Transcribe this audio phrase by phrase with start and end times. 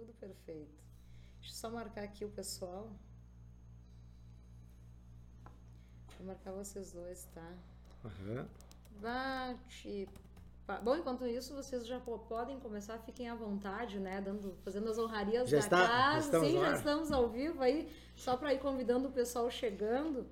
[0.00, 0.82] tudo perfeito.
[1.40, 2.90] Deixa eu só marcar aqui o pessoal.
[6.18, 7.52] Vou marcar vocês dois, tá?
[8.04, 8.46] Aham.
[9.00, 10.08] Bate.
[10.84, 14.20] Bom, enquanto isso, vocês já po- podem começar, fiquem à vontade, né?
[14.20, 15.76] Dando, fazendo as honrarias Já da está?
[15.82, 16.18] Já casa.
[16.26, 20.26] estamos Sim, já estamos ao vivo aí, só para ir convidando o pessoal chegando.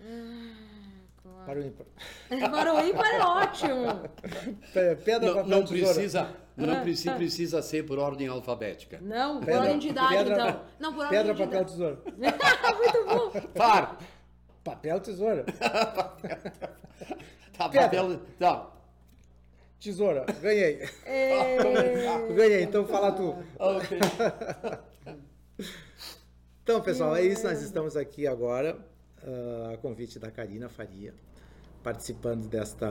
[0.00, 0.83] Ah,
[1.24, 1.44] claro.
[1.46, 1.86] Para o ímpar.
[2.50, 4.08] Para o ímpar é ótimo.
[4.72, 5.94] Pe- Pedra, Não, papel, não tesoura.
[5.94, 8.98] precisa, não preci- precisa ser por ordem alfabética.
[9.02, 10.60] Não, por Pedra- ordem de idade, pedra- então.
[10.78, 11.72] Não, por ordem Pedra, de papel, idade.
[11.72, 11.98] tesoura.
[12.78, 13.48] Muito bom.
[13.54, 13.98] Para!
[14.62, 15.44] Papel, tesoura.
[17.56, 17.88] Tá, Pedra.
[17.88, 18.20] papel.
[18.38, 18.70] Tá.
[19.78, 20.24] Tesoura.
[20.40, 20.88] Ganhei.
[21.04, 21.56] É...
[22.34, 23.36] Ganhei, então fala tu.
[23.58, 23.98] Ok.
[26.62, 27.44] Então, pessoal, é isso.
[27.46, 28.93] Nós estamos aqui agora, ah,
[29.72, 31.12] a convite da Karina Faria,
[31.82, 32.86] participando desta.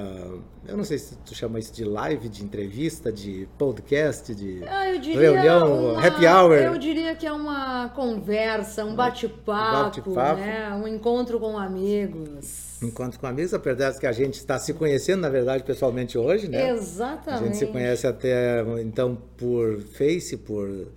[0.67, 4.63] Eu não sei se tu chama isso de live, de entrevista, de podcast, de.
[4.65, 6.53] Ah, Reunião, uma- happy hour.
[6.53, 10.41] Eu diria que é uma conversa, um bate-papo, bate-papo.
[10.41, 10.71] né?
[10.73, 12.81] um encontro com amigos.
[12.81, 16.47] Encontro com amigos, apesar de que a gente está se conhecendo, na verdade, pessoalmente hoje,
[16.49, 16.63] né?
[16.71, 17.43] A Exatamente.
[17.45, 20.87] gente se conhece até então por Face, por uh,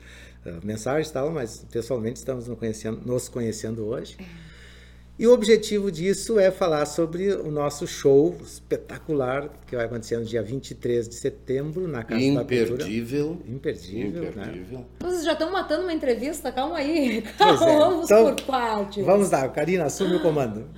[0.64, 4.16] mensagens e tal, mas pessoalmente estamos nos conhecendo, nos conhecendo hoje.
[5.18, 10.26] E o objetivo disso é falar sobre o nosso show espetacular que vai acontecer no
[10.26, 12.64] dia 23 de setembro na Casa da Cultura.
[12.64, 13.42] Imperdível.
[13.48, 14.28] Imperdível, né?
[14.28, 14.86] Imperdível.
[15.00, 16.52] Vocês já estão matando uma entrevista?
[16.52, 17.24] Calma aí.
[17.38, 17.64] Pois é.
[17.78, 19.06] Vamos Então, por partes.
[19.06, 20.68] Vamos lá, Karina, assume o comando.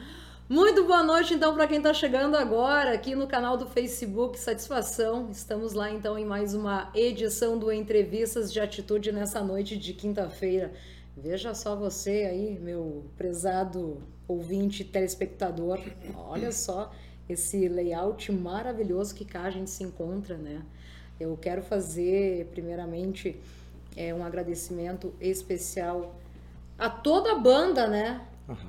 [0.48, 4.38] Muito boa noite, então, para quem está chegando agora aqui no canal do Facebook.
[4.38, 5.30] Satisfação.
[5.32, 10.72] Estamos lá, então, em mais uma edição do Entrevistas de Atitude nessa noite de quinta-feira.
[11.16, 15.80] Veja só você aí, meu prezado ouvinte telespectador.
[16.14, 16.92] Olha só
[17.28, 20.62] esse layout maravilhoso que cá a gente se encontra, né?
[21.18, 23.40] Eu quero fazer, primeiramente,
[23.96, 26.14] é, um agradecimento especial
[26.78, 28.20] a toda a banda, né?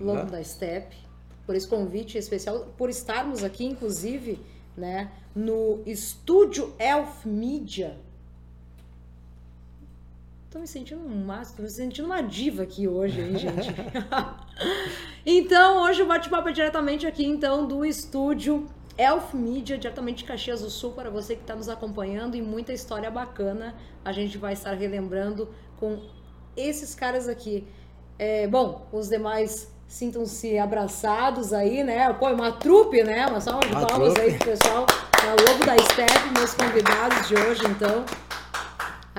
[0.02, 0.98] Lobo da Steppe,
[1.46, 4.40] por esse convite especial, por estarmos aqui, inclusive,
[4.76, 7.98] né, no estúdio Elf Media.
[10.52, 13.70] Tô me sentindo um máximo, tô me sentindo uma diva aqui hoje, hein, gente?
[15.24, 18.68] então, hoje o bate-papo é diretamente aqui, então, do estúdio
[18.98, 22.74] Elf Media, diretamente de Caxias do Sul, para você que está nos acompanhando e muita
[22.74, 26.02] história bacana a gente vai estar relembrando com
[26.58, 27.68] esses caras aqui.
[28.18, 32.12] É, bom, os demais sintam-se abraçados aí, né?
[32.14, 33.28] Pô, uma trupe, né?
[33.28, 34.88] Uma salva de palmas aí pro pessoal.
[35.24, 38.04] É o Lobo da Steppe, meus convidados de hoje, então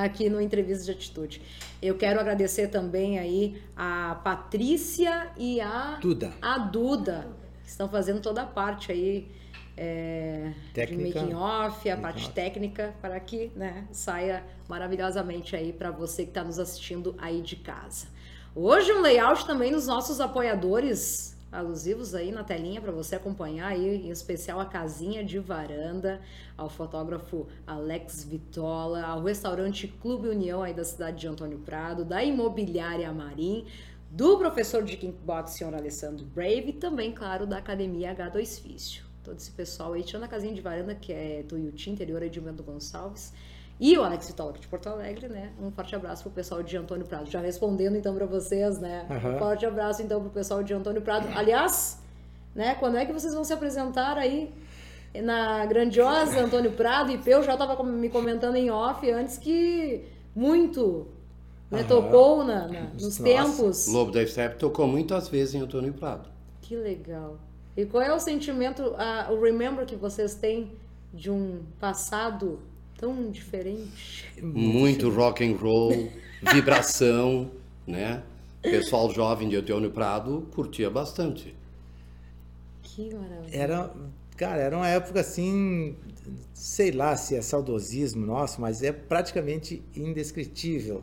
[0.05, 1.43] aqui no Entrevista de Atitude.
[1.81, 6.33] Eu quero agradecer também aí a Patrícia e a Duda.
[6.41, 7.28] a Duda,
[7.62, 9.28] que estão fazendo toda a parte aí
[9.77, 11.21] é, de Técnica.
[11.21, 12.34] making off, a parte off.
[12.34, 17.56] técnica, para que né, saia maravilhosamente aí para você que está nos assistindo aí de
[17.56, 18.06] casa.
[18.55, 24.06] Hoje um layout também nos nossos apoiadores alusivos aí na telinha para você acompanhar aí,
[24.06, 26.21] em especial a casinha de varanda,
[26.56, 32.22] ao fotógrafo Alex Vitola, ao restaurante Clube União aí da cidade de Antônio Prado, da
[32.22, 33.66] Imobiliária Marim,
[34.11, 39.05] do professor de kickbox, senhor Alessandro Brave, e também, claro, da Academia H2 Físio.
[39.22, 42.31] Todo esse pessoal aí, tirando a casinha de varanda, que é do Yuti, interior aí
[42.31, 43.32] de Bento Gonçalves,
[43.80, 45.52] e o Alex aqui de Porto Alegre, né?
[45.60, 47.30] Um forte abraço pro pessoal de Antônio Prado.
[47.30, 49.06] Já respondendo então para vocês, né?
[49.10, 49.34] Aham.
[49.34, 51.26] Um forte abraço então pro pessoal de Antônio Prado.
[51.34, 51.98] Aliás,
[52.54, 52.74] né?
[52.74, 54.52] Quando é que vocês vão se apresentar aí
[55.22, 57.10] na grandiosa Antônio Prado?
[57.10, 60.04] E eu já tava com- me comentando em off antes que
[60.36, 61.06] muito
[61.70, 61.88] né, Aham.
[61.88, 63.22] tocou na, na- nos Nossa.
[63.22, 63.86] tempos.
[63.88, 66.28] Lobo da Steppe tocou muitas vezes em Antônio Prado.
[66.60, 67.38] Que legal.
[67.76, 70.72] E qual é o sentimento, a- o remember que vocês têm
[71.14, 72.58] de um passado
[73.00, 74.31] tão diferente?
[74.43, 76.12] Muito rock and roll,
[76.53, 77.50] vibração,
[77.88, 78.22] né?
[78.59, 81.55] O pessoal jovem de Antônio Prado curtia bastante.
[82.82, 83.56] Que maravilha.
[83.56, 83.94] Era,
[84.37, 85.97] cara, era uma época assim,
[86.52, 91.03] sei lá se é saudosismo nosso, mas é praticamente indescritível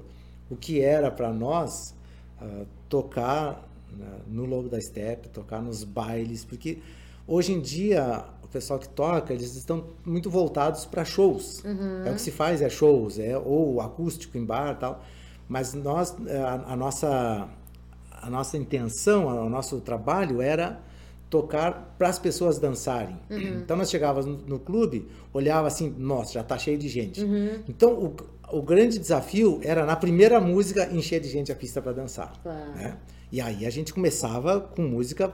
[0.51, 1.95] o que era para nós
[2.39, 6.77] ah, tocar né, no Lobo da Steppe, tocar nos bailes, porque
[7.27, 11.63] hoje em dia o pessoal que toca, eles estão muito voltados para shows.
[12.05, 15.03] É o que se faz, é shows, é ou acústico em bar tal.
[15.47, 17.49] Mas nós, eh, a, a nossa
[18.21, 20.79] a nossa intenção, o nosso trabalho era
[21.29, 23.17] tocar para as pessoas dançarem.
[23.29, 27.21] Então nós chegávamos no, no clube, olhava assim, nossa, já tá cheio de gente.
[27.67, 28.15] Então o,
[28.57, 32.33] o grande desafio era na primeira música encher de gente a pista para dançar.
[32.41, 32.71] Claro.
[32.71, 32.97] né?
[33.31, 35.33] E aí a gente começava com música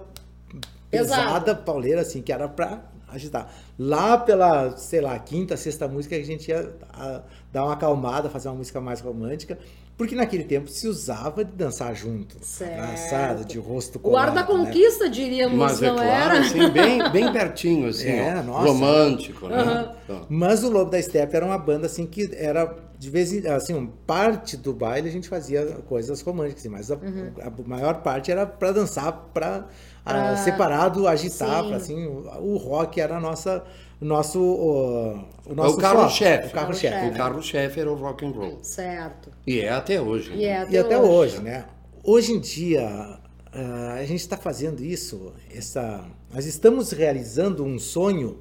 [0.89, 1.23] Pesada.
[1.23, 2.83] pesada, pauleira assim, que era para
[3.13, 3.51] agitar.
[3.77, 7.21] Lá pela, sei lá, quinta, sexta música, a gente ia a,
[7.51, 9.57] dar uma acalmada, fazer uma música mais romântica.
[9.95, 12.37] Porque naquele tempo se usava de dançar junto.
[12.41, 12.79] Certo.
[12.79, 14.29] Abraçado, de rosto O colado.
[14.29, 14.47] ar da né?
[14.47, 16.39] conquista, diríamos, Mas é não claro, era?
[16.39, 18.67] assim, bem, bem pertinho, assim, É, ó, nossa.
[18.67, 19.93] romântico, né?
[20.03, 23.45] Então, Mas o Lobo da Steppe era uma banda assim que era de vez em
[23.47, 28.31] assim, um, parte do baile a gente fazia coisas românticas, mas a, a maior parte
[28.31, 29.65] era para dançar, para
[30.03, 33.63] Pra- separado, agitar, assim, o, o rock era a nossa
[34.01, 35.13] o nosso o,
[35.45, 36.47] o É nosso o carro-chefe.
[36.47, 37.07] o carro-chefe.
[37.07, 38.59] O carro-chefe era o rock and roll.
[38.61, 39.31] Certo.
[39.45, 40.33] E é até hoje.
[40.33, 41.65] E, é E até hoje, né?
[42.03, 43.19] Hoje em dia,
[43.53, 46.03] ah, a gente está fazendo isso, essa,
[46.33, 48.39] nós estamos realizando um sonho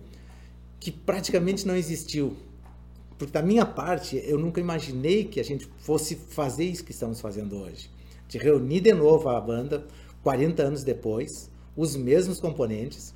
[0.81, 2.37] que praticamente não existiu.
[3.17, 7.21] Porque da minha parte, eu nunca imaginei que a gente fosse fazer isso que estamos
[7.21, 7.89] fazendo hoje.
[8.27, 9.87] De reunir de novo a banda,
[10.25, 13.15] 40 anos depois, os mesmos componentes,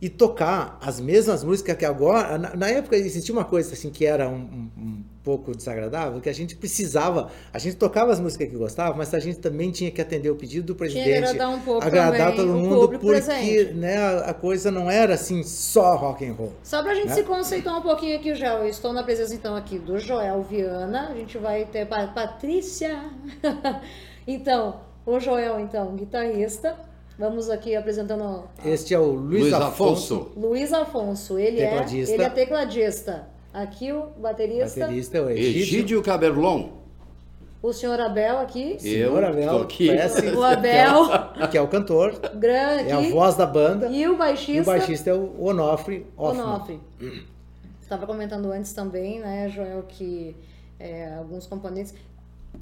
[0.00, 2.38] e tocar as mesmas músicas que agora...
[2.38, 6.28] Na, na época existia uma coisa assim que era um, um- um pouco desagradável, que
[6.30, 7.30] a gente precisava...
[7.52, 10.34] A gente tocava as músicas que gostava, mas a gente também tinha que atender o
[10.34, 11.28] pedido do Tinha que presidente.
[11.28, 13.74] agradar um pouco agradar todo mundo, porque presente.
[13.74, 16.52] né, a, a coisa não era assim só rock and roll.
[16.62, 17.14] Só pra gente Né?
[17.16, 18.60] se conceituar um pouquinho aqui, Joel.
[18.60, 21.08] Eu estou na presença, então, aqui do Joel Viana.
[21.10, 22.98] A gente vai ter pa Patrícia.
[24.26, 26.88] então, o Joel, então, guitarrista.
[27.20, 30.32] Vamos aqui apresentando Este é o Luiz, Luiz Afonso, Afonso.
[30.40, 31.38] Luiz Afonso.
[31.38, 32.12] Ele Tecladista.
[32.12, 33.28] é, ele é tecladista.
[33.52, 34.80] Aqui o baterista.
[34.80, 35.60] baterista, é o Egídio.
[35.60, 36.70] Egídio Caberlon.
[37.62, 38.72] O senhor Abel aqui.
[38.72, 39.88] Eu Senhor Abel, aqui.
[39.88, 40.28] conhece?
[40.30, 41.08] O Abel.
[41.50, 44.52] que é o cantor, grande é a voz da banda, E o baixista.
[44.52, 46.42] e o baixista é o Onofre Hoffman.
[46.42, 46.80] Onofre.
[47.82, 50.34] Estava comentando antes também, né, Joel, que
[50.78, 51.92] é, alguns componentes.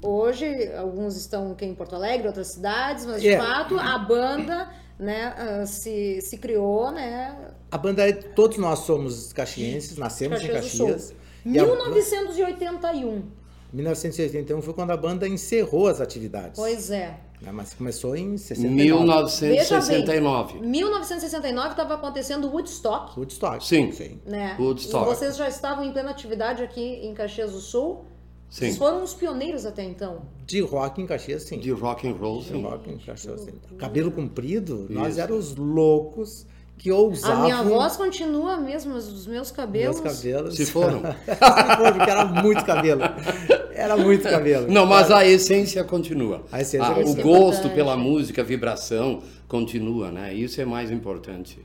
[0.01, 3.37] Hoje, alguns estão aqui em Porto Alegre, outras cidades, mas de É.
[3.37, 7.35] fato a banda né, ah, se, se criou, né?
[7.71, 10.85] A banda, é- todos nós somos caxienses, nascemos Caxias em.
[10.87, 11.13] Caxias.
[11.45, 13.23] E a- 1981.
[13.71, 16.59] 1981 foi quando a banda encerrou as atividades.
[16.59, 17.17] Pois é.
[17.41, 18.83] né, Mas começou em 69.
[18.83, 20.59] 1969.
[20.59, 23.17] 1969 estava acontecendo o Woodstock.
[23.17, 23.65] Woodstock.
[23.65, 23.91] Sim.
[23.91, 24.19] Sim.
[24.25, 24.57] Né?
[24.59, 25.05] Woodstock.
[25.05, 28.03] E vocês já estavam em plena atividade aqui em Caxias do Sul.
[28.49, 28.65] Sim.
[28.65, 30.23] Vocês foram os pioneiros até então.
[30.45, 31.59] De rock em Caxias, sim.
[31.59, 32.61] De rock and roll, De sim.
[32.63, 33.51] rock em Caxias, sim.
[33.77, 35.21] Cabelo comprido, nós Isso.
[35.21, 36.47] éramos loucos
[36.79, 37.43] que A ousavam...
[37.43, 39.99] minha voz continua mesmo, os meus cabelos.
[40.01, 40.55] Meus cabelos.
[40.55, 41.01] Se foram.
[41.25, 43.01] Se foram, porque era muito cabelo.
[43.71, 44.71] Era muito cabelo.
[44.71, 46.43] Não, mas a essência continua.
[46.51, 47.15] A essência Ah, continua.
[47.15, 50.33] o é gosto pela música, a vibração continua, né?
[50.33, 51.59] Isso é mais importante.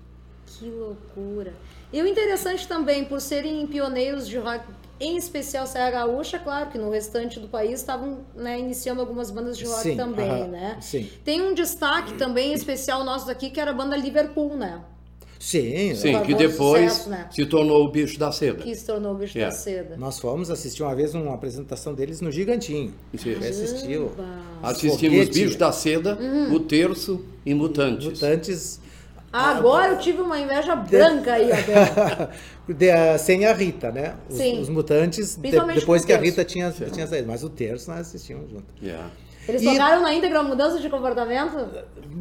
[0.46, 1.54] Que loucura.
[1.92, 4.64] E o interessante também, por serem pioneiros de rock,
[5.00, 9.58] em especial Serra Gaúcha, claro que no restante do país estavam né, iniciando algumas bandas
[9.58, 10.76] de rock Sim, também, aham, né?
[10.80, 11.08] sim.
[11.24, 14.80] Tem um destaque também especial nosso daqui, que era a banda Liverpool, né?
[15.38, 17.28] Sim, Sim, favor, que depois sucesso, né?
[17.30, 18.62] se tornou o bicho da seda.
[18.62, 19.42] Que se tornou o bicho É.
[19.44, 19.96] da seda.
[19.98, 22.94] nós fomos assistir uma vez uma apresentação deles no Gigantinho.
[23.14, 23.34] Sim.
[23.34, 24.10] Você assistiu.
[24.62, 25.44] Assistimos Foguete.
[25.44, 26.54] Bicho da Seda, Uhum.
[26.54, 28.06] O Terço e Mutantes.
[28.06, 28.80] Mutantes
[29.34, 32.28] Agora eu tive uma inveja branca aí, Abel.
[32.68, 34.14] de- sem a Rita, né?
[34.30, 34.60] Os, Sim.
[34.60, 36.18] os mutantes, de- depois que a.
[36.18, 37.26] Rita tinha, tinha saído.
[37.28, 38.64] Mas o terço nós assistimos junto.
[38.82, 39.08] Yeah.
[39.46, 41.56] Eles E- tocaram na íntegra mudança de comportamento?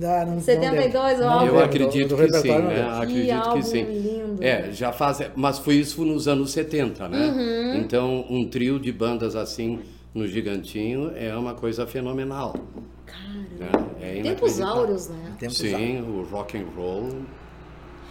[0.04, 1.26] Ah, não- não 72, lembro.
[1.34, 1.40] ó.
[1.40, 2.90] Não Eu acredito do que sim, né?
[3.00, 3.84] Acredito álbum que sim.
[3.84, 4.44] lindo.
[4.44, 7.18] É, já faz, mas foi isso nos anos 70, né?
[7.28, 7.76] Uhum.
[7.80, 9.80] Então, um trio de bandas assim
[10.14, 12.56] no Gigantinho é uma coisa fenomenal.
[13.58, 13.70] né?
[14.02, 15.34] É Tempos áureos, né?
[15.40, 17.10] Tempos Sim, o rock and roll.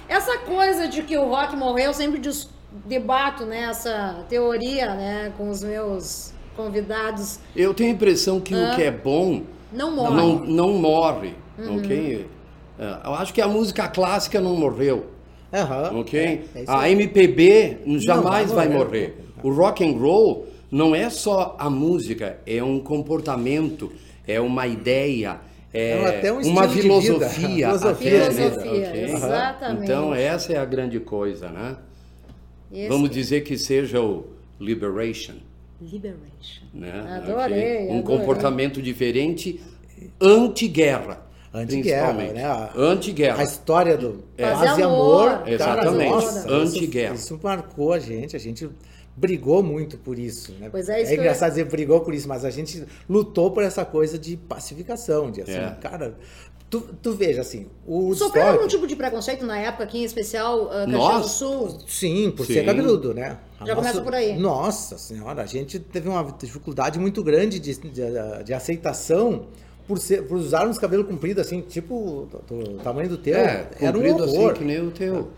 [0.09, 2.21] Essa coisa de que o rock morreu, eu sempre
[2.87, 7.39] debato né, essa teoria né, com os meus convidados.
[7.55, 9.43] Eu tenho a impressão que o que é bom
[9.73, 10.17] Não morre.
[10.17, 11.77] não, não morre, Uhum.
[11.79, 12.27] ok?
[12.79, 15.07] É, Eu acho que a música clássica não morreu,
[15.53, 16.01] Aham.
[16.01, 16.21] ok?
[16.55, 16.89] É, é a.
[16.91, 19.15] MPB jamais vai vai morrer.
[19.17, 19.25] morrer.
[19.43, 23.93] O rock and roll não é só a música, é um comportamento,
[24.27, 25.39] é uma ideia,
[25.73, 27.29] é É até um uma estilo de vida.
[27.31, 27.67] filosofia.
[27.79, 28.31] Filosofia, né?
[28.33, 29.05] Filosofia, Ok?
[29.05, 29.83] exatamente.
[29.85, 31.77] Então essa é a grande coisa, né?
[32.73, 34.27] Esse- Vamos dizer que seja o
[34.59, 35.35] liberation.
[35.81, 36.65] Liberation.
[36.73, 37.21] né?
[37.23, 37.89] Adorei?
[37.89, 38.03] Um adorei.
[38.03, 39.61] comportamento diferente
[40.21, 41.21] anti-guerra.
[41.55, 42.45] Anti-guerra, né?
[42.45, 43.41] A- Anti-guerra.
[43.43, 45.29] A história do Fazer paz e amor.
[45.33, 45.49] amor.
[45.49, 46.11] Exatamente.
[46.11, 47.15] nossa, isso- Anti-guerra.
[47.15, 48.69] Isso, marcou a gente, a gente
[49.17, 50.53] brigou muito por isso.
[50.59, 50.69] Né?
[50.71, 53.85] Pois é, isso eu- engraçado dizer brigou por isso, mas a gente lutou por essa
[53.85, 55.77] coisa de pacificação, de assim, É.
[55.81, 56.17] cara,
[56.71, 60.65] tu, tu veja assim, o Sofreu algum tipo de preconceito na época aqui, em especial
[60.65, 61.29] uh, Caxias do?
[61.29, 61.79] Sul?
[61.87, 62.55] Sim, por Sim.
[62.55, 63.39] ser cabeludo, né?
[63.61, 64.39] A Já começa por aí.
[64.39, 68.03] Nossa senhora, a gente teve uma dificuldade muito grande de, de,
[68.45, 69.47] de aceitação
[69.87, 73.37] por, ser, por usarmos cabelo comprido, assim, tipo do, do tamanho do teu.
[73.37, 74.55] É, Era um assim horror.
[74.55, 75.29] que nem o teu.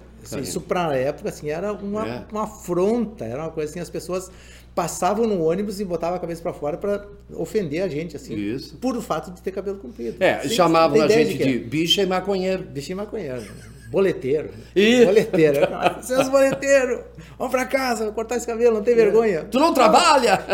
[0.41, 2.23] Isso para a época assim era uma, É.
[2.31, 4.31] uma afronta, era uma coisa assim, as pessoas
[4.75, 8.77] passavam no ônibus e botavam a cabeça para fora para ofender a gente assim, Isso.
[8.79, 10.17] por o fato de ter cabelo comprido.
[10.19, 11.45] É, Sem- chamavam a gente quê.
[11.45, 12.65] de bicha e maconheiro.
[12.65, 13.49] Bichinho maconheiro, né?
[13.91, 14.51] boleteiro.
[14.75, 15.05] Ih.
[15.05, 15.61] Boleteiro.
[16.03, 17.03] Seus boleteiros,
[17.39, 19.45] vão pra casa, vou cortar esse cabelo, não tem vergonha.
[19.45, 20.45] Tu não trabalha?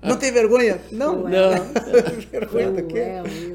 [0.00, 0.80] Não tem vergonha?
[0.92, 1.22] Não.
[1.24, 1.50] Não.
[2.30, 3.06] vergonha do quê?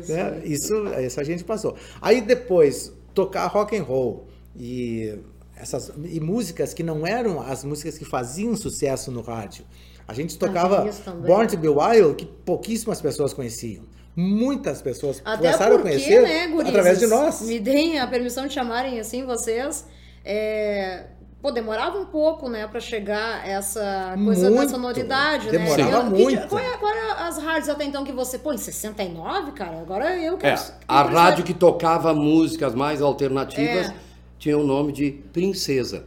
[0.02, 0.12] Isso.
[0.12, 0.42] Né?
[0.44, 1.78] Isso, isso a gente passou.
[2.02, 4.28] Aí depois, tocar rock and roll
[4.60, 5.18] e
[5.56, 9.66] essas e músicas que não eram as músicas que faziam sucesso no rádio.
[10.08, 10.88] A gente tocava
[11.26, 13.84] Born to Be Wild, que pouquíssimas pessoas conheciam.
[14.16, 17.42] Muitas pessoas Até começaram a porque, conhecer né, gurizes, através de nós.
[17.42, 19.86] Me deem a permissão de chamarem assim vocês.
[20.24, 21.06] É...
[21.42, 24.72] Pô, demorava um pouco, né, pra chegar essa coisa da Muito.
[24.72, 26.08] sonoridade, Demorava né?
[26.10, 26.48] Eu- que- muito.
[26.48, 28.40] Qual é, qual é as rádios até então que você...
[28.40, 29.80] Pô, em 69, cara?
[29.80, 30.62] Agora eu É, quero...
[30.88, 33.94] a quero rádio que tocava músicas mais alternativas É.
[34.46, 36.06] tinha o nome de Princesa.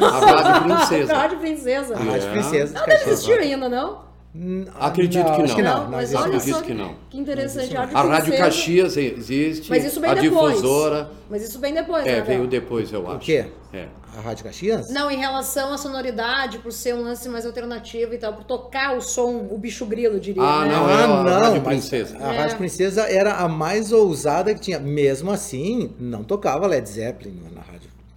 [0.00, 1.14] A Rádio Princesa.
[1.18, 1.94] Rádio Princesa.
[1.96, 2.30] A Rádio É.
[2.30, 2.78] Princesa.
[2.78, 4.12] Não deve existir ainda, não?
[4.34, 5.56] Hum, Acredito que acho não.
[5.56, 5.74] que não.
[5.78, 6.94] Não, não mas olha acredito só que não.
[7.10, 7.74] que interessante.
[7.74, 8.36] Rádio A Rádio.
[8.38, 9.68] Caxias existe.
[9.68, 10.54] Mas isso bem a depois.
[10.54, 11.10] difusora.
[11.28, 13.16] Mas isso bem depois, É, né, veio depois, eu acho.
[13.16, 13.46] O quê?
[13.74, 13.88] É.
[14.16, 14.90] A Rádio Caxias?
[14.90, 18.96] Não, em relação à sonoridade, por ser um lance mais alternativo e tal, por tocar
[18.96, 20.42] o som, o bicho grilo, diria.
[20.42, 20.72] Ah, né?
[20.74, 22.16] não, Ah, é a não, Rádio Princesa.
[22.20, 22.38] A É.
[22.38, 24.78] Rádio Princesa era a mais ousada que tinha.
[24.78, 27.40] Mesmo assim, não tocava Led Zeppelin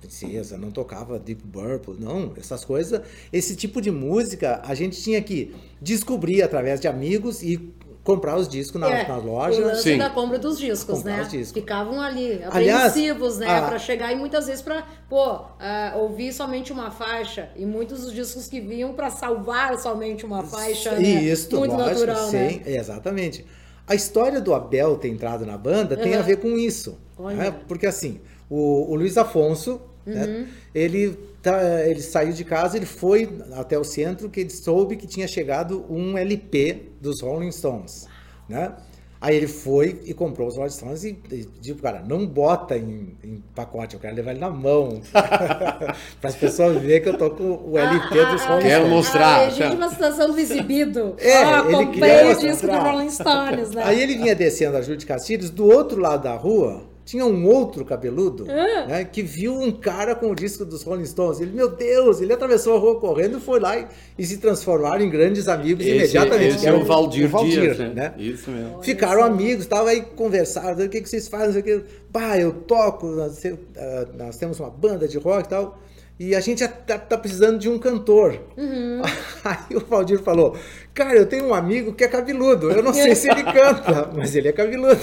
[0.07, 2.31] Princesa, não tocava Deep Purple, não.
[2.37, 7.73] Essas coisas, esse tipo de música a gente tinha que descobrir através de amigos e
[8.03, 9.59] comprar os discos na, É, na O loja.
[9.65, 9.97] lance Sim.
[9.97, 11.21] da compra dos discos, Comprar né?
[11.23, 11.59] os discos.
[11.59, 13.47] Ficavam ali, Aliás, apreensivos, né?
[13.49, 15.23] a- Pra chegar e muitas vezes pra, pô,
[15.59, 17.49] ah, ouvir somente uma faixa.
[17.55, 21.01] E muitos dos discos que vinham pra salvar somente uma faixa, né?
[21.01, 22.61] Isso, Muito lógico, natural, sim, né?
[22.65, 23.43] exatamente.
[23.87, 26.19] A história do Abel ter entrado na banda tem Uhum.
[26.19, 26.97] a ver com isso.
[27.17, 27.55] Né?
[27.67, 28.19] Porque assim,
[28.49, 30.45] o, o Luiz Afonso, né, Uhum.
[30.73, 35.07] ele, tá, ele saiu de casa, ele foi até o centro, que ele soube que
[35.07, 38.07] tinha chegado um LP dos Rolling Stones.
[38.47, 38.73] Né?
[39.19, 43.17] Aí ele foi e comprou os Rolling Stones e, e disse, cara, não bota em,
[43.23, 45.01] em pacote, eu quero levar ele na mão.
[45.11, 45.95] para
[46.29, 48.89] as pessoas verem que eu tô com o LP Ah, dos ah, Rolling Quero Stones.
[48.89, 51.15] mostrar, A legítima situação do exibido.
[51.17, 52.73] É, Ó, ele comprei o disco do.
[52.77, 53.81] Rolling Stones, né?
[53.83, 57.47] Aí ele vinha descendo a Júlio de Castilhos, do outro lado da rua tinha um
[57.47, 58.87] outro cabeludo Ah.
[58.87, 61.39] né, que viu um cara com o disco dos Rolling Stones.
[61.39, 63.85] Ele, meu Deus, ele atravessou a rua correndo e foi lá e,
[64.17, 66.55] e se transformaram em grandes amigos Esse, imediatamente.
[66.55, 67.91] esse é era o Valdir, Dias, né?
[67.93, 68.13] né?
[68.17, 68.81] Isso mesmo.
[68.81, 71.47] Ficaram amigos, tava aí conversaram, o que, que vocês fazem?
[71.47, 71.85] Não sei o que.
[72.11, 75.79] Pá, eu toco, nós, ah, nós temos uma banda de rock e tal.
[76.17, 78.39] E a gente tá, tá precisando de um cantor.
[78.55, 79.01] Uhum.
[79.43, 80.55] Aí o Valdir falou:
[80.93, 82.71] Cara, eu tenho um amigo que é cabeludo.
[82.71, 85.01] Eu não sei se ele canta, mas ele é cabeludo.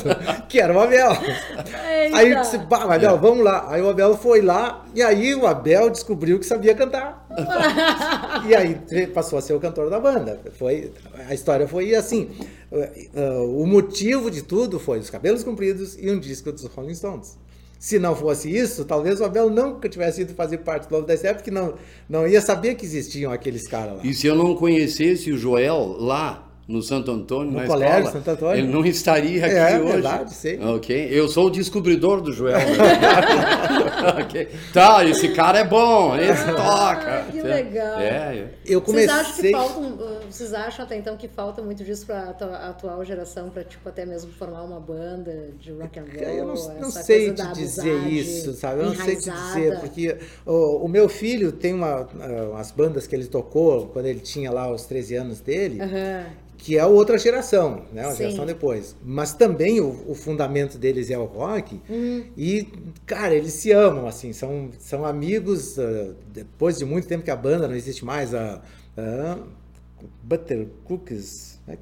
[0.48, 1.10] Que era o Abel.
[1.10, 2.16] Eita.
[2.16, 3.66] Aí eu disse: Bah, Abel, vamos lá.
[3.68, 4.86] Aí o Abel foi lá.
[4.94, 7.26] E aí o Abel descobriu que sabia cantar.
[8.48, 10.40] e aí passou a ser o cantor da banda.
[10.58, 10.92] Foi,
[11.28, 12.30] a história foi assim.
[12.70, 16.94] Uh, uh, O motivo de tudo foi os cabelos compridos e um disco dos Rolling
[16.94, 17.41] Stones.
[17.82, 21.34] Se não fosse isso, talvez o Abel nunca tivesse ido fazer parte do Love da
[21.34, 21.74] porque não,
[22.08, 24.00] não ia saber que existiam aqueles caras lá.
[24.04, 28.12] E se eu não conhecesse o Joel lá no Santo Antônio, No na colégio escola,
[28.12, 28.56] Santo Antônio.
[28.56, 29.92] ele não estaria aqui É, hoje.
[29.94, 30.60] verdade, sei.
[30.60, 32.56] Ok, eu sou o descobridor do Joel.
[32.56, 32.64] né?
[34.24, 34.48] Ok.
[34.72, 37.26] Tá, esse cara é bom, esse toca.
[37.32, 37.98] que legal.
[38.00, 38.46] É, é.
[38.64, 39.52] Eu Vocês acham que comecei.
[39.52, 39.98] faltam,
[40.32, 43.88] uh, vocês acham até então que falta muito disso para a atual geração para tipo
[43.88, 46.22] até mesmo formar uma banda de rock and roll?
[46.22, 48.80] Eu não, não sei te dizer isso, sabe?
[48.80, 49.60] Eu não sei te enraizada?
[49.60, 54.06] dizer, porque o, o meu filho tem uma, ah, umas bandas que ele tocou quando
[54.06, 56.26] ele tinha lá os 13 anos dele, Aham.
[56.56, 58.02] que é outra geração, né?
[58.04, 58.24] Uma Sim.
[58.24, 58.96] geração depois.
[59.04, 61.80] Mas também o, o fundamento deles é o rock.
[61.88, 62.24] Uhum.
[62.36, 62.68] E,
[63.06, 65.78] cara, eles se amam, assim, são, são amigos.
[65.78, 68.62] ah, depois de muito tempo que a banda não existe mais, a,
[68.96, 69.38] a
[70.22, 71.78] Butter Cookies, né?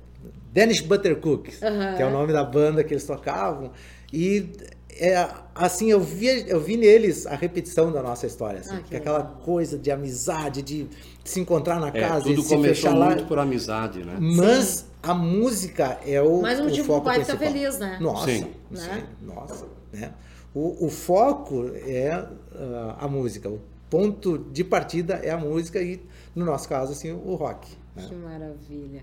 [0.52, 1.58] Danish Butter Cookies,
[1.96, 3.70] que é o nome da banda que eles tocavam.
[4.12, 4.50] E
[4.90, 8.94] é, assim, eu vi, eu vi neles a repetição da nossa história, assim, Ah, que
[8.94, 9.40] é aquela legal.
[9.44, 10.88] coisa de amizade, de
[11.24, 13.06] se encontrar na É, casa tudo e se começou fechar lá.
[13.06, 14.16] muito por amizade, né?
[14.20, 17.52] Mas a música é o, Mais um o motivo pro foco pai ficar principal.
[17.52, 17.98] feliz, né?
[18.00, 18.40] Nossa, Sim.
[18.74, 19.06] sim, Né?
[19.22, 20.12] nossa, né?
[20.52, 26.00] O, o foco é ah, a música, o ponto de partida é a música e,
[26.34, 27.78] no nosso caso, assim, o rock.
[27.94, 28.06] Né?
[28.06, 29.02] Que maravilha.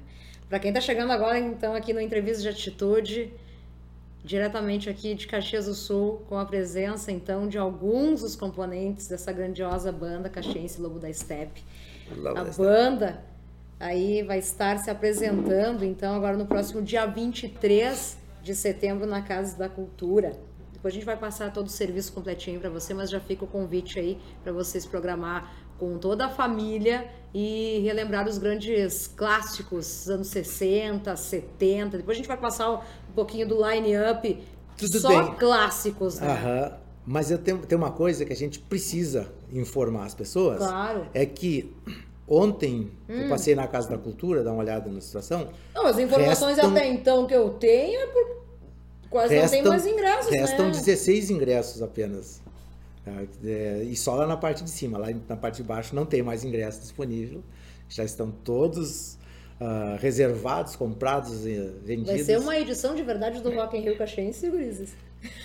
[0.49, 3.33] Para quem está chegando agora, então, aqui no Entrevista de Atitude,
[4.23, 9.31] diretamente aqui de Caxias do Sul, com a presença, então, de alguns dos componentes dessa
[9.31, 11.63] grandiosa banda Caxiense Lobo da Steppe.
[12.15, 13.23] Lobo A da banda
[13.79, 19.57] aí vai estar se apresentando, então, agora no próximo dia 23 de setembro na Casa
[19.57, 20.33] da Cultura.
[20.71, 23.47] Depois a gente vai passar todo o serviço completinho para você, mas já fica o
[23.47, 29.85] convite aí para você se programar com toda a família e relembrar os grandes clássicos
[29.87, 31.97] dos anos 60, 70.
[31.97, 32.79] Depois a gente vai passar um
[33.13, 34.43] pouquinho do line-up
[34.77, 35.35] só bem.
[35.35, 36.27] clássicos, né?
[36.31, 36.77] Aham.
[37.05, 40.57] Mas eu tenho, tem uma coisa que a gente precisa informar as pessoas.
[40.57, 41.01] Claro.
[41.03, 41.07] Hum.
[41.13, 41.73] É que
[42.27, 45.47] ontem eu passei na Casa da Cultura, dar uma olhada na situação.
[45.73, 48.37] Não, as informações Restam- até então que eu tenho é por
[49.09, 50.71] quase não tem mais ingressos, restam né?
[50.71, 52.41] 16 ingressos apenas.
[53.07, 53.23] Tá?
[53.45, 56.21] É, e só lá na parte de cima, lá na parte de baixo não tem
[56.21, 57.41] mais ingresso disponível.
[57.89, 59.17] Já estão todos
[59.61, 62.11] ah, reservados, comprados e vendidos.
[62.11, 64.89] Vai ser uma edição de verdade do Rock in Rio Caxiense, gurizes.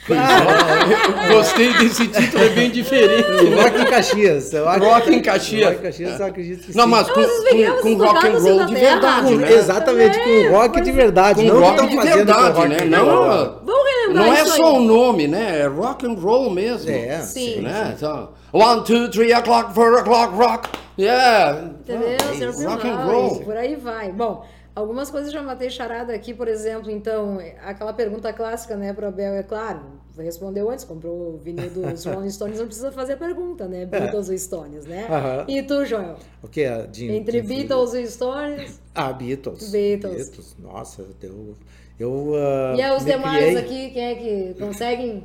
[0.08, 0.16] Eu
[1.36, 3.28] Gostei desse título, é bem diferente.
[3.30, 3.62] né?
[3.62, 4.52] Rock em Caxias.
[4.52, 5.64] Eu acho- Rock em Caxias.
[5.64, 6.90] Rock em Caxias, eu acredito que Não, sim.
[6.90, 7.20] mas com,
[7.52, 9.52] viram, com, com rock and roll de verdade, né?
[9.52, 11.40] Exatamente, com rock de verdade.
[11.40, 12.76] Com não rock de verdade, rock né?
[12.82, 13.81] and Não,
[14.12, 15.60] não é isso só o nome, né?
[15.60, 16.90] É rock and roll mesmo.
[16.90, 17.94] É, sim, sim, né?
[17.96, 20.68] Então, one, two, three o'clock, four o'clock, rock.
[20.98, 21.70] Yeah.
[21.80, 22.18] Entendeu?
[22.52, 23.40] Senhor rock and roll.
[23.40, 24.12] Por aí vai.
[24.12, 29.06] Bom, algumas coisas já matei charada aqui, por exemplo, então, aquela pergunta clássica, né, pro
[29.06, 29.80] Abel, é claro,
[30.18, 33.86] respondeu antes, comprou o vinil dos Rolling Stones, não precisa fazer a pergunta, né?
[33.86, 35.06] Beatles ou Stones, né?
[35.48, 36.16] E tu, Joel?
[36.42, 36.86] O que é?
[36.86, 38.80] De, Entre de- Beatles e Stones?
[38.94, 39.70] Ah, Beatles.
[39.70, 40.54] Beatles.
[40.58, 41.54] Nossa, eu.
[42.02, 45.24] Eu ah, e aí os demais criei- aqui, quem é que conseguem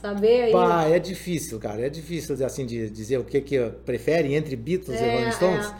[0.00, 0.52] saber aí?
[0.52, 1.84] Pá, é difícil, cara.
[1.86, 5.66] É difícil assim de dizer o que que prefere entre Beatles É, e Rolling Stones.
[5.66, 5.74] É,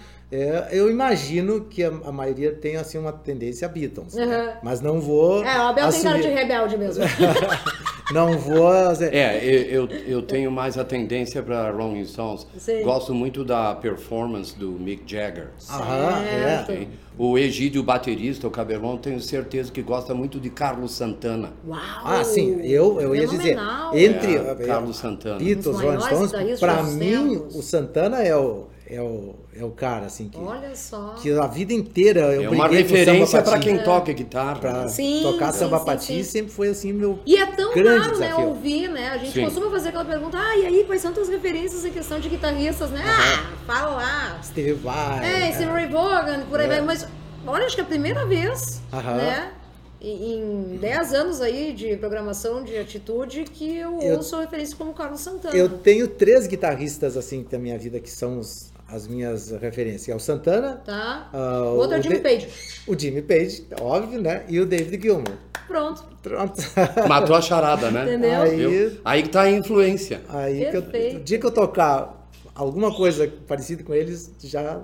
[0.71, 4.27] eu imagino que a, a maioria tem assim uma tendência a Beatles, né?
[4.27, 4.53] Uhum.
[4.63, 7.03] mas não vou É, o Abel tem cara assumir- de rebelde mesmo.
[8.13, 8.69] não vou
[9.01, 12.47] É, eu, eu, eu tenho mais a tendência para Rolling Stones.
[12.59, 12.83] Sim.
[12.83, 15.49] Gosto muito da performance do Mick Jagger.
[15.71, 16.87] Aham, é.
[17.17, 21.53] O Egídio, o baterista, o Cabelão, tenho certeza que gosta muito de Carlos Santana.
[21.67, 21.79] Uau!
[22.05, 23.57] Ah, sim, eu, eu ia dizer,
[23.93, 25.39] entre É, Carlos Santana.
[25.39, 30.29] Beatles, Rolling Stones, dos mim, o Santana é o, é o, é o cara, assim,
[30.29, 31.15] que, Olha só.
[31.21, 34.59] que a vida inteira eu É uma referência para quem toca guitarra.
[34.59, 34.89] Pra né?
[34.89, 38.19] Sim, tocar sim, samba sim, pati sempre foi assim meu E é tão grande raro,
[38.19, 38.47] né, desafio.
[38.49, 39.09] ouvir, né?
[39.11, 39.45] A gente Sim.
[39.45, 42.91] costuma fazer aquela pergunta, ah, e aí, quais são tuas referências em questão de guitarristas,
[42.91, 43.03] né?
[43.05, 44.41] Ah, fala lá.
[44.43, 45.25] Steve Vai.
[45.45, 46.69] É, esse Ray Vaughan, por aí É.
[46.69, 46.81] vai.
[46.81, 47.07] Mas,
[47.47, 49.17] olha, acho que é a primeira vez, Aham.
[49.17, 49.53] né?
[50.01, 54.93] Em em 10 anos aí de programação de atitude que eu, Eu- ouço referência como
[54.95, 55.57] Carlos Santana.
[55.57, 60.09] Eu tenho três guitarristas assim da minha vida que são os- as minhas referências.
[60.09, 61.29] É o Santana, Tá?
[61.33, 62.49] O outro é o o Jimmy Page.
[62.87, 64.45] o Jimmy Page, óbvio, né?
[64.49, 65.35] E o David Gilmour.
[65.67, 66.03] Pronto.
[66.23, 66.55] Pronto.
[67.07, 68.05] Matou a charada, né?
[68.05, 68.41] Entendeu?
[68.43, 69.01] Aí- Viu?
[69.05, 70.23] Aí que tá a influência.
[70.29, 71.17] Aí que eu, Perfeito.
[71.19, 74.81] o dia que eu tocar alguma coisa parecida com eles, já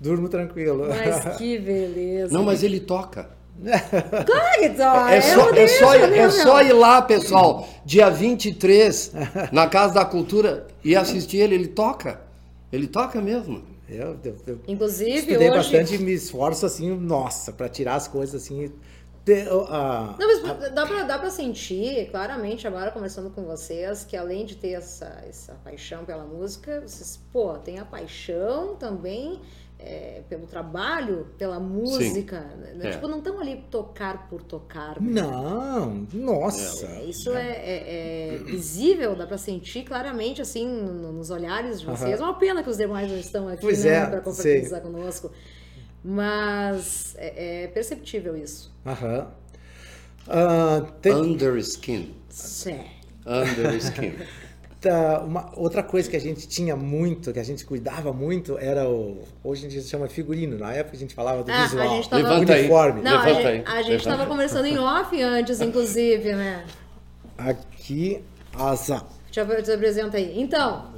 [0.00, 0.86] durmo tranquilo.
[0.88, 2.32] Mas que beleza.
[2.32, 3.36] Não, mas ele toca.
[4.24, 5.12] Claro que tá.
[5.12, 9.12] É só, é, só, é só ir lá, pessoal, dia 23,
[9.50, 11.56] na Casa da Cultura, e assistir ele.
[11.56, 12.20] Ele toca.
[12.72, 13.62] Ele toca mesmo.
[13.88, 15.56] Eu, eu, eu Inclusive, estudei hoje...
[15.56, 18.70] bastante e me esforço assim, nossa, para tirar as coisas assim.
[19.24, 24.16] Te- a- Não, mas dá pra, dá pra sentir claramente agora, conversando com vocês, que
[24.16, 29.40] além de ter essa, essa paixão pela música, vocês, pô, tem a paixão também
[29.78, 32.40] é, pelo trabalho, pela música.
[32.40, 32.88] né?
[32.88, 32.90] É.
[32.90, 35.00] Tipo, não estão ali tocar por tocar.
[35.00, 36.86] Não, nossa.
[36.86, 41.86] É, isso é, é- é visível, dá pra sentir claramente, assim, no- nos olhares de
[41.86, 42.20] vocês.
[42.20, 45.30] É uma pena que os demais não estão aqui, Pois né, é, pra confraternizar conosco.
[46.04, 48.72] Mas é, é perceptível isso.
[48.86, 49.28] Aham.
[50.26, 52.14] Ah, tem- Under skin.
[53.26, 54.14] Under skin.
[54.80, 58.88] Tá, uma outra coisa que a gente tinha muito, que a gente cuidava muito, era
[58.88, 59.22] o.
[59.42, 60.56] Hoje dia se chama figurino.
[60.58, 61.88] Na época a gente falava do Ah, a visual.
[61.96, 62.60] gente tava- Levanta aí.
[62.60, 63.02] uniforme.
[63.02, 63.76] Não, a Levanta gente, aí.
[63.76, 64.10] a gente Levanta.
[64.16, 66.64] tava conversando em off antes, inclusive, né?
[67.36, 68.22] Aqui,
[68.54, 69.04] asa.
[69.26, 70.40] Deixa eu ver, te apresenta aí.
[70.40, 70.92] Então,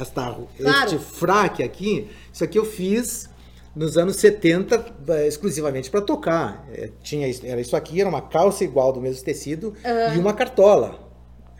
[0.00, 0.84] Esta, Claro.
[0.86, 3.28] Este fraque aqui, isso aqui eu fiz
[3.74, 6.64] nos anos 70 eh, exclusivamente para tocar.
[6.72, 9.74] Eh, Tinha, era isso aqui, era uma calça igual do mesmo tecido
[10.14, 11.07] e uma cartola.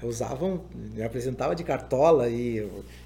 [0.02, 0.61] Eu usava, um-
[0.94, 2.58] me apresentava de cartola e,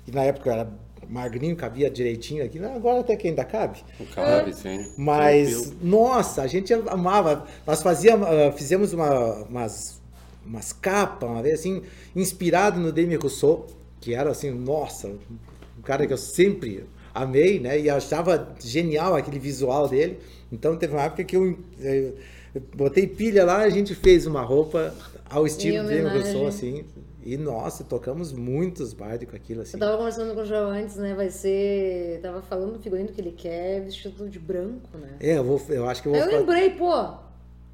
[0.06, 0.68] e na época eu era
[1.08, 2.58] magrinho, cabia direitinho aqui.
[2.64, 3.78] Agora até que ainda cabe.
[4.14, 4.86] Cabe, sim.
[4.96, 5.76] Mas, Tranquilo.
[5.82, 7.46] nossa, a gente amava.
[7.66, 10.00] Nós fazíamos, ah, fizemos uma- umas,
[10.44, 11.82] umas capas, uma vez assim,
[12.14, 13.66] inspirado no Demi Rousseau,
[14.00, 17.78] que era assim, nossa, um cara que eu sempre amei, né?
[17.80, 20.18] E achava genial aquele visual dele.
[20.52, 22.12] Então teve uma época que eu, eh,
[22.54, 24.94] eu botei pilha lá, a gente fez uma roupa
[25.32, 26.22] ao estilo Demi homenagem.
[26.22, 26.84] Rousseau, assim.
[27.24, 29.76] E nossa, tocamos muitos bailes com aquilo assim.
[29.76, 31.14] eu tava conversando com o João antes, né?
[31.14, 32.18] Vai ser.
[32.20, 35.16] Tava falando do figurino que ele quer vestido de branco, né?
[35.20, 37.14] É, eu, vou, eu acho que eu Aí vou eu fa- lembrei, pô,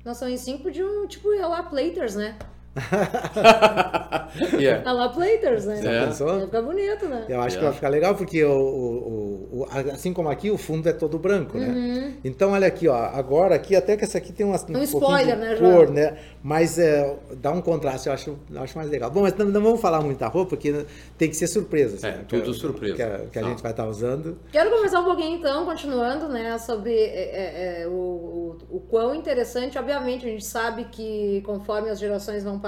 [0.05, 2.37] nós somos em cinco de um tipo, é lá, Platers, né?
[4.59, 4.88] Yeah.
[4.88, 5.81] A La Platers, né?
[5.85, 6.07] É.
[6.07, 6.27] Pensou?
[6.29, 7.25] Vai ficar bonito, né?
[7.29, 7.59] Eu acho É.
[7.59, 10.93] que vai ficar legal porque o, o- o- o- assim como aqui o fundo é
[10.93, 12.12] todo branco, né?
[12.23, 15.35] Então olha aqui, ó, agora aqui até que essa aqui tem umas, um, Um spoiler,
[15.35, 15.93] de né, cor, João?
[15.93, 16.17] né?
[16.43, 19.11] Mas é, dá um contraste, eu acho, eu acho mais legal.
[19.11, 20.85] Bom, mas não, não vamos falar muita roupa porque
[21.17, 22.25] tem que ser surpresa, assim, É, né?
[22.29, 22.95] tudo que, surpresa.
[22.97, 23.49] que a, que a Tá.
[23.49, 24.38] gente vai estar usando.
[24.53, 29.14] Quero conversar um pouquinho então, continuando, né, sobre é, é, é, o, o, o quão
[29.14, 32.67] interessante, obviamente, a gente sabe que conforme as gerações vão passando,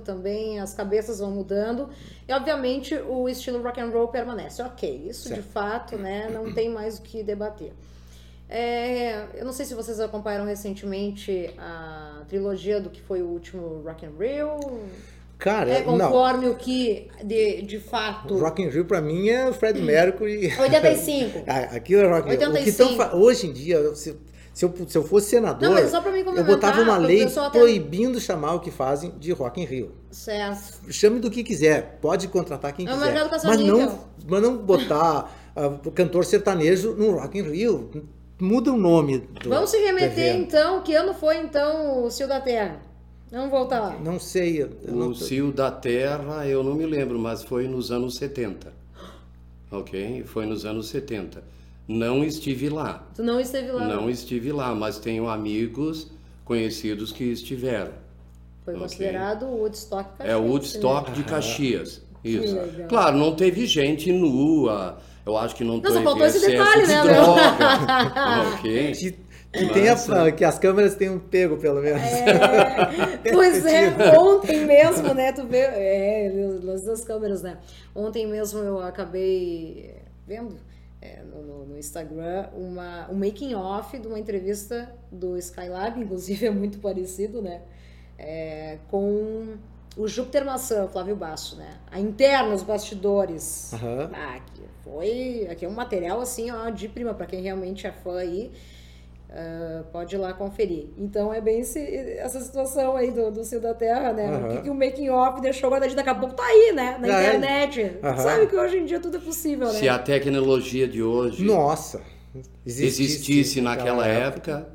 [0.00, 1.88] também as cabeças vão mudando,
[2.28, 4.62] e obviamente o estilo rock and roll permanece.
[4.62, 5.48] Ok, isso de Certo.
[5.52, 7.72] fato, né, não tem mais o que debater.
[8.48, 13.82] É, eu não sei se vocês acompanharam recentemente a trilogia do que foi o último
[13.84, 14.82] Rock and Roll.
[15.38, 15.98] Cara, É não.
[15.98, 18.32] conforme o que, de, de fato...
[18.34, 20.50] O Rock in Rio pra mim é o Fred Mercury.
[20.58, 21.42] 85.
[21.46, 22.48] Ah, Aquilo é Rock in Rio.
[22.48, 22.96] O que 85.
[23.10, 24.16] tão hoje em dia, se,
[24.56, 27.28] se eu, se eu fosse senador, Não, mas só pra mim eu botava uma lei
[27.28, 29.92] sou até- proibindo chamar o que fazem de Rock in Rio.
[30.10, 30.80] Certo.
[30.90, 33.28] Chame do que quiser, pode contratar quem É quiser.
[33.44, 37.90] mas não, mas não botar ah, cantor sertanejo no Rock in Rio.
[38.40, 40.38] Muda o nome do Vamos se remeter evento.
[40.48, 42.80] então, que ano foi então o Cio da Terra?
[43.30, 43.98] Vamos voltar lá.
[44.02, 44.62] Não sei.
[44.62, 48.72] eu não O Cio da Terra, eu não me lembro, mas foi nos anos 70.
[49.70, 50.24] Ok?
[50.24, 51.42] Foi nos anos 70.
[51.88, 53.06] Não estive lá.
[53.14, 53.86] Tu não esteve lá.
[53.86, 56.10] Não estive lá, mas tenho amigos
[56.44, 57.92] conhecidos que estiveram.
[58.64, 58.82] Foi Ok.
[58.86, 61.16] considerado o Woodstock Caxias, É o Woodstock né?
[61.16, 62.02] de Caxias.
[62.24, 62.56] Isso.
[62.88, 64.98] Claro, não teve gente nua.
[65.24, 67.14] Eu acho que não, Não, só teve faltou esse detalhe, de né, Léo?
[67.14, 67.42] droga.
[68.58, 68.92] ok?
[68.92, 69.12] Que,
[69.52, 70.32] que, tenha- Nossa.
[70.32, 72.02] que as câmeras tenham pego, pelo menos.
[72.02, 75.32] É, pois é, ontem mesmo, né?
[75.32, 75.58] Tu vê.
[75.58, 77.58] É, nas duas câmeras, né?
[77.94, 79.94] Ontem mesmo eu acabei
[80.26, 80.56] vendo
[81.06, 86.50] é, no, no- Instagram uma, um making off de uma entrevista do Skylab, inclusive é
[86.50, 87.62] muito parecido, né?
[88.18, 89.56] É, com
[89.96, 91.78] o Júpiter Maçã, Flávio Basso, né?
[91.90, 93.72] A interna, os bastidores.
[93.74, 94.10] Aham.
[94.14, 95.46] Ah, aqui foi.
[95.50, 98.52] Aqui é um material assim, ó, de prima, para quem realmente é fã aí.
[99.38, 100.86] Ah, pode ir lá conferir.
[100.96, 101.78] Então é bem esse-
[102.18, 104.30] essa situação aí do, do Cio da Terra, né?
[104.30, 104.56] O Aham.
[104.56, 106.96] que, que o making off deixou guardadinho daqui a pouco tá aí, né?
[107.00, 107.26] Na Ah, é?
[107.36, 107.96] internet.
[108.02, 108.16] Aham.
[108.16, 109.74] Sabe que hoje em dia tudo é possível, né?
[109.74, 112.00] Se a tecnologia de hoje Nossa.
[112.64, 114.66] existisse naquela época,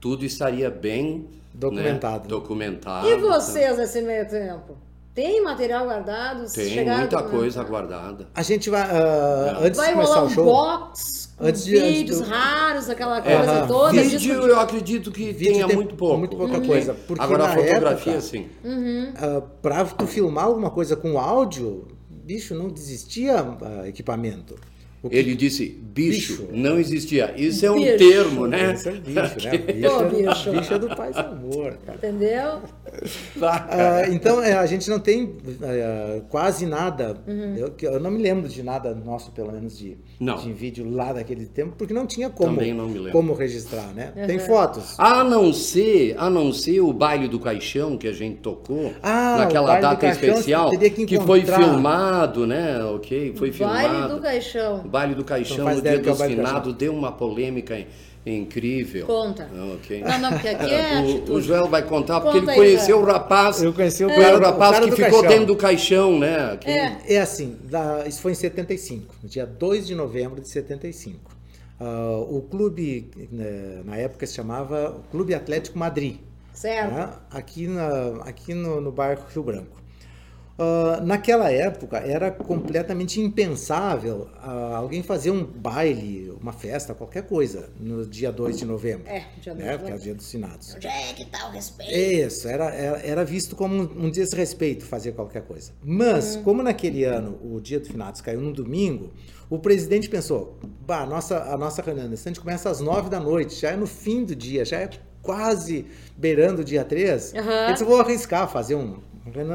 [0.00, 2.22] tudo estaria bem Documentado.
[2.24, 3.08] né, documentado.
[3.08, 4.76] E vocês nesse meio tempo?
[5.14, 6.52] Tem material guardado?
[6.52, 7.38] Tem Chegaram muita documentar?
[7.40, 8.28] coisa guardada.
[8.34, 8.82] A gente vai.
[8.82, 10.44] ah, antes Vai de começar rolar o um show.
[10.44, 13.66] box com Antes de- antes vídeos do- raros, aquela coisa Aham.
[13.68, 13.92] toda.
[14.02, 16.18] Vídeo de- eu acredito que Vídeo tenha tem muito pouco.
[16.18, 16.66] muito pouca Ok?
[16.66, 18.46] coisa, porque Agora a fotografia, época- sim.
[19.16, 24.56] Ah, pra tu filmar alguma coisa com áudio, bicho, não existia ah, equipamento.
[25.08, 26.48] Que- Ele disse bicho, Bicho.
[26.50, 27.34] não existia.
[27.36, 27.98] Isso é um Bicho.
[27.98, 28.72] termo, né?
[28.72, 29.58] Esse é bicho, né?
[29.58, 30.48] Pô, Bicho, bicho.
[30.48, 31.98] é, bicho é do pai amor, cara.
[31.98, 32.60] Entendeu?
[33.42, 37.16] Ah, então, é, a gente não tem ah, quase nada.
[37.26, 37.56] Uhum.
[37.56, 40.36] Eu, que eu não me lembro de nada nosso, pelo menos, de, Não.
[40.36, 43.12] de vídeo lá daquele tempo, porque não tinha como, Também não me lembro.
[43.12, 44.12] como registrar, né?
[44.26, 44.44] Tem Uhum.
[44.46, 44.94] fotos.
[44.98, 49.36] A não ser, a não ser o baile do caixão que a gente tocou Ah,
[49.38, 52.82] naquela baile data caixão, especial teria que foi filmado, né?
[52.84, 54.14] Ok, foi Baile filmado.
[54.16, 54.80] do Caixão.
[54.84, 56.94] O baile do caixão Então no dia do que é dos baile do finados deu
[56.94, 57.84] uma polêmica
[58.26, 59.06] incrível.
[59.06, 59.48] Conta.
[59.74, 60.00] Ok.
[60.02, 61.40] Não, não, porque aqui é O, o.
[61.40, 63.08] Joel vai contar porque Conta ele aí, conheceu Joel.
[63.08, 63.62] o rapaz.
[63.62, 65.28] Eu conheci o o cara- o rapaz cara que ficou caixão.
[65.28, 66.56] dentro do caixão, né?
[66.60, 66.98] Que- É.
[67.08, 71.30] É assim, da- isso foi em 75, no dia 2 de novembro de 75.
[71.80, 76.16] Ah, o clube, né, na época, se chamava Clube Atlético Madrid,
[76.52, 76.92] Certo.
[76.94, 79.76] né, aqui, na, aqui no, no bairro Rio Branco.
[80.56, 87.70] Ah, naquela época era completamente impensável ah, alguém fazer um baile, uma festa, qualquer coisa,
[87.78, 89.08] no dia 2 de novembro.
[89.08, 90.74] É, dia dois de né, que é o dia dos finados.
[90.74, 91.92] Onde é que tá o respeito?
[91.92, 95.72] Isso, era, era, era visto como um, um desrespeito fazer qualquer coisa.
[95.82, 99.12] Mas, como naquele ano o dia do finados caiu num domingo,
[99.50, 103.60] o presidente pensou: bah, a nossa, a nossa reunião instante começa às nove da noite,
[103.60, 104.90] já é no fim do dia, já é
[105.20, 105.86] quase
[106.16, 107.34] beirando o dia 3.
[107.34, 107.64] Aham.
[107.64, 108.98] Ele disse: eu vou arriscar fazer um,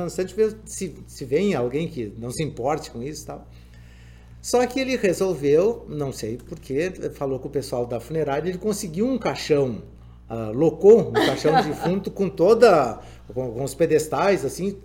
[0.06, 3.48] instante, ver se, se vem alguém que não se importe com isso e tal.
[4.42, 9.06] Só que ele resolveu, não sei porquê, falou com o pessoal da funerária, ele conseguiu
[9.06, 9.84] um caixão,
[10.30, 13.00] ah, locou um caixão de defunto com toda,
[13.34, 14.78] com, com os pedestais, assim,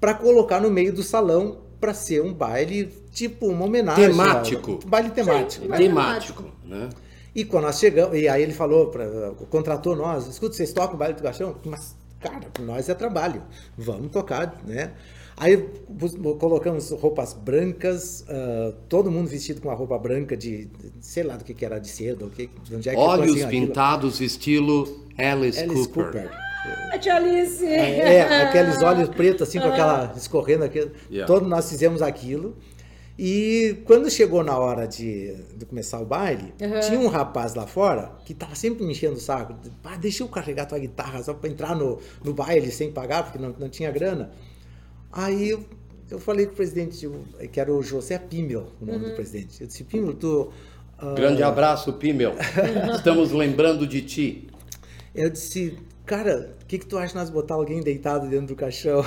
[0.00, 4.08] para colocar no meio do salão para ser um baile, tipo uma homenagem.
[4.08, 4.80] Temático.
[4.84, 5.64] Um baile temático.
[5.64, 5.76] Sim, né?
[5.76, 6.88] Temático, né?
[7.34, 9.06] E quando nós chegamos, e aí ele falou, pra,
[9.50, 11.54] contratou nós, escuta, vocês tocam o baile do caixão?
[11.66, 13.42] Mas, cara, nós é trabalho,
[13.76, 14.92] vamos tocar, né?
[15.38, 15.68] Aí
[16.38, 20.68] colocamos roupas brancas, ah, todo mundo vestido com uma roupa branca de,
[21.00, 23.42] sei lá do que, que era, de seda, ou que, de onde é que Olhos
[23.42, 23.66] aquilo.
[23.66, 26.04] pintados estilo Alice, Alice Cooper.
[26.04, 26.30] Cooper.
[26.32, 27.64] Ah, Alice!
[27.64, 30.90] É, aqueles olhos pretos, assim, com aquela escorrendo aqui.
[31.10, 31.26] Yeah.
[31.26, 32.56] Todos nós fizemos aquilo.
[33.18, 36.80] E quando chegou na hora de, de começar o baile, Uhum.
[36.80, 39.54] tinha um rapaz lá fora que tava sempre me enchendo o saco.
[39.82, 43.38] Ah, deixa eu carregar tua guitarra só para entrar no, no baile sem pagar, porque
[43.38, 44.30] não, não tinha grana.
[45.10, 45.64] Aí eu,
[46.10, 47.08] eu falei com o presidente,
[47.50, 49.62] que era o José Pimmel, o nome do presidente.
[49.62, 50.52] Eu disse, Pimmel, tu...
[50.98, 52.34] ah, Grande abraço, Pimmel.
[52.96, 54.46] Estamos lembrando de ti.
[55.14, 58.54] Eu disse, cara, o que, que tu acha de nós botar alguém deitado dentro do
[58.56, 59.02] caixão?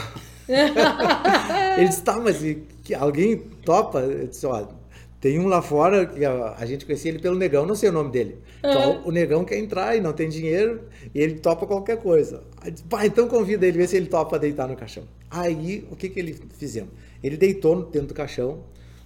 [1.78, 2.38] Ele disse, tá, mas
[2.84, 4.00] que alguém topa?
[4.00, 4.66] Eu disse, ó,
[5.22, 7.92] tem um lá fora, que a, a gente conhecia ele pelo negão, não sei o
[7.94, 8.38] nome dele.
[8.60, 10.82] Então, o negão quer entrar e não tem dinheiro,
[11.14, 12.44] e ele topa qualquer coisa.
[12.62, 15.04] Aí, disse, pá, então convida ele, vê se ele topa deitar no caixão.
[15.30, 16.90] Aí, o que que ele fizemos?
[17.24, 18.60] Ele deitou no- dentro do caixão,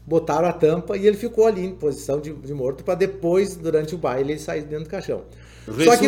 [0.06, 3.96] botaram a tampa e ele ficou ali em posição de, de morto para depois, durante
[3.96, 5.22] o baile, ele sair dentro do caixão.
[5.66, 6.06] Só que.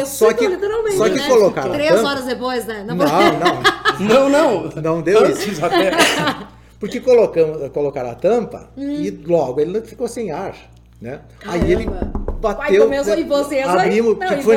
[0.00, 1.28] É, só que, literalmente, só que né?
[1.28, 2.84] colocaram a Três tampa- horas depois, né?
[2.88, 3.04] Não, não.
[3.06, 3.62] Não,
[4.00, 4.64] não.
[4.82, 5.64] Não deu isso.
[5.64, 5.90] Até.
[6.80, 9.22] Porque colocamos, colocaram a tampa e Hum.
[9.26, 10.54] logo ele ficou sem ar,
[11.00, 11.20] né?
[11.46, 12.56] Aí ele bateu.
[12.56, 13.78] Pai, começou- e vocês aí?
[13.86, 14.56] abrimos, Não, o que e foi?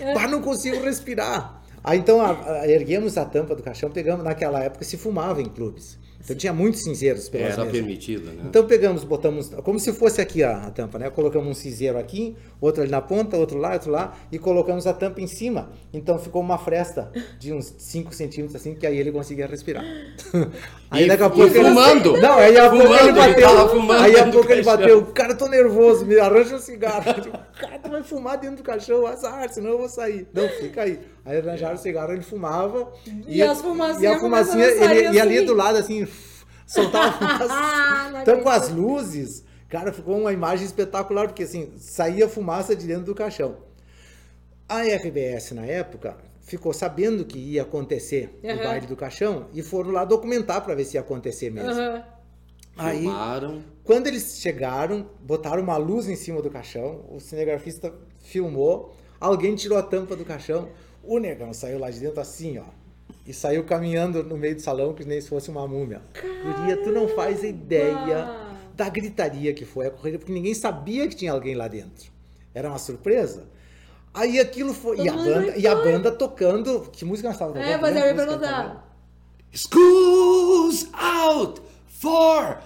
[0.00, 0.14] É.
[0.14, 1.60] Pá, não consigo respirar.
[1.84, 5.44] Aí então a- a- erguemos a tampa do caixão, pegamos naquela época se fumava em
[5.46, 5.98] clubes.
[6.22, 7.72] Então tinha muitos cinzeiros pelas Era mesas.
[7.72, 8.42] permitido, né?
[8.46, 11.08] Então pegamos, botamos, como se fosse aqui a, a tampa, né?
[11.10, 14.92] Colocamos um cinzeiro aqui, outro ali na ponta, outro lá, outro lá, e colocamos a
[14.92, 15.70] tampa em cima.
[15.92, 19.84] Então ficou uma fresta de uns 5 centímetros assim, que aí ele conseguia respirar.
[20.90, 22.16] Aí E- daqui a e pouco ele- fumando.
[22.16, 23.68] Não, aí a pouco Fumando, ele ele bateu.
[23.68, 24.76] fumando aí a pouco ele caixão.
[24.78, 25.06] bateu.
[25.12, 27.04] Cara, tô nervoso, me arranja um cigarro.
[27.14, 30.26] Eu digo, Cara, tu vai fumar dentro do caixão, azar, senão eu vou sair.
[30.32, 30.98] Não, fica aí.
[31.28, 32.90] Aí arranjaram o cigarro, ele fumava.
[33.26, 35.46] E as fumacinhas E a fumacinha, ele ia ali assim.
[35.46, 36.08] do lado assim,
[36.66, 38.22] soltava fumaça.
[38.22, 43.04] Então, com as luzes, cara, ficou uma imagem espetacular, porque assim, saía fumaça de dentro
[43.04, 43.56] do caixão.
[44.66, 48.54] A RBS, na época, ficou sabendo que ia acontecer Aham.
[48.54, 51.70] o baile do caixão e foram lá documentar para ver se ia acontecer mesmo.
[51.72, 52.02] Aham.
[52.78, 53.62] Aí, Filmaram.
[53.84, 59.76] quando eles chegaram, botaram uma luz em cima do caixão, o cinegrafista filmou, alguém tirou
[59.76, 60.68] a tampa do caixão,
[61.08, 62.64] o negão saiu lá de dentro assim, ó.
[63.26, 66.02] E saiu caminhando no meio do salão, que nem se fosse uma múmia.
[66.14, 71.16] Guria, tu não faz ideia da gritaria que foi a corrida, porque ninguém sabia que
[71.16, 72.10] tinha alguém lá dentro.
[72.54, 73.44] Era uma surpresa.
[74.12, 75.00] Aí aquilo foi.
[75.00, 76.88] E a, banda, e a banda tocando.
[76.92, 77.74] Que música nós estávamos tocando?
[77.74, 78.88] É, mas eu ia Música perguntar.
[79.52, 82.58] School's out forever.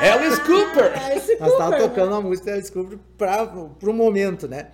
[0.00, 0.92] Alice Cooper.
[0.94, 4.68] Ah, esse Nós Cooper, tocando uma música da Alice Cooper para o momento, né?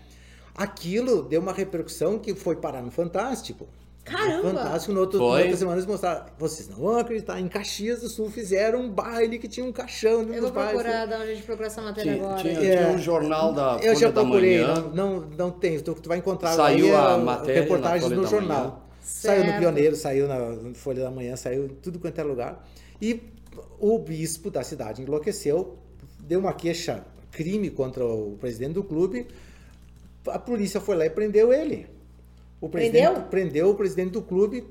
[0.56, 3.68] Aquilo deu uma repercussão que foi parar no Fantástico.
[4.04, 4.36] Caramba!
[4.52, 5.28] No Fantástico, no outro, Foi.
[5.38, 6.26] na outra semana eles mostraram.
[6.38, 10.22] Vocês não vão acreditar, em Caxias do Sul fizeram um baile que tinha um caixão
[10.32, 10.80] Eu vou bailes.
[10.80, 12.40] procurar, dar uma gente procurar essa matéria Tinha, agora.
[12.40, 12.76] tinha- É.
[12.84, 14.74] tinha um jornal da Eu já Folha da procurei, Manhã.
[14.94, 15.78] não, não, não tem.
[15.80, 18.60] Tu, tu vai encontrar Saiu aí, a é, matéria reportagens no jornal.
[18.64, 18.76] Manhã.
[19.02, 19.58] Saiu no.
[19.58, 22.64] Pioneiro, saiu na Folha da Manhã, saiu em tudo quanto é lugar.
[23.02, 23.20] E
[23.80, 25.76] o bispo da cidade enlouqueceu,
[26.20, 29.26] deu uma queixa, crime contra o presidente do clube.
[30.28, 31.86] A polícia foi lá e prendeu ele.
[32.60, 33.22] O presidente Prendeu?
[33.24, 34.64] prendeu o presidente do clube,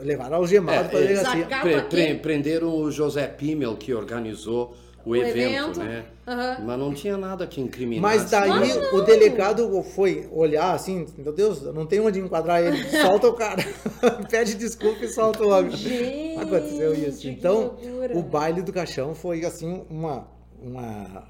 [0.00, 1.42] levaram algemado É, para a delegacia.
[1.42, 5.80] Sacar- Pre- pre- prenderam o José Pimmel, que organizou o, O evento, evento.
[5.80, 6.04] né?
[6.26, 6.58] Aham.
[6.64, 8.02] Mas não tinha nada que incriminar.
[8.02, 12.82] Mas daí Claro o delegado foi olhar assim, meu Deus, não tem onde enquadrar ele,
[12.90, 13.62] solta o cara,
[14.30, 15.70] pede desculpa e solta o homem.
[15.72, 17.28] Gente, Aconteceu isso.
[17.28, 17.76] Então,
[18.14, 20.26] o baile do caixão foi assim uma,
[20.62, 21.24] uma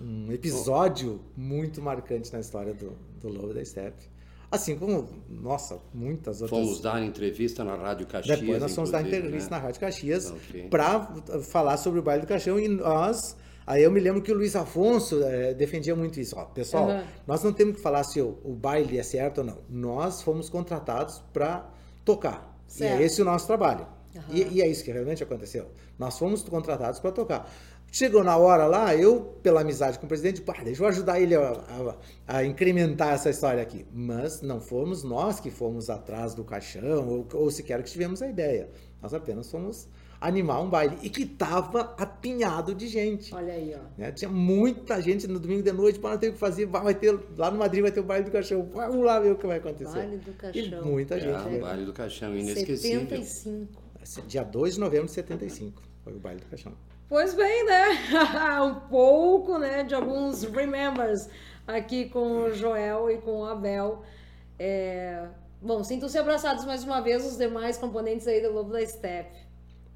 [0.00, 4.14] um episódio muito marcante na história do, do Lobo da Steppe.
[4.50, 6.60] Assim como, nossa, muitas outras.
[6.60, 8.38] Fomos dar entrevista na Rádio Caxias.
[8.38, 9.56] Depois nós fomos dar entrevista né?
[9.56, 10.68] na Rádio Caxias Ok.
[10.68, 13.36] para falar sobre o baile do caixão e nós.
[13.66, 16.36] Aí eu me lembro que o Luiz Afonso eh, defendia muito isso.
[16.38, 17.04] Ó, pessoal, Aham.
[17.26, 19.58] nós não temos que falar se o, o baile é certo ou não.
[19.68, 21.68] Nós fomos contratados para
[22.04, 22.56] tocar.
[22.68, 23.00] Certo.
[23.00, 23.86] E é esse o nosso trabalho.
[24.14, 24.24] Aham.
[24.30, 25.66] E, e é isso que realmente aconteceu.
[25.98, 27.50] Nós fomos contratados para tocar.
[27.94, 31.36] Chegou na hora lá, eu, pela amizade com o presidente, pá, deixa eu ajudar ele
[31.36, 31.94] a, a-
[32.38, 33.86] a incrementar essa história aqui.
[33.92, 38.28] Mas não fomos nós que fomos atrás do caixão, ou, ou sequer que tivemos a
[38.28, 38.68] ideia.
[39.00, 39.86] Nós apenas fomos
[40.20, 40.98] animar um baile.
[41.02, 43.32] E que estava apinhado de gente.
[43.32, 43.84] Olha aí, ó.
[43.96, 44.10] né?
[44.10, 46.94] Tinha muita gente no domingo de noite, para não ter o que fazer, vai vai
[46.96, 48.68] ter, lá no Madrid vai ter o baile do caixão.
[48.74, 49.94] Vamos lá ver o que vai acontecer.
[49.98, 50.82] Baile do Caixão.
[50.82, 51.32] E muita gente.
[51.32, 51.58] É, o né?
[51.60, 53.02] baile do caixão, inesquecível.
[53.02, 53.84] 75.
[54.26, 56.72] Dia 2 de novembro de 75 foi o baile do caixão.
[57.08, 57.88] Pois bem, né?
[58.64, 61.28] um pouco, né, de alguns remembers
[61.66, 64.02] aqui com o Joel e com o Abel.
[64.58, 65.28] É...
[65.60, 69.36] Bom, sintam-se abraçados mais uma vez os demais componentes aí do Lobo da Steppe.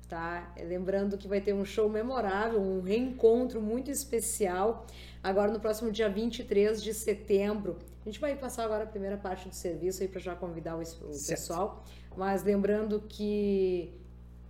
[0.08, 0.54] tá?
[0.58, 4.86] Lembrando que vai ter um show memorável, um reencontro muito especial,
[5.22, 7.78] agora no próximo dia 23 de setembro.
[8.02, 10.80] A gente vai passar agora a primeira parte do serviço aí para já convidar o,
[10.82, 11.84] o pessoal,
[12.16, 13.92] mas lembrando que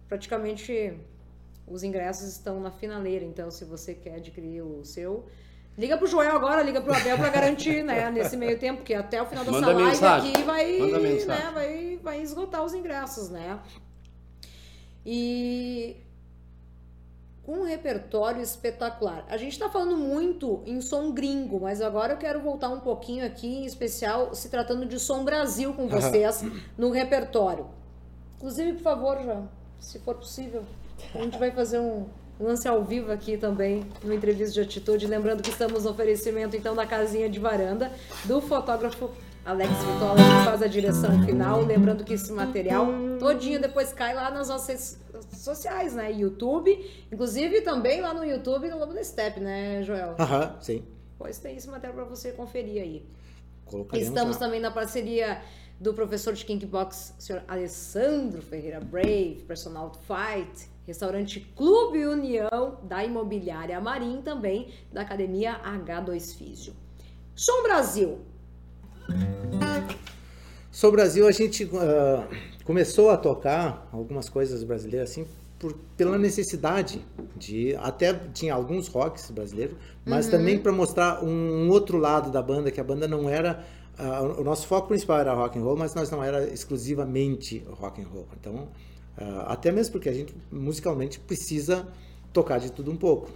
[0.08, 0.96] praticamente
[1.70, 5.26] os ingressos estão na finaleira, então se você quer adquirir o seu,
[5.78, 8.11] Liga pro Joel agora, liga pro Abel para garantir, né?
[8.11, 10.33] Nesse meio tempo, que até o final dessa Manda live mensagem.
[10.33, 13.61] aqui vai, né, vai, vai esgotar os ingressos, né?
[15.07, 15.96] E
[17.44, 19.24] com um repertório espetacular.
[19.28, 23.24] A gente tá falando muito em som gringo, mas agora eu quero voltar um pouquinho
[23.24, 26.42] aqui, em especial se tratando de som Brasil com vocês
[26.76, 27.68] no repertório.
[28.37, 30.64] Inclusive, por favor, João, se for possível,
[31.14, 32.06] a gente vai fazer um
[32.40, 35.06] lance ao vivo aqui também, no Entrevista de Atitude.
[35.06, 37.90] Lembrando que estamos no oferecimento, então, da casinha de varanda
[38.24, 39.11] do fotógrafo
[39.44, 41.62] Alex Vitola, que faz a direção final.
[41.62, 42.87] Lembrando que esse material
[43.18, 46.12] todinho depois cai lá nas nossas redes sociais, né?
[46.12, 46.78] YouTube,
[47.11, 50.16] inclusive também lá no YouTube do Lobo da Step, né, Joel?
[50.18, 50.84] Aham, sim.
[51.18, 53.06] Pois tem esse material para você conferir aí.
[53.64, 54.40] Colocaremos Estamos lá.
[54.40, 55.42] também na parceria
[55.80, 63.79] do professor de Kickbox, senhor Alessandro Ferreira Brave, Personal Fight, restaurante Clube União, da Imobiliária
[63.79, 66.72] Marim também, da Academia H2 Físio.
[67.37, 68.18] Som Brasil.
[70.83, 72.27] O Brasil, a gente ah,
[72.64, 75.27] começou a tocar algumas coisas brasileiras assim
[75.59, 77.05] por, pela necessidade
[77.37, 82.70] de até tinha alguns rocks brasileiros, mas também para mostrar um outro lado da banda
[82.70, 83.62] que a banda não era
[83.98, 88.01] ah, o nosso foco principal era rock and roll, mas nós não era exclusivamente rock
[88.01, 88.27] and roll.
[88.40, 88.68] Então,
[89.18, 91.87] ah, até mesmo porque a gente musicalmente precisa
[92.33, 93.31] tocar de tudo um pouco.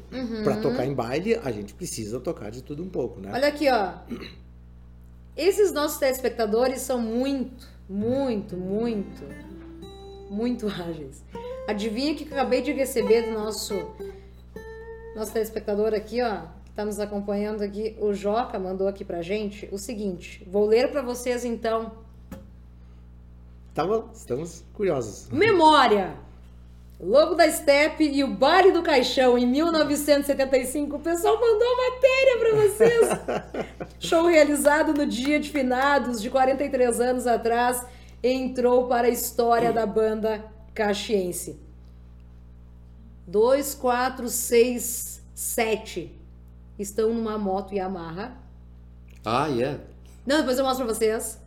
[0.45, 3.31] Para tocar em baile, a gente precisa tocar de tudo um pouco, né?
[3.33, 3.95] Olha aqui, ó.
[5.37, 9.23] Esses nossos telespectadores são muito, muito, muito,
[10.31, 11.25] muito ágeis.
[11.67, 13.75] Adivinha o que eu acabei de receber do nosso
[15.15, 19.69] nosso telespectador aqui, ó, que tá nos acompanhando aqui, o Joca mandou aqui pra gente
[19.71, 20.47] o seguinte.
[20.51, 22.02] Vou ler pra vocês então.
[23.75, 25.29] Tava, estamos curiosos.
[25.31, 26.15] Memória.
[27.01, 30.97] Lobo da Steppe e o Baile do Caixão em 1975.
[30.97, 33.67] O pessoal mandou matéria pra vocês.
[33.99, 37.85] Show realizado no dia de finados de 43 anos atrás,
[38.23, 41.59] entrou para a história da banda caxiense.
[43.27, 46.21] 2, 4, 6, 7
[46.79, 48.37] estão numa moto Yamaha.
[49.25, 49.81] Ah, é?
[50.27, 51.42] Não, depois eu mostro pra vocês.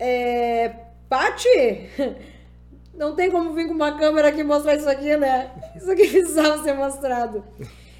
[0.00, 0.74] É.
[1.08, 2.16] Pati!
[2.94, 5.50] Não tem como vir com uma câmera aqui mostrar isso aqui, né?
[5.76, 7.44] Isso aqui precisava ser mostrado.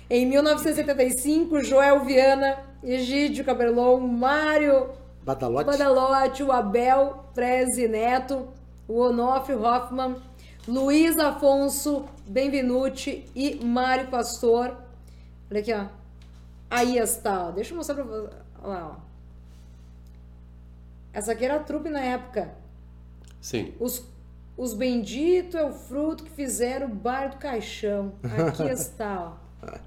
[0.09, 4.91] Em 1975, Joel Viana, Egídio Cabelon, Mário
[5.23, 5.67] Badalote.
[5.67, 8.49] Badalote, o Abel Prezi Neto,
[8.89, 10.17] o Onofre Hoffman,
[10.67, 14.77] Luiz Afonso Benvenuti e Mário Pastor.
[15.51, 15.87] Olha aqui, ó.
[16.71, 17.51] Aí está, ó.
[17.51, 18.29] Deixa eu mostrar pra você.
[18.63, 19.10] Olha lá, ó.
[21.13, 22.51] Essa aqui era a trupe na época.
[23.41, 23.73] Sim.
[23.81, 24.07] Os,
[24.57, 28.13] os benditos é o fruto que fizeram o bar do caixão.
[28.49, 29.79] Aqui está, ó.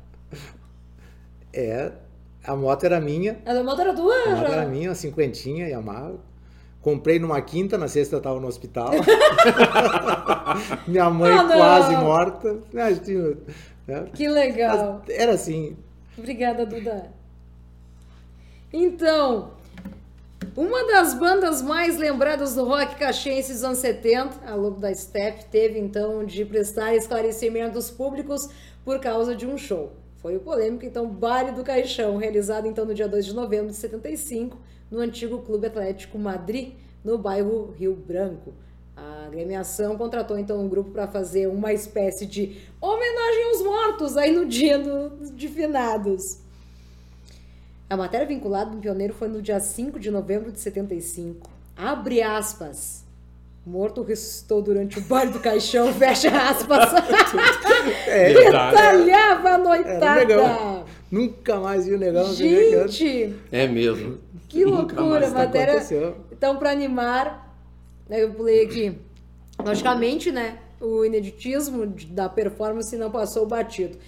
[1.54, 1.92] É,
[2.44, 3.40] a moto era minha.
[3.46, 4.66] A moto era tua, A moto era já?
[4.66, 6.14] minha, uma cinquentinha, Yamaha.
[6.82, 8.92] Comprei numa quinta, na sexta eu tava no hospital.
[10.86, 12.60] Minha mãe Ah, quase morta.
[12.76, 12.90] Ah,
[13.88, 14.10] né?
[14.14, 15.02] Que legal.
[15.08, 15.78] Era assim,
[16.18, 17.10] Obrigada, Duda.
[18.72, 19.52] Então,
[20.56, 25.46] uma das bandas mais lembradas do rock caxiense dos anos 70, a Lobo da Steppe,
[25.46, 28.50] teve então de prestar esclarecimentos públicos
[28.84, 29.92] por causa de um show.
[30.18, 33.76] Foi o polêmico, então, Baile do Caixão, realizado então no dia 2 de novembro de
[33.76, 34.58] 75,
[34.90, 38.54] no antigo Clube Atlético Madrid, no bairro Rio Branco.
[38.96, 44.32] A agremiação contratou então um grupo para fazer uma espécie de homenagem aos mortos aí
[44.32, 46.38] no dia do- de finados.
[47.94, 51.48] A matéria vinculada no Pioneiro foi no dia 5 de novembro de 75.
[51.78, 53.06] Abre aspas.
[53.64, 56.92] Morto ressuscitou durante o baile do caixão, fecha aspas.
[58.08, 58.76] é, Verdade.
[58.76, 60.16] Detalhava a noitada.
[60.16, 60.86] legal.
[61.12, 62.34] Nunca mais vi o negão.
[62.34, 64.18] Gente, É mesmo.
[64.50, 65.20] que Nunca loucura.
[65.20, 65.74] mais Matéria.
[65.76, 66.16] aconteceu.
[66.32, 67.56] Então, para animar,
[68.10, 68.98] né, eu pulei aqui.
[69.64, 70.58] Logicamente, né?
[70.82, 74.00] O ineditismo da performance não passou batido.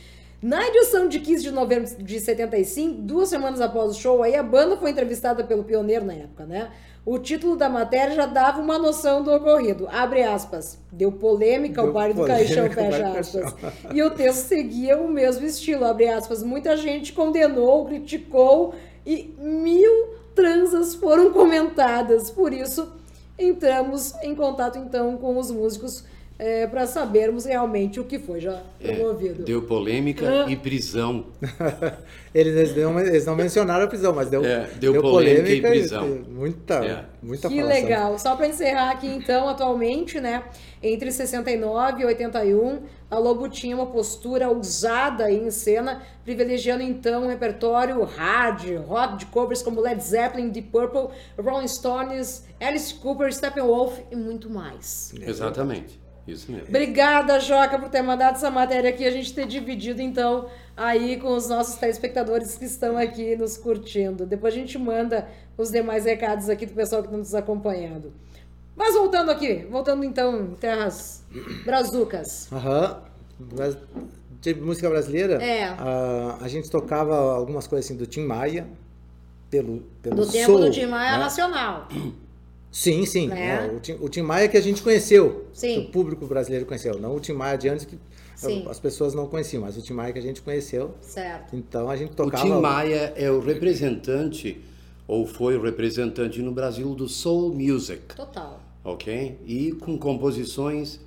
[0.46, 4.44] Na edição de 15 de novembro de 75, duas semanas após o show, aí a
[4.44, 6.70] banda foi entrevistada pelo pioneiro na época, né?
[7.04, 9.88] O título da matéria já dava uma noção do ocorrido.
[9.92, 10.78] Abre aspas.
[10.92, 13.54] Deu polêmica ao Deu baile do caixão, fecha aspas.
[13.54, 13.72] caixão.
[13.92, 16.44] E o texto seguia o mesmo estilo, abre aspas.
[16.44, 22.30] Muita gente condenou, criticou e mil transas foram comentadas.
[22.30, 22.94] Por isso,
[23.40, 26.04] entramos em contato então com os músicos
[26.38, 29.44] é, para sabermos realmente o que foi já promovido.
[29.44, 30.52] É, deu polêmica ah.
[30.52, 31.28] e prisão.
[32.36, 35.72] eles, não, eles não mencionaram a prisão, mas deu, é, deu, deu polêmica, polêmica, e
[35.72, 36.08] prisão.
[36.08, 37.06] E, muita, é.
[37.24, 37.82] muita Que falação.
[37.82, 38.20] legal.
[38.20, 40.44] Só para encerrar aqui, então, atualmente, né,
[40.84, 47.28] entre 69 e 81, a Lobo tinha uma postura ousada em cena, privilegiando então um
[47.28, 54.00] repertório hard, rock de covers como Led Zeppelin, Deep Purple, Rolling Stones, Alice Cooper, Steppenwolf
[54.12, 55.14] e muito mais.
[55.22, 56.05] Exatamente.
[56.28, 56.68] Isso mesmo.
[56.70, 61.36] Obrigada, Joca, por ter mandado essa matéria aqui, a gente ter dividido, então, aí com
[61.36, 64.26] os nossos telespectadores que estão aqui nos curtindo.
[64.26, 68.12] Depois a gente manda os demais recados aqui do pessoal que está nos acompanhando.
[68.76, 71.24] Mas voltando aqui, voltando então em terras
[71.64, 72.52] brazucas.
[72.52, 73.02] Aham.
[73.40, 74.08] Uhum.
[74.42, 75.64] De música brasileira, é.
[75.64, 78.68] a, a gente tocava algumas coisas assim do Tim Maia,
[79.50, 81.18] pelo, pelo Do tempo do Tim Maia né?
[81.18, 81.88] nacional.
[82.76, 83.30] Sim, sim.
[83.30, 83.72] Né?
[83.74, 85.80] o, Tim, o Tim Maia que a gente conheceu, sim.
[85.80, 87.98] o público brasileiro conheceu, não o Tim Maia de antes que
[88.36, 88.66] sim.
[88.70, 90.94] as pessoas não conheciam, mas o Tim Maia que a gente conheceu.
[91.00, 91.56] Certo.
[91.56, 92.44] Então a gente tocava.
[92.44, 94.62] O Tim Maia é o representante
[95.08, 98.14] ou foi o representante no Brasil do soul music.
[98.14, 98.62] Total.
[98.84, 99.40] Ok?
[99.46, 101.00] E com composições,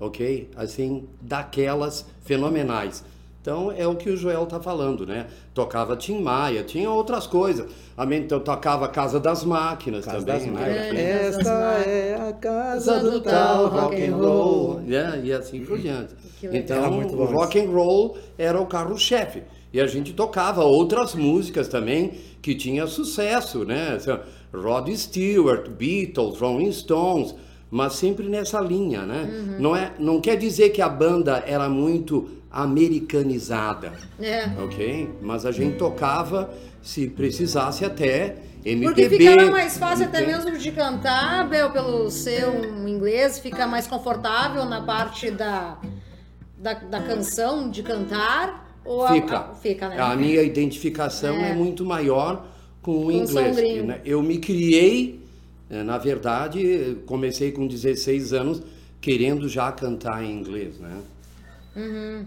[0.00, 0.50] ok?
[0.56, 3.04] Assim, daquelas fenomenais.
[3.46, 5.28] Então é o que o Joel tá falando, né?
[5.54, 7.64] Tocava Tim Maia, tinha outras coisas.
[7.96, 11.28] A então tocava Casa das Máquinas casa também, das né?
[11.28, 11.50] Esta
[11.86, 14.80] é a casa do tal rock and roll.
[14.84, 16.12] Yeah, e assim por diante.
[16.42, 19.44] Então o rock and roll era o carro-chefe.
[19.72, 23.96] E a gente tocava outras músicas também que tinha sucesso, né?
[24.52, 27.32] Rod Stewart, Beatles, Rolling Stones,
[27.70, 29.22] mas sempre nessa linha, né?
[29.22, 29.60] Uhum.
[29.60, 33.92] Não, é, não quer dizer que a banda era muito americanizada.
[34.18, 34.46] É.
[34.62, 35.10] Ok?
[35.20, 36.50] Mas a gente tocava,
[36.82, 38.84] se precisasse até MPB.
[38.84, 44.64] Porque ficava mais fácil até mesmo de cantar, Bel, pelo seu inglês, fica mais confortável
[44.64, 45.78] na parte da,
[46.56, 48.64] da, da canção, de cantar.
[48.84, 49.36] Ou fica.
[49.36, 50.00] A, a, fica, né?
[50.00, 52.46] A minha identificação é, é muito maior
[52.80, 53.84] com o inglês.
[53.84, 54.00] Né?
[54.02, 55.20] Eu me criei,
[55.68, 58.62] eh, na verdade, comecei com 16 anos
[59.00, 61.02] querendo já cantar em inglês, né?
[61.76, 62.26] Uhum.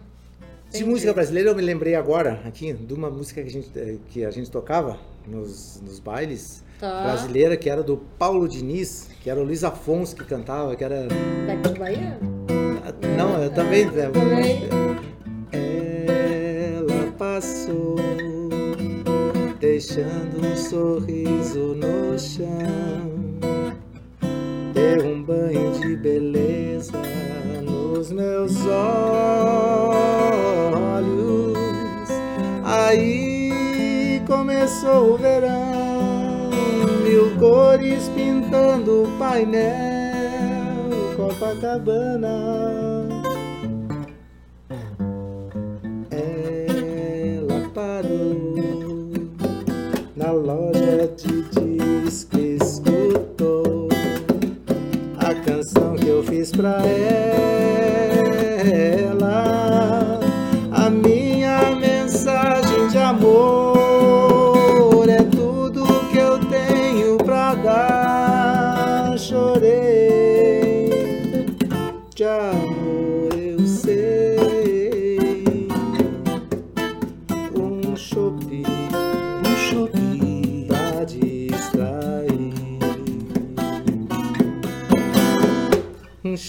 [0.71, 3.97] De música brasileira, eu me lembrei agora, aqui, de uma música que a gente, eh,
[4.09, 7.03] que a gente tocava nos, nos bailes, tá.
[7.03, 11.07] brasileira, que era do Paulo Diniz, que era o Luiz Afonso que cantava, que era...
[11.47, 12.19] Daqui de Bahia?
[13.17, 13.87] Não, eu também...
[13.87, 14.69] É, também.
[15.51, 17.95] Ela passou
[19.59, 23.19] deixando um sorriso no chão
[24.73, 27.01] Deu um banho de beleza
[27.99, 28.79] nos meus olhos.
[32.63, 36.49] Aí começou o verão,
[37.03, 39.73] mil cores pintando o painel
[41.17, 42.29] Copacabana.
[46.09, 48.55] Ela parou
[50.15, 53.89] na loja de disco escutou
[55.17, 57.48] a canção que eu fiz pra ela.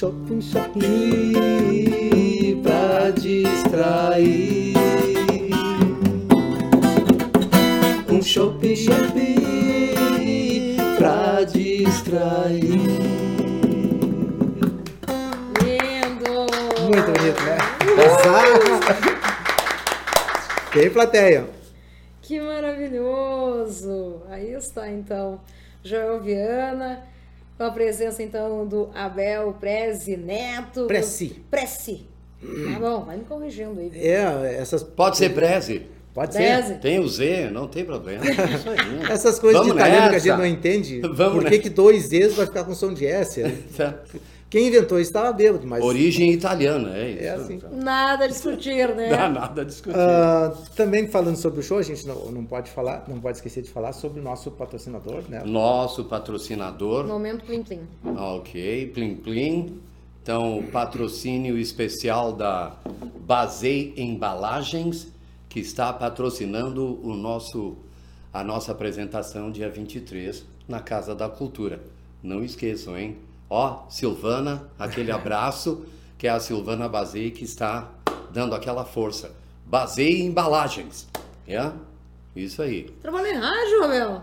[0.00, 1.34] Shopping, shopping
[2.62, 4.72] pra distrair.
[8.08, 12.80] Um shopping, shopping pra distrair.
[15.60, 16.46] Lindo!
[16.80, 17.58] Muito bonito, né?
[18.06, 18.80] Exato!
[20.72, 21.46] Tem plateia.
[22.22, 24.22] Que maravilhoso!
[24.30, 25.42] Aí está então
[25.84, 27.09] Joel Viana,
[27.60, 30.86] com a presença então do Abel Prezi Neto.
[30.86, 31.42] Preci.
[31.50, 32.06] Preci.
[32.40, 33.90] Tá bom, vai me corrigindo aí.
[33.90, 34.00] viu?
[34.02, 34.82] É, essas.
[34.82, 35.82] Pode ser Preze.
[36.14, 36.38] Pode ser.
[36.38, 36.74] Prezi.
[36.76, 38.24] Tem o Z, não tem problema.
[38.24, 39.12] Isso aí.
[39.12, 40.26] Essas coisas Vamos de italiano que a nessa.
[40.26, 41.00] gente não entende.
[41.02, 41.62] Vamos por que, nessa.
[41.62, 43.42] que dois Z's vai ficar com som de S?
[44.50, 45.82] Quem inventou isso estava bêbado, mas.
[45.82, 47.22] Origem italiana, é isso.
[47.22, 47.60] É assim.
[47.72, 49.08] Nada a discutir, Não né?
[49.08, 49.96] dá nada a discutir.
[49.96, 53.62] Ah, também falando sobre o show, a gente não, não pode falar, não pode esquecer
[53.62, 55.42] de falar sobre o nosso patrocinador, né?
[55.46, 57.80] Nosso patrocinador, Momento plim plim.
[58.04, 59.80] ok, Plim Plim.
[60.22, 62.74] Então, patrocínio especial da
[63.20, 65.08] Basei Embalagens,
[65.48, 67.76] que está patrocinando o nosso,
[68.32, 71.80] a nossa apresentação dia 23 na Casa da Cultura.
[72.22, 73.16] Não esqueçam, hein?
[73.50, 75.84] Ó, Silvana, aquele abraço,
[76.16, 77.88] que é a Silvana Bazei que está
[78.32, 79.32] dando aquela força.
[79.66, 81.08] Bazei Embalagens.
[81.48, 81.72] É?
[82.36, 82.84] Isso aí.
[83.02, 84.22] Trabalha em rádio, Abel.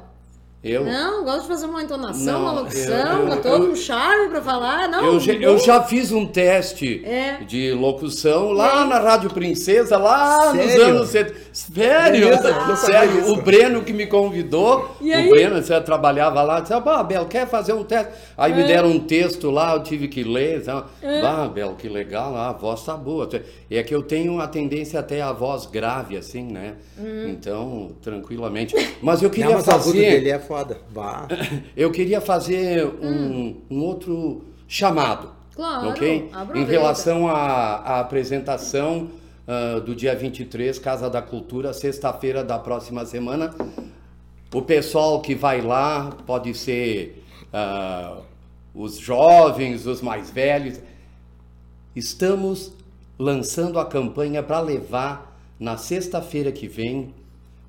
[0.63, 0.83] Eu?
[0.83, 4.89] Não, gosto de fazer uma entonação, não, uma locução, eu, todo um charme para falar.
[4.89, 7.43] Não, eu, já, eu já fiz um teste é.
[7.43, 10.65] de locução lá na Rádio Princesa, lá Sério?
[10.65, 11.47] nos anos 70.
[11.53, 12.29] Sério?
[12.33, 17.03] Ah, Sério, o Breno que me convidou, e o Breno, você trabalhava lá, disse, ah,
[17.03, 18.11] Bel, quer fazer um teste?
[18.35, 18.55] Aí é.
[18.55, 20.63] me deram um texto lá, eu tive que ler.
[21.03, 21.21] É.
[21.21, 23.29] Ah, Bel, que legal, a voz tá boa.
[23.69, 26.75] É que eu tenho uma tendência até a voz grave, assim, né?
[26.97, 27.27] Hum.
[27.29, 28.75] Então, tranquilamente.
[29.01, 30.21] Mas eu queria não, mas fazer...
[30.47, 30.79] Foda.
[30.89, 31.27] Vá.
[31.75, 33.61] Eu queria fazer um, hum.
[33.69, 35.35] um outro chamado.
[35.53, 36.29] Claro, ok?
[36.55, 39.09] Em relação à, à apresentação
[39.47, 43.53] uh, do dia 23, Casa da Cultura, sexta-feira da próxima semana.
[44.53, 48.21] O pessoal que vai lá pode ser uh,
[48.73, 50.79] os jovens, os mais velhos.
[51.95, 52.71] Estamos
[53.17, 57.13] lançando a campanha para levar na sexta-feira que vem.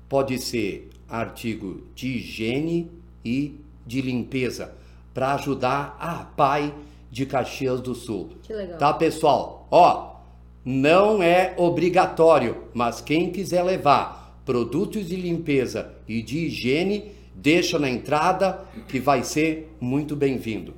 [0.07, 2.89] Pode ser artigo de higiene
[3.23, 4.73] e de limpeza
[5.13, 6.73] para ajudar a PAI
[7.11, 8.29] de Caxias do Sul.
[8.43, 8.77] Que legal.
[8.77, 9.67] Tá, pessoal?
[9.71, 10.15] Ó,
[10.63, 17.89] não é obrigatório, mas quem quiser levar produtos de limpeza e de higiene, deixa na
[17.89, 20.73] entrada que vai ser muito bem-vindo.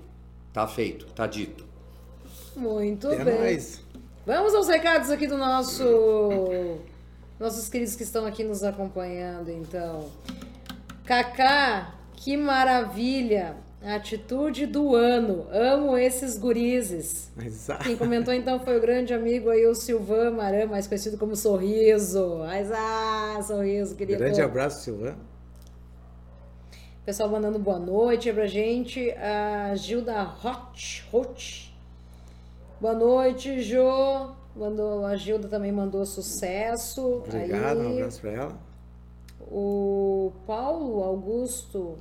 [0.54, 1.66] Tá feito, tá dito.
[2.56, 3.40] Muito Até bem.
[3.40, 3.82] Mais.
[4.26, 5.84] Vamos aos recados aqui do nosso
[7.42, 10.10] nossos queridos que estão aqui nos acompanhando, então.
[11.06, 13.56] Kaká, que maravilha!
[13.84, 15.48] Atitude do ano.
[15.52, 17.32] Amo esses gurizes.
[17.44, 17.84] Exato.
[17.84, 22.38] Quem comentou então foi o grande amigo aí, o Silvan Maran, mais conhecido como Sorriso.
[22.46, 24.20] Mas ah, Sorriso, queria.
[24.20, 25.16] Grande abraço, Silvan.
[27.04, 29.10] Pessoal mandando boa noite pra gente.
[29.14, 31.08] A Gilda Hot.
[31.12, 31.76] Hot.
[32.80, 34.30] Boa noite, Jô.
[34.56, 37.24] Mandou, a Gilda também mandou sucesso.
[37.26, 38.60] Obrigado, Aí, um abraço para ela.
[39.40, 41.98] O Paulo Augusto,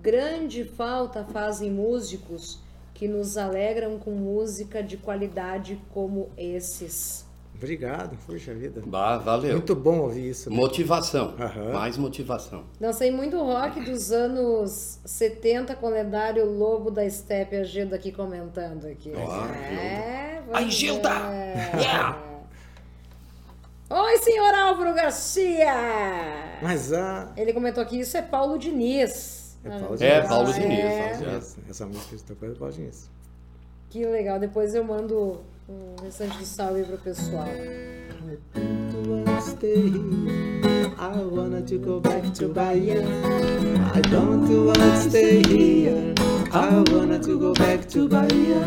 [0.00, 2.60] grande falta fazem músicos
[2.94, 7.26] que nos alegram com música de qualidade como esses.
[7.54, 8.82] Obrigado, puxa vida.
[8.84, 9.52] Bah, valeu.
[9.52, 10.50] Muito bom ouvir isso.
[10.50, 10.56] Né?
[10.56, 11.72] Motivação, uhum.
[11.72, 12.64] mais motivação.
[12.80, 18.10] Dancei muito rock dos anos 70 com o lendário Lobo da Steppe, a Gilda aqui
[18.10, 19.12] comentando aqui.
[19.14, 21.10] Oh, é, Ai, Gilda!
[21.78, 22.18] Yeah!
[23.88, 25.74] Oi, senhor Álvaro Garcia!
[26.62, 27.24] Mas a...
[27.24, 27.32] Ah...
[27.36, 29.58] Ele comentou aqui, isso é Paulo Diniz.
[29.62, 30.02] É Paulo Diniz.
[30.02, 30.78] É, Paulo Diniz.
[30.84, 31.70] É.
[31.70, 33.10] Essa música está com Paulo Diniz.
[33.90, 35.42] Que legal, depois eu mando
[36.02, 37.48] restante de salve pro pessoal.
[40.98, 43.02] I wanna to go back to Bahia.
[43.94, 46.14] I don't want to stay here.
[46.52, 48.62] I wanna to go back to Bahia.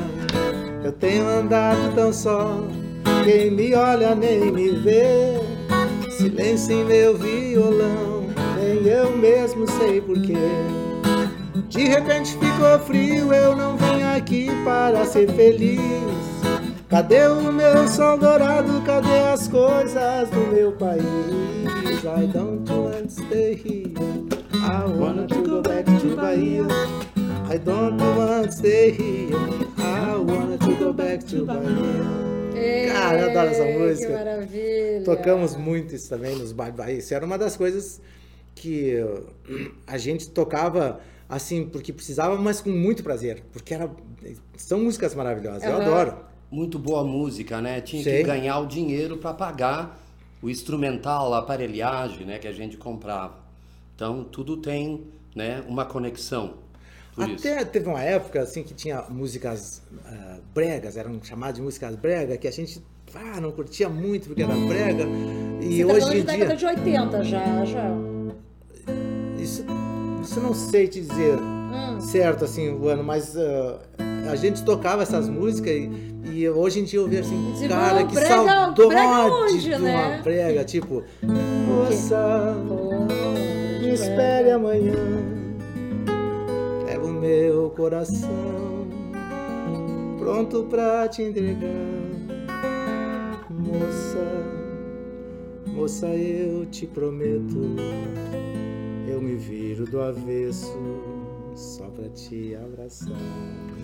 [0.84, 2.64] Eu tenho andado tão só,
[3.24, 5.39] quem me olha nem me vê.
[6.12, 10.34] Silêncio em meu violão, nem eu mesmo sei porquê.
[11.70, 16.35] De repente ficou frio, eu não venho aqui para ser feliz.
[16.90, 18.80] Cadê o meu sol dourado?
[18.86, 21.02] Cadê as coisas do meu país?
[21.04, 23.92] I don't want to stay here.
[24.54, 26.64] I wanna to go back to Bahia.
[27.52, 29.36] I don't want to stay here.
[29.80, 32.94] I wanna to go back to Bahia.
[32.94, 34.08] Cara, eu adoro essa música.
[34.08, 35.04] Que maravilha.
[35.04, 37.00] Tocamos muito isso também nos bar Bahia.
[37.00, 38.00] Isso era uma das coisas
[38.54, 38.96] que
[39.88, 43.90] a gente tocava assim porque precisava, mas com muito prazer, porque era
[44.56, 45.64] são músicas maravilhosas.
[45.64, 45.70] Uhum.
[45.70, 47.82] Eu adoro muito boa música, né?
[47.82, 48.18] Tinha Sei.
[48.18, 50.00] que ganhar o dinheiro para pagar
[50.41, 53.34] o instrumental, a aparelhagem, né, que a gente comprava.
[53.96, 56.54] Então tudo tem, né, uma conexão.
[57.18, 57.66] Até isso.
[57.68, 62.48] teve uma época assim que tinha músicas uh, bregas, eram chamadas de músicas bregas, que
[62.48, 62.84] a gente
[63.16, 65.06] ah, não curtia muito porque era brega.
[65.62, 66.24] E Você tá hoje tá em dia.
[66.24, 67.89] década de 80 já, já.
[69.39, 69.66] Isso,
[70.22, 72.02] isso não sei te dizer hum.
[72.02, 73.80] certo assim o ano, mas uh,
[74.30, 75.89] a gente tocava essas músicas e,
[76.32, 79.69] e hoje em dia eu vejo assim, tipo, cara, que brega, saudade brega onde, de
[79.69, 80.21] uma né?
[80.23, 82.55] prega, tipo, moça,
[83.82, 84.93] me espere amanhã,
[86.86, 88.86] leva o meu coração
[90.19, 91.69] pronto pra te entregar,
[93.49, 94.43] moça,
[95.67, 97.76] moça, eu te prometo,
[99.07, 101.14] eu me viro do avesso
[101.56, 103.18] só pra te abraçar.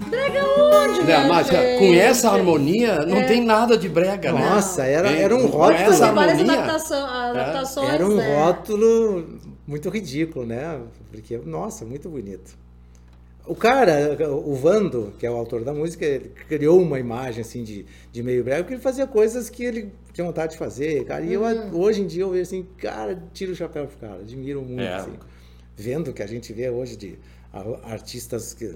[0.10, 3.26] Brega onde, né, mas com essa harmonia não é.
[3.26, 4.42] tem nada de brega, né?
[4.42, 5.86] Nossa, era, era um rótulo.
[5.86, 8.36] Com essa harmonia, adaptação, adaptações, Era um né?
[8.36, 10.82] rótulo muito ridículo, né?
[11.12, 12.58] Porque, nossa, muito bonito.
[13.46, 17.64] O cara, o Vando, que é o autor da música, ele criou uma imagem assim
[17.64, 21.24] de, de meio breve, porque ele fazia coisas que ele tinha vontade de fazer, cara.
[21.24, 21.80] E eu, uhum.
[21.80, 24.94] hoje em dia eu vejo assim, cara, tiro o chapéu pro cara, admiro muito, é.
[24.94, 25.14] assim.
[25.76, 27.18] Vendo que a gente vê hoje de
[27.84, 28.76] artistas que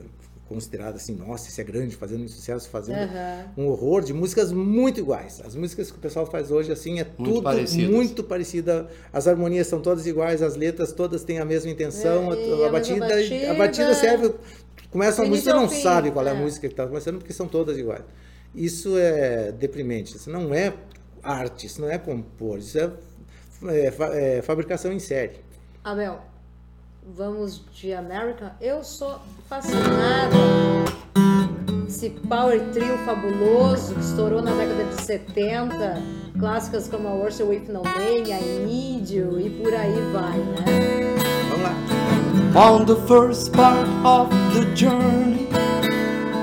[0.96, 3.66] assim, nossa, isso é grande, fazendo um sucesso, fazendo uhum.
[3.66, 5.42] um horror de músicas muito iguais.
[5.44, 7.90] As músicas que o pessoal faz hoje, assim, é muito tudo parecidas.
[7.90, 8.88] muito parecida.
[9.12, 12.72] As harmonias são todas iguais, as letras todas têm a mesma intenção, é, a, a,
[12.72, 14.36] batida, batida, a batida serve.
[14.92, 17.18] Começa a música, você não fim, sabe qual é, é a música que está começando,
[17.18, 18.04] porque são todas iguais.
[18.54, 20.16] Isso é deprimente.
[20.16, 20.74] Isso não é
[21.24, 22.92] arte, isso não é compor, isso é,
[23.68, 25.40] é, é fabricação em série.
[25.84, 26.22] Abel,
[27.06, 28.54] vamos de América.
[28.60, 30.36] Eu sou fascinada.
[31.88, 36.02] Esse power trio fabuloso que estourou na década de 70.
[36.38, 41.16] Clássicas como a Worship With No Name, Need You e por aí vai, né?
[41.50, 41.76] Vamos lá.
[42.60, 45.48] On the first part of the journey,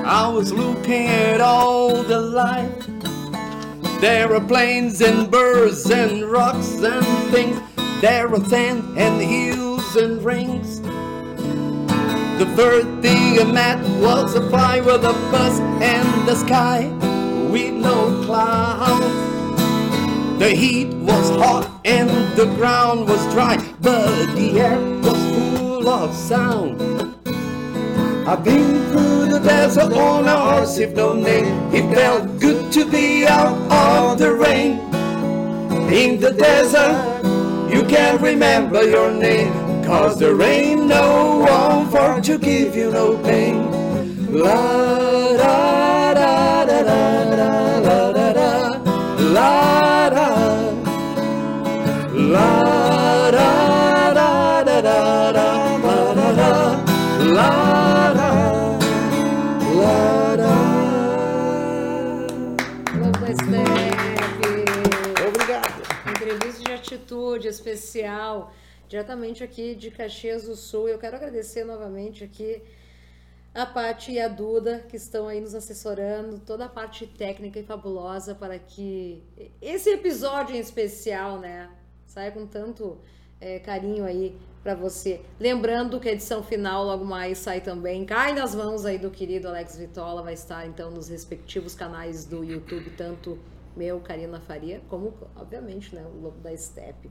[0.05, 2.87] I was looking at all the life.
[4.01, 7.61] There are planes and birds and rocks and things.
[8.01, 10.81] There are sand and hills and rings.
[12.39, 16.87] The first thing I met was a fly with a bus and the sky
[17.51, 19.05] with no clouds.
[20.39, 26.15] The heat was hot and the ground was dry, but the air was full of
[26.15, 26.81] sound.
[28.27, 31.75] I've been through the desert on a horse with no name.
[31.75, 34.79] It felt good to be out of the rain.
[35.93, 36.97] In the desert,
[37.71, 39.62] you can't remember your name.
[39.85, 43.71] Cause there ain't no one for to give you no pain.
[44.33, 47.49] La da da da da da
[47.87, 48.51] la da da
[49.37, 50.29] la da
[52.35, 52.51] la
[53.31, 53.49] da
[54.15, 54.29] da
[54.65, 54.81] da da
[55.33, 56.51] da la da da
[57.37, 57.51] la
[58.15, 58.31] da
[59.81, 60.53] la da.
[65.27, 65.83] Obrigado.
[66.07, 68.51] Entrevista de atitude especial
[68.93, 70.87] diretamente aqui de Caxias do Sul.
[70.87, 72.63] Eu quero agradecer novamente aqui
[73.55, 77.63] a Paty e a Duda, que estão aí nos assessorando, toda a parte técnica e
[77.63, 79.23] fabulosa para que
[79.63, 81.71] esse episódio em especial, né,
[82.07, 82.99] saia com tanto
[83.41, 85.23] é, carinho aí para você.
[85.41, 89.49] Lembrando que a edição final logo mais sai também, cai nas mãos aí do querido
[89.49, 93.39] Alex Vitola, vai estar então nos respectivos canais do YouTube, tanto
[93.75, 97.11] meu, Karina Faria, como, obviamente, né, o Lobo da Steppe.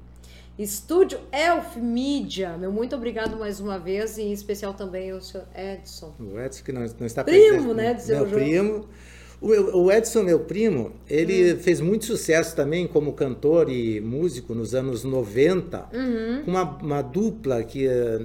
[0.57, 5.47] Estúdio Elf Media, meu muito obrigado mais uma vez, e em especial também ao senhor
[5.55, 6.13] Edson.
[6.19, 7.73] O Edson que não, não está primo, presente.
[7.73, 8.89] né, do seu meu primo.
[9.41, 11.57] O, Edson, meu primo, ele hum.
[11.57, 16.43] fez muito sucesso também como cantor e músico nos anos 90, uhum.
[16.45, 18.19] com uma, uma, dupla que é,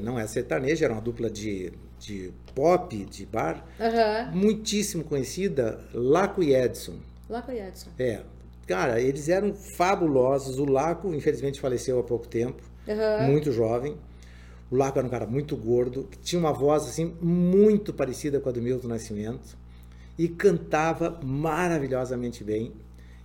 [0.00, 1.70] não é sertaneja, era uma dupla de,
[2.00, 4.38] de pop, de bar, uhum.
[4.38, 6.94] muitíssimo conhecida, Laco e Edson.
[7.28, 7.90] Laco e Edson.
[7.98, 8.22] É,
[8.66, 10.58] Cara, eles eram fabulosos.
[10.58, 13.26] O Laco, infelizmente, faleceu há pouco tempo, uhum.
[13.26, 13.96] muito jovem.
[14.70, 18.48] O Laco era um cara muito gordo, que tinha uma voz assim muito parecida com
[18.48, 19.56] a do Milton Nascimento
[20.18, 22.72] e cantava maravilhosamente bem.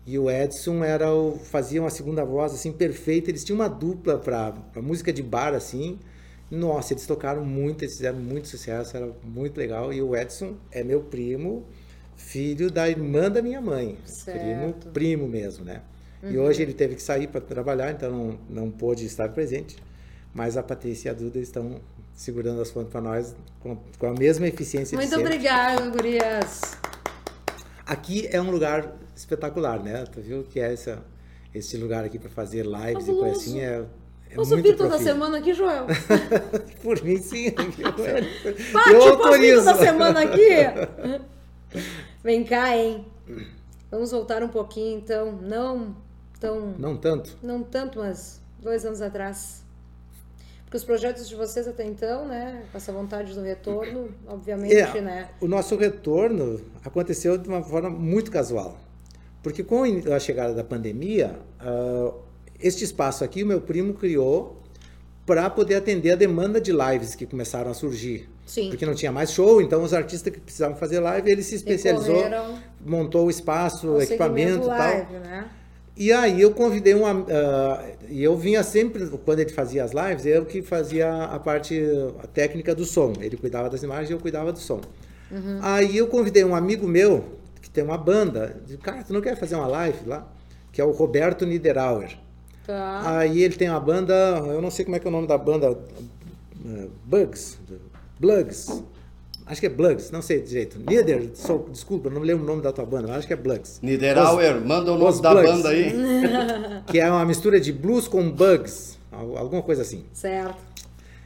[0.06, 3.30] E o Edson era o, fazia uma segunda voz assim perfeita.
[3.30, 6.00] Eles tinham uma dupla para música de bar assim.
[6.50, 9.94] Nossa, eles tocaram muito, eles fizeram muito sucesso, era muito legal.
[9.94, 11.66] E o Edson é meu primo
[12.20, 14.38] filho da irmã da minha mãe, certo.
[14.40, 15.82] primo, primo mesmo, né?
[16.22, 16.32] Uhum.
[16.32, 19.78] E hoje ele teve que sair para trabalhar, então não, não pôde estar presente.
[20.34, 21.80] Mas a Patrícia e a Duda estão
[22.14, 26.78] segurando as fontes para nós com, com, a mesma eficiência Muito obrigada, gurias.
[27.86, 30.04] Aqui é um lugar espetacular, né?
[30.12, 31.02] Tu viu que é essa,
[31.56, 33.12] esse lugar aqui para fazer lives Fabuloso.
[33.12, 33.86] e coisa assim é
[34.32, 35.88] é posso vir toda semana aqui, Joel?
[36.84, 37.50] Por mim, sim.
[38.72, 40.50] Pati, eu posso vir toda semana aqui?
[42.24, 43.06] Vem cá, hein?
[43.92, 45.32] Vamos voltar um pouquinho, então.
[45.42, 45.96] Não
[46.40, 46.74] tão.
[46.78, 47.38] Não tanto?
[47.42, 49.64] Não tanto, mas dois anos atrás.
[50.64, 52.64] Porque os projetos de vocês até então, né?
[52.72, 55.30] Com essa vontade do retorno, obviamente, é, né?
[55.42, 58.78] O nosso retorno aconteceu de uma forma muito casual.
[59.42, 62.14] Porque com a chegada da pandemia, uh,
[62.60, 64.62] este espaço aqui o meu primo criou
[65.26, 68.30] para poder atender a demanda de lives que começaram a surgir.
[68.50, 68.70] Sim.
[68.70, 72.26] Porque não tinha mais show, então os artistas que precisavam fazer live, ele se especializou,
[72.84, 75.22] montou o espaço, o equipamento e tal.
[75.22, 75.50] Né?
[75.96, 77.14] E aí eu convidei uma.
[77.14, 77.26] Uh,
[78.10, 81.80] e eu vinha sempre, quando ele fazia as lives, eu que fazia a parte
[82.24, 83.14] a técnica do som.
[83.20, 84.82] Ele cuidava das imagens e eu cuidava do som.
[85.30, 85.60] Uhum.
[85.62, 87.24] Aí eu convidei um amigo meu,
[87.62, 90.28] que tem uma banda, disse, cara, tu não quer fazer uma live lá?
[90.72, 92.18] Que é o Roberto Niederauer.
[92.66, 93.20] Tá.
[93.20, 94.14] Aí ele tem uma banda,
[94.48, 97.60] eu não sei como é que é o nome da banda, uh, Bugs,
[98.20, 98.84] Blugs.
[99.46, 100.80] acho que é Blugs, não sei direito.
[100.80, 103.80] Nieder, sou, desculpa, não lembro o nome da tua banda, mas acho que é Blugs.
[103.82, 105.94] Niederauer, manda o nome da Blugs, banda aí.
[106.92, 110.04] que é uma mistura de blues com bugs, alguma coisa assim.
[110.14, 110.58] Certo.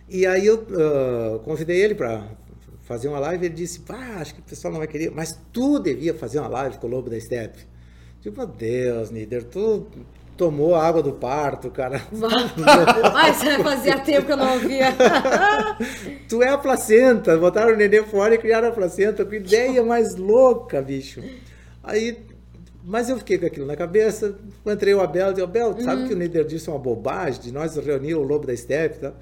[0.07, 2.27] E aí eu uh, convidei ele para
[2.83, 5.79] fazer uma live, ele disse, ah, acho que o pessoal não vai querer, mas tu
[5.79, 7.59] devia fazer uma live com o Lobo da Steppe.
[8.21, 9.87] Tipo, meu Deus, Nieder, tu
[10.37, 12.01] tomou a água do parto, cara.
[13.13, 14.87] Mas fazia tempo que eu não ouvia.
[16.27, 20.15] tu é a placenta, botaram o neném fora e criaram a placenta, que ideia mais
[20.15, 21.21] louca, bicho.
[21.83, 22.17] Aí,
[22.83, 25.81] mas eu fiquei com aquilo na cabeça, entrei o Abel e disse, Abel, uhum.
[25.81, 29.13] sabe que o Nieder disse uma bobagem de nós reunir o Lobo da Steppe, tá?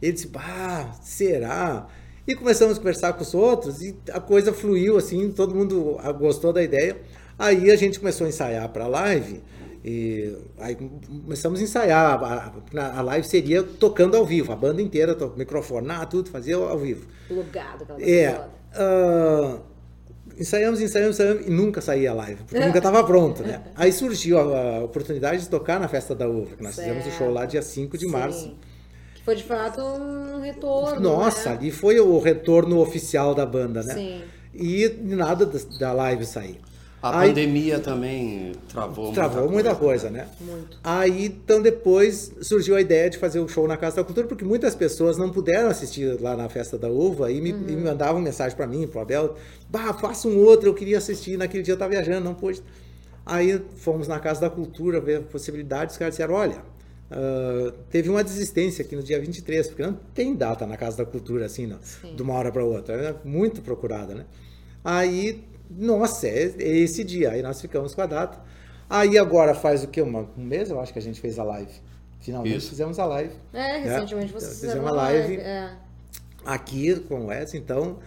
[0.00, 1.86] Ele disse, ah, será?
[2.26, 6.52] E começamos a conversar com os outros e a coisa fluiu assim, todo mundo gostou
[6.52, 6.96] da ideia.
[7.38, 9.40] Aí a gente começou a ensaiar para a live
[9.84, 12.22] e aí começamos a ensaiar.
[12.22, 16.56] A, a live seria tocando ao vivo, a banda inteira, o microfone, ah, tudo, fazia
[16.56, 17.06] ao vivo.
[17.28, 18.48] Plugado, aquela É.
[18.74, 19.60] Uh,
[20.38, 23.62] ensaiamos, ensaiamos, ensaiamos e nunca saía a live, porque nunca estava pronto, né?
[23.76, 26.88] Aí surgiu a, a, oportunidade de tocar na Festa da Uva, que nós certo.
[26.88, 28.10] fizemos o show lá dia 5 de Sim.
[28.10, 28.56] março.
[29.14, 31.00] Que foi de fato um retorno.
[31.00, 31.56] Nossa, né?
[31.56, 33.94] ali foi o retorno oficial da banda, né?
[33.94, 34.22] Sim.
[34.54, 35.46] E nada
[35.78, 36.58] da live sair.
[37.00, 40.28] A Aí, pandemia também travou, travou muita, muita coisa, coisa, né?
[40.40, 40.78] Muito.
[40.82, 44.26] Aí, então, depois surgiu a ideia de fazer o um show na Casa da Cultura,
[44.26, 47.68] porque muitas pessoas não puderam assistir lá na Festa da Uva e me, uhum.
[47.68, 49.36] e me mandavam mensagem para mim, para o Abel,
[49.68, 52.60] bah, faça um outro, eu queria assistir, naquele dia eu estava viajando, não pude.
[53.24, 56.56] Aí fomos na Casa da Cultura ver possibilidades, os caras disseram, olha,
[57.12, 61.04] uh, teve uma desistência aqui no dia 23, porque não tem data na Casa da
[61.04, 61.78] Cultura, assim, não,
[62.12, 64.24] de uma hora para outra, é muito procurada, né?
[64.82, 67.30] Aí nossa, é, esse dia.
[67.30, 68.38] Aí nós ficamos com a data.
[68.88, 70.00] Aí agora faz o que?
[70.00, 71.72] Um mês eu acho que a gente fez a live.
[72.20, 72.70] Finalmente Isso.
[72.70, 73.34] fizemos a live.
[73.52, 73.78] É, né?
[73.78, 74.40] recentemente né?
[74.40, 75.36] vocês fizeram uma live.
[75.36, 75.70] É.
[76.44, 77.98] Aqui com o Wes, então.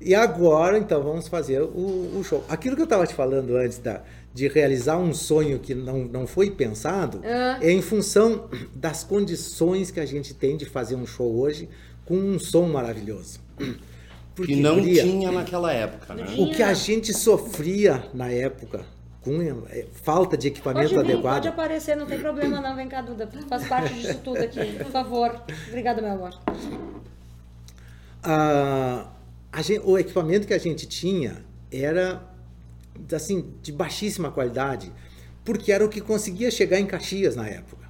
[0.00, 2.42] E agora, então, vamos fazer o, o show.
[2.48, 4.02] Aquilo que eu estava te falando antes da,
[4.32, 7.58] de realizar um sonho que não, não foi pensado é.
[7.68, 11.68] é em função das condições que a gente tem de fazer um show hoje
[12.06, 13.40] com um som maravilhoso.
[14.34, 16.14] Porque que não tinha naquela época.
[16.14, 16.24] Né?
[16.38, 18.84] O que a gente sofria na época
[19.22, 21.34] com é, falta de equipamento pode vir, adequado.
[21.34, 22.74] Pode aparecer, não tem problema não.
[22.74, 23.28] Vem cá, Duda.
[23.48, 24.72] Faz parte disso tudo aqui.
[24.78, 25.42] Por favor.
[25.68, 26.38] Obrigada, meu amor.
[28.22, 29.06] Ah,
[29.58, 32.22] gente, o equipamento que a gente tinha era
[33.14, 34.92] assim de baixíssima qualidade,
[35.44, 37.88] porque era o que conseguia chegar em Caxias na época.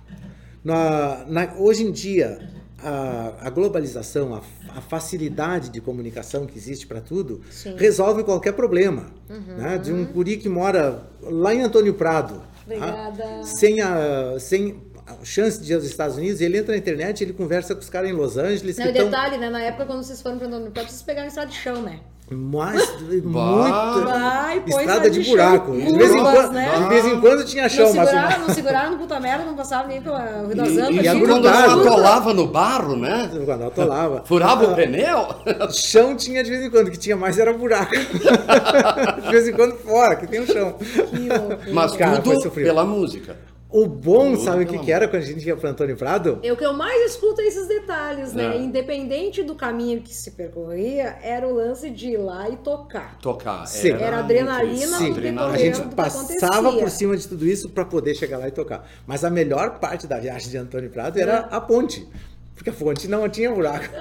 [0.63, 2.51] Na, na, hoje em dia,
[2.83, 4.41] a, a globalização, a,
[4.77, 7.77] a, facilidade de comunicação que existe para tudo, Sim.
[7.77, 9.07] resolve qualquer problema.
[9.29, 9.57] Uhum.
[9.57, 9.79] Né?
[9.79, 13.13] De um guri que mora lá em Antônio Prado, tá?
[13.43, 14.81] sem, a, sem
[15.23, 18.11] chance de ir aos Estados Unidos, ele entra na internet, ele conversa com os caras
[18.11, 18.77] em Los Angeles.
[18.77, 19.51] Não, e detalhe, né?
[19.51, 22.01] Na época, quando vocês foram para Antônio Prado, vocês pegaram estrada de chão, né?
[22.33, 25.73] Mas muito Vai, estrada de, buraco.
[25.73, 26.79] de, vez em quando, né?
[26.79, 27.87] de vez em quando tinha chão.
[27.87, 28.39] Não seguraram, mas...
[28.39, 30.95] não seguraram no puta merda, não passava nem pela Rio das Antas.
[30.95, 33.29] E, e quando atolava no barro, né?
[33.45, 34.23] Quando atolava.
[34.25, 35.27] Furava o pneu?
[35.71, 37.93] Chão tinha de vez em quando, o que tinha mais era buraco.
[37.99, 40.77] de vez em quando fora, que tem um chão.
[41.73, 43.50] Mas Cara, tudo pela música.
[43.73, 46.41] O bom, sabe o que, que, era quando a gente ia para Antônio Prado?
[46.43, 48.57] É o que eu mais escuto é esses detalhes, né?
[48.57, 48.61] É.
[48.61, 53.17] Independente do caminho que se percorria, era o lance de ir lá e tocar.
[53.21, 53.67] Tocar.
[53.67, 53.91] Sim.
[53.91, 55.15] Era, era adrenalina Sim.
[55.39, 58.89] A gente passava por cima de tudo isso para poder chegar lá e tocar.
[59.07, 61.55] Mas a melhor parte da viagem de Antônio Prado era é.
[61.55, 62.09] a ponte.
[62.57, 63.87] Porque a ponte não tinha buraco.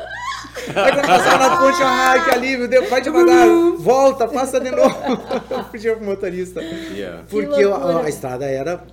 [0.76, 3.48] Aí quando passava na ponte, ai, que alívio, deu, vai devagar,
[3.78, 4.96] volta, passa de novo.
[5.50, 6.62] Eu pedia pro motorista.
[6.62, 7.24] Yeah.
[7.30, 8.84] Porque a, a estrada era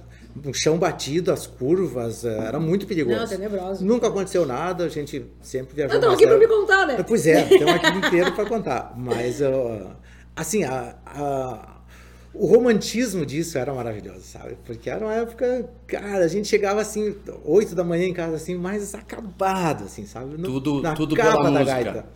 [0.45, 3.18] um chão batido, as curvas, eh, era muito perigoso.
[3.18, 3.84] Não, tenebroso.
[3.84, 6.01] Nunca aconteceu nada, a gente sempre viajou.
[6.01, 7.05] Não, estão aqui para me contar, né?
[7.07, 8.95] Pois é, tem uma equipe inteira para contar.
[8.97, 9.91] Mas, uh,
[10.34, 11.76] assim, a, a,
[12.34, 14.57] o romantismo disso era maravilhoso, sabe?
[14.64, 17.14] Porque era uma época, cara, a gente chegava assim,
[17.45, 20.37] 8 da manhã em casa, assim, mais acabado, assim, sabe?
[20.37, 21.82] No, tudo na tudo capa pela da música.
[21.82, 22.07] gaita.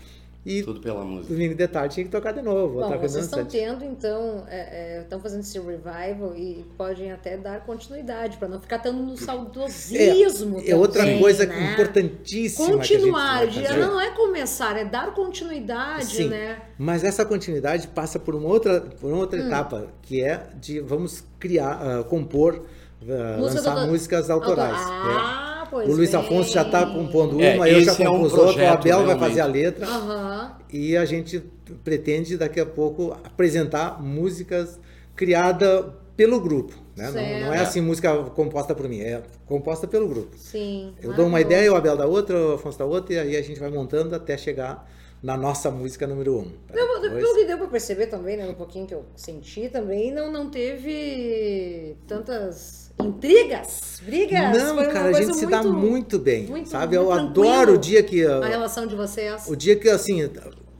[0.44, 1.34] E Tudo pela música.
[1.34, 2.80] Domingo de tarde tinha que tocar de novo.
[2.80, 7.60] Bom, vocês estão tendo, então, estão é, é, fazendo esse revival e podem até dar
[7.66, 10.60] continuidade, para não ficar tão no saudosismo.
[10.60, 11.72] É, é outra coisa né?
[11.72, 12.70] importantíssima.
[12.70, 13.46] Continuar,
[13.78, 16.62] não é começar, é dar continuidade, Sim, né?
[16.78, 19.46] Mas essa continuidade passa por uma outra, por uma outra hum.
[19.46, 22.64] etapa, que é de vamos criar, uh, compor,
[23.02, 23.88] uh, lançar do...
[23.88, 24.74] músicas autorais.
[24.74, 28.36] Ah, Pois o Luiz Afonso já está compondo é, uma, é, eu já compus é
[28.36, 29.06] um outra, o Abel realmente.
[29.06, 29.88] vai fazer a letra.
[29.88, 30.50] Uhum.
[30.72, 31.42] E a gente
[31.84, 34.80] pretende daqui a pouco apresentar músicas
[35.14, 36.74] criadas pelo grupo.
[36.96, 37.06] Né?
[37.06, 40.36] Não, não, é assim música composta por mim, é composta pelo grupo.
[40.36, 40.92] Sim.
[41.00, 43.42] Eu dou uma ideia, o Abel da outra, o Afonso da outra, e aí a
[43.42, 44.86] gente vai montando até chegar
[45.22, 46.50] na nossa música número um.
[46.72, 50.32] Pelo, pelo que deu para perceber também, né, um pouquinho que eu senti também, não,
[50.32, 54.56] não teve tantas intrigas, brigas.
[54.56, 56.96] Não, cara, a gente se dá muito bem, muito, sabe?
[56.96, 58.24] Muito eu adoro o dia que...
[58.24, 59.46] A relação de vocês.
[59.48, 60.30] O dia que, assim,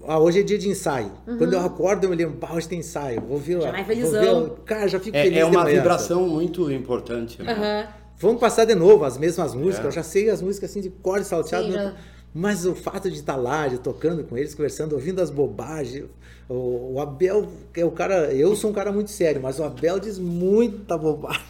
[0.07, 1.13] ah, hoje é dia de ensaio.
[1.27, 1.39] Uhum.
[1.39, 3.21] Quando eu acordo, eu me lembro, ah, hoje tem ensaio.
[3.21, 4.45] Vou ver, já vai felizão.
[4.45, 7.43] Ver, cara, já fico é, feliz É uma vibração muito importante.
[7.43, 7.53] Né?
[7.53, 8.01] Uhum.
[8.19, 9.85] Vamos passar de novo as mesmas músicas.
[9.85, 9.89] É.
[9.89, 11.67] Eu já sei as músicas assim de cor salteado.
[11.67, 11.95] Sim, já...
[12.33, 16.07] Mas o fato de estar lá, de tocando com eles, conversando, ouvindo as bobagens.
[16.49, 18.33] O, o Abel é o cara.
[18.33, 21.41] Eu sou um cara muito sério, mas o Abel diz muita bobagem.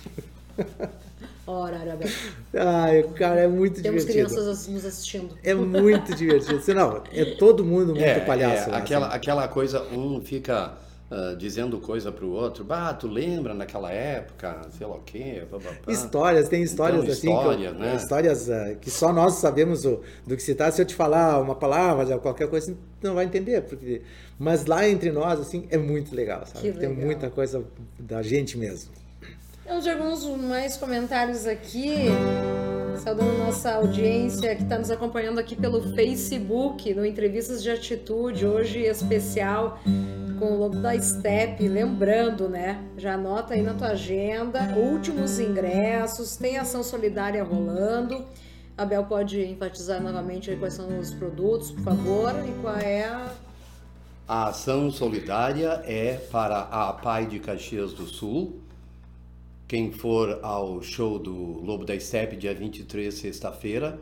[1.47, 2.09] Ora, Abel.
[2.55, 4.29] Ai, cara, é muito Temos divertido.
[4.29, 5.37] Temos crianças nos assistindo.
[5.43, 6.63] É muito divertido.
[6.75, 8.71] Não, é todo mundo muito é, palhaço.
[8.71, 9.17] É, aquela, assim.
[9.17, 10.75] aquela coisa, um fica
[11.11, 12.63] uh, dizendo coisa para o outro.
[12.63, 15.43] Bah, tu lembra naquela época, sei lá o quê.
[15.89, 17.29] Histórias, tem histórias então, assim.
[17.29, 17.97] História, que, né?
[17.97, 20.73] Histórias uh, que só nós sabemos o, do que se trata.
[20.73, 23.63] Se eu te falar uma palavra, qualquer coisa, você não vai entender.
[23.63, 24.03] Porque...
[24.39, 26.73] Mas lá entre nós, assim, é muito legal, sabe?
[26.73, 27.65] Tem muita coisa
[27.99, 29.01] da gente mesmo.
[29.71, 32.07] Temos alguns mais comentários aqui.
[33.05, 38.81] Saudando nossa audiência que está nos acompanhando aqui pelo Facebook, no Entrevistas de Atitude, hoje
[38.81, 39.79] especial
[40.41, 41.69] com o Lobo da Steppe.
[41.69, 42.85] Lembrando, né?
[42.99, 48.27] Já anota aí na tua agenda, últimos ingressos, tem ação solidária rolando.
[48.77, 53.33] Abel pode enfatizar novamente quais são os produtos, por favor, e qual é a.
[54.27, 58.69] A ação solidária é para a Pai de Caxias do Sul.
[59.71, 64.01] Quem for ao show do Lobo da Steppe, dia 23, sexta-feira,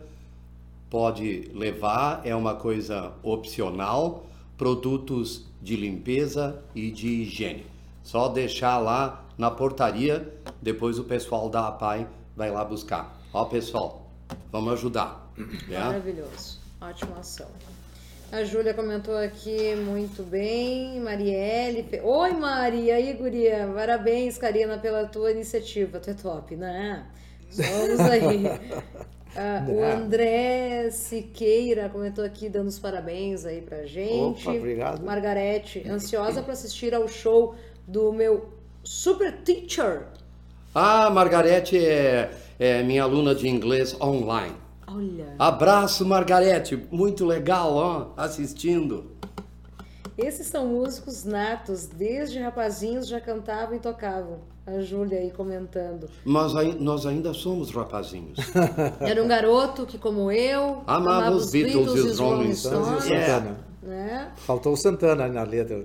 [0.89, 4.25] pode levar, é uma coisa opcional,
[4.57, 7.67] produtos de limpeza e de higiene.
[8.03, 13.21] Só deixar lá na portaria, depois o pessoal da APAI vai lá buscar.
[13.31, 14.11] Ó, pessoal,
[14.51, 15.31] vamos ajudar.
[15.69, 15.79] Né?
[15.79, 16.61] Maravilhoso.
[16.81, 17.47] Ótima ação.
[18.31, 21.01] A Júlia comentou aqui muito bem.
[21.01, 21.89] Marielle.
[22.03, 22.85] Oi, Mari.
[22.85, 23.67] E aí, guria?
[23.75, 25.99] Parabéns, Karina, pela tua iniciativa.
[25.99, 27.07] Tu é top, né?
[27.51, 28.45] Vamos aí.
[29.37, 34.49] Ah, o André Siqueira comentou aqui, dando os parabéns aí pra gente.
[34.49, 35.05] Opa, obrigado.
[35.05, 37.55] Margarete, ansiosa para assistir ao show
[37.87, 38.49] do meu
[38.83, 40.07] super teacher.
[40.75, 44.57] Ah, Margarete é, é minha aluna de inglês online.
[44.91, 45.35] Olha.
[45.39, 46.77] Abraço, Margarete.
[46.91, 49.13] Muito legal, ó, assistindo.
[50.17, 54.41] Esses são músicos natos, desde rapazinhos já cantavam e tocavam.
[54.67, 56.11] A Júlia aí comentando.
[56.25, 58.39] Mas nós ainda somos rapazinhos.
[59.01, 62.87] Era um garoto que, como eu, amava, amava os Beatles, Beatles e os Rolling Stones.
[62.87, 63.07] Stones.
[63.07, 63.57] Yeah.
[63.83, 64.33] Né?
[64.37, 65.83] Faltou o Santana na letra.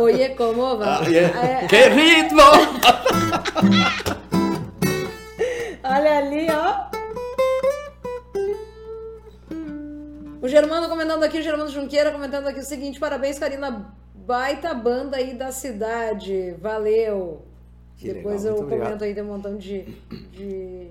[0.00, 0.98] Oye, como va?
[0.98, 1.46] Ah, yeah.
[1.46, 2.40] É, que ritmo!
[5.84, 6.91] Olha ali, ó.
[10.42, 15.16] O Germano comentando aqui, o Germano Junqueira comentando aqui o seguinte: parabéns, Karina, baita banda
[15.16, 16.56] aí da cidade.
[16.60, 17.42] Valeu.
[17.96, 19.02] Que Depois legal, eu comento obrigado.
[19.04, 19.82] aí, tem um montão de,
[20.32, 20.88] de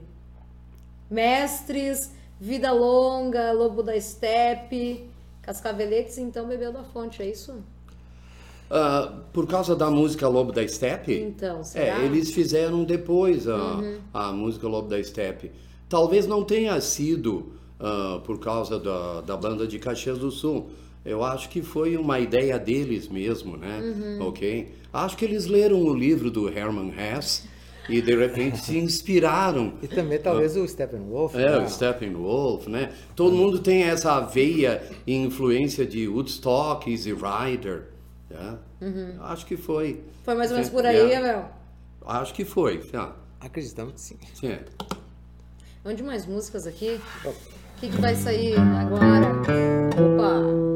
[1.10, 5.10] mestres, Vida Longa, Lobo da Steppe,
[5.41, 7.52] Cascaveletes, então bebeu da fonte, é isso?
[7.52, 11.20] Uh, por causa da música Lobo da Steppe?
[11.20, 12.02] Então, será?
[12.02, 13.99] É, eles fizeram depois a, uhum.
[14.14, 15.52] a música Lobo da Steppe.
[15.89, 20.69] Talvez não tenha sido uh, por causa da, da banda de Caxias do Sul.
[21.03, 23.79] Eu acho que foi uma ideia deles mesmo, né?
[23.82, 24.27] Uhum.
[24.27, 24.71] Ok?
[24.93, 27.49] Acho que eles leram o livro do Herman Hesse
[27.89, 29.73] e de repente se inspiraram.
[29.82, 31.34] E também talvez uh, o Steppenwolf.
[31.36, 31.57] É, né?
[31.57, 32.93] o Steppenwolf, né?
[33.15, 37.88] Todo mundo tem essa veia e influência de Woodstock, Easy Rider.
[38.29, 38.57] Né?
[38.82, 39.15] Uhum.
[39.21, 40.03] Acho que foi.
[40.23, 41.49] Foi mais ou menos por aí, Abel?
[42.05, 42.82] Acho que foi.
[42.93, 43.15] Yeah.
[43.39, 44.17] Acreditamos que sim.
[44.36, 44.57] sim.
[45.84, 46.99] Vamos de mais músicas aqui?
[47.82, 49.27] Que, que vai sair agora?
[49.97, 50.70] Opa!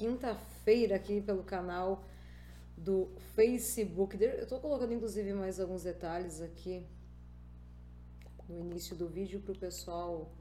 [0.00, 2.02] Quinta-feira aqui pelo canal
[2.74, 4.16] do Facebook.
[4.18, 6.82] Eu tô colocando inclusive mais alguns detalhes aqui
[8.48, 10.32] no início do vídeo para o pessoal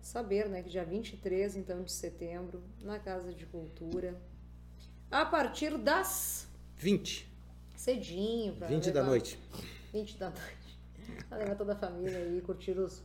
[0.00, 4.20] saber, né, que dia 23 então de setembro, na Casa de Cultura,
[5.08, 7.32] a partir das 20.
[7.76, 9.38] cedinho para 20 da noite.
[9.92, 10.80] 20 da noite.
[11.28, 13.00] Pra levar toda a família aí curtir os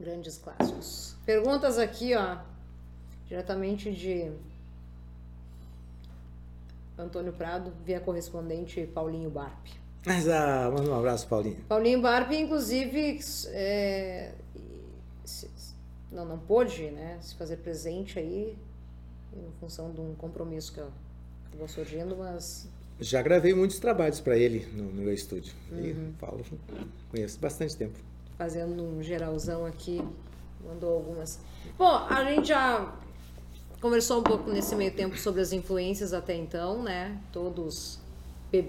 [0.00, 1.14] grandes clássicos.
[1.26, 2.55] Perguntas aqui, ó.
[3.28, 4.30] Diretamente de
[6.98, 9.66] Antônio Prado, via correspondente Paulinho Barp.
[10.04, 11.56] Mas ah, manda um abraço, Paulinho.
[11.68, 13.18] Paulinho Barp, inclusive,
[13.48, 14.32] é,
[16.12, 18.56] não, não pôde né, se fazer presente aí,
[19.34, 22.68] em função de um compromisso que acabou surgindo, mas
[23.00, 25.52] Já gravei muitos trabalhos para ele no, no meu estúdio.
[25.70, 25.80] Uhum.
[25.80, 26.40] E falo,
[27.10, 27.98] conheço bastante tempo.
[28.38, 30.00] fazendo um geralzão aqui,
[30.64, 31.40] mandou algumas.
[31.76, 32.94] Bom, a gente já
[33.86, 37.16] conversou um pouco nesse meio tempo sobre as influências até então, né?
[37.32, 38.00] Todos
[38.50, 38.68] be-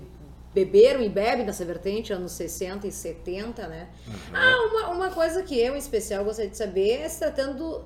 [0.53, 3.89] beberam e bebem nessa vertente, anos 60 e 70, né?
[4.31, 7.83] Ah, uma, uma coisa que eu, em especial, gostaria de saber é se tratando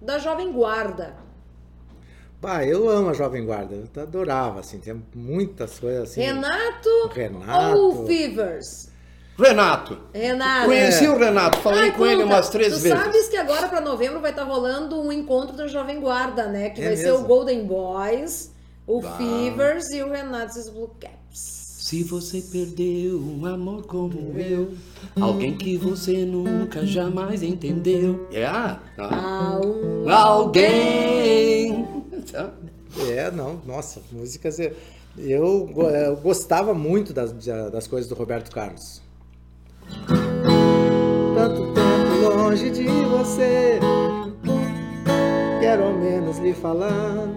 [0.00, 1.16] da Jovem Guarda.
[2.38, 6.20] Bah, eu amo a Jovem Guarda, eu adorava, assim, tem muitas coisas assim.
[6.20, 7.78] Renato, Renato.
[7.78, 8.90] ou Fevers?
[9.38, 9.98] Renato.
[10.12, 10.66] Renato.
[10.66, 12.98] Conheci o Renato, falei Ai, com ele conta, umas três tu vezes.
[12.98, 16.70] sabes que agora para novembro vai estar rolando um encontro da Jovem Guarda, né?
[16.70, 17.26] Que É vai ser o mesmo?
[17.26, 18.52] Golden Boys,
[18.86, 19.16] o Bah.
[19.16, 21.64] Fevers e o Renatos Blue Caps.
[21.84, 24.72] Se você perdeu um amor como eu,
[25.20, 30.08] alguém que você nunca jamais entendeu, É, ah, Ah, um...
[30.08, 31.86] alguém.
[32.12, 32.50] então,
[33.10, 34.58] É, não, nossa, músicas.
[34.60, 34.72] Eu,
[35.18, 39.02] eu, go- eu gostava muito das, da- das coisas do Roberto Carlos.
[41.34, 43.78] Tanto tempo longe de você,
[45.60, 47.28] quero ao menos lhe falar.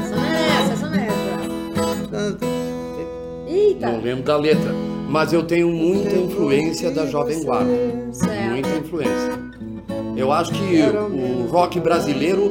[0.00, 2.08] Essa não é essa, essa não é essa.
[2.10, 2.44] Tanto-
[3.48, 3.90] Eita!
[3.90, 4.72] não lembro da letra.
[5.08, 7.72] Mas eu tenho muita influência da Jovem Guarda.
[8.12, 8.50] Certo.
[8.50, 9.40] Muita influência.
[10.16, 12.48] Eu acho que o rock brasileiro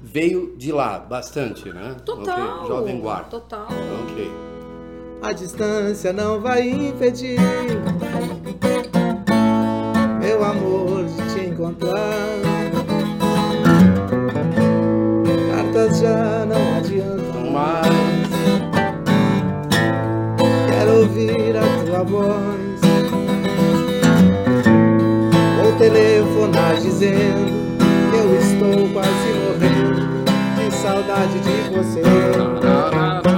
[0.00, 1.94] veio de lá, bastante, né?
[2.04, 2.56] Total.
[2.58, 3.26] Ok, Jovem Guarda.
[3.30, 3.68] Total.
[4.10, 4.30] Ok.
[5.22, 7.38] A distância não vai impedir
[10.20, 11.94] meu amor de te encontrar.
[15.50, 17.86] Cartas já não adiantam mais.
[20.68, 22.80] Quero ouvir a tua voz.
[25.62, 27.66] Vou telefonar dizendo
[28.10, 30.24] que eu estou quase morrendo
[30.56, 33.35] de saudade de você.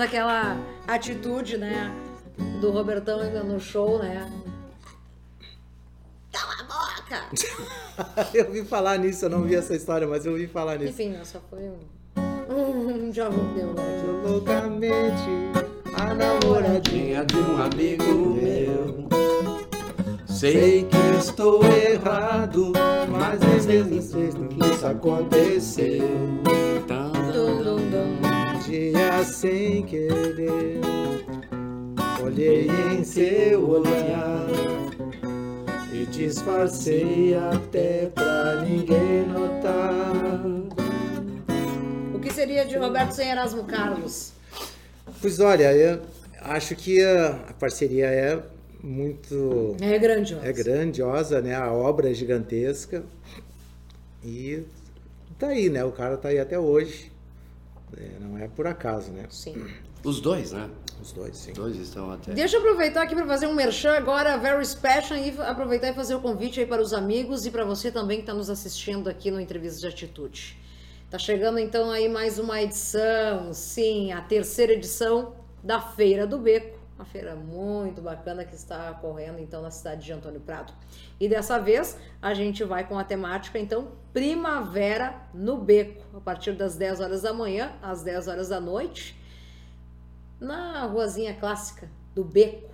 [0.00, 0.56] Daquela
[0.88, 1.94] atitude, né?
[2.58, 4.32] Do Robertão ainda no show, né?
[6.32, 8.30] Cala a boca!
[8.32, 10.92] Eu ouvi falar nisso, eu não vi essa história, mas eu ouvi falar nisso.
[10.92, 13.82] Enfim, não, só foi um, um jovem deu, né?
[14.24, 15.28] Loucamente
[15.94, 17.24] a namoradinha.
[17.26, 18.04] De um amigo
[18.40, 19.08] meu.
[20.26, 22.72] Sei, que estou errado,
[23.10, 26.08] mas é mesmo que isso aconteceu.
[27.34, 28.29] Um
[28.70, 30.80] dia sem querer,
[32.22, 34.46] olhei em seu olhar
[35.92, 40.44] e disfarcei até pra ninguém notar.
[42.14, 44.32] O que seria de Roberto sem Erasmo Carlos?
[45.20, 46.00] Pois olha, eu
[46.40, 48.40] acho que a, parceria é
[48.80, 49.74] muito.
[49.80, 50.46] É grandiosa.
[50.46, 51.56] É grandiosa, né?
[51.56, 53.02] A obra é gigantesca.
[54.24, 54.62] E
[55.40, 55.84] tá aí, né?
[55.84, 57.09] O cara tá aí até hoje.
[57.96, 59.26] É, não é por acaso, né?
[59.30, 59.66] Sim.
[60.02, 60.70] Os dois, né?
[61.00, 61.52] Os dois, sim.
[61.52, 62.32] Os dois estão até.
[62.32, 66.14] Deixa eu aproveitar aqui para fazer um merchan agora, Very Special, e aproveitar e fazer
[66.14, 69.30] o convite aí para os amigos e para você também que está nos assistindo aqui
[69.30, 70.58] no Entrevista de Atitude.
[71.10, 76.78] Tá chegando então aí mais uma edição, sim, a terceira edição da Feira do Beco,
[77.00, 80.70] uma feira muito bacana que está ocorrendo então na cidade de Antônio Prado.
[81.18, 86.52] E dessa vez a gente vai com a temática então Primavera no Beco, a partir
[86.52, 89.18] das 10 horas da manhã às 10 horas da noite,
[90.38, 92.68] na ruazinha clássica do Beco.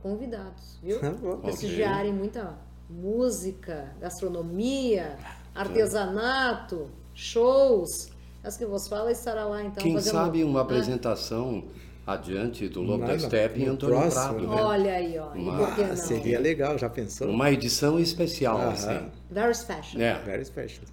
[0.00, 1.00] Convidados, viu?
[1.42, 2.56] Prestigiarem muita
[2.88, 5.18] música, gastronomia,
[5.52, 8.12] artesanato, shows.
[8.44, 9.82] As que vos fala estará lá então.
[9.82, 11.64] Quem sabe uma apresentação
[12.12, 14.48] adiante do Lobo da Steppe em Antônio próximo, Prado.
[14.48, 14.62] Né?
[14.62, 15.28] Olha aí, ó.
[15.32, 17.28] Uma, seria legal, já pensou?
[17.28, 18.72] Uma edição especial, uh -huh.
[18.72, 19.10] assim.
[19.30, 20.00] Very special.
[20.00, 20.24] Yeah.
[20.24, 20.84] Very special.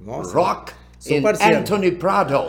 [0.00, 0.34] Nossa.
[0.34, 1.58] Rock Sou parceiro.
[1.58, 2.46] Anthony Prado.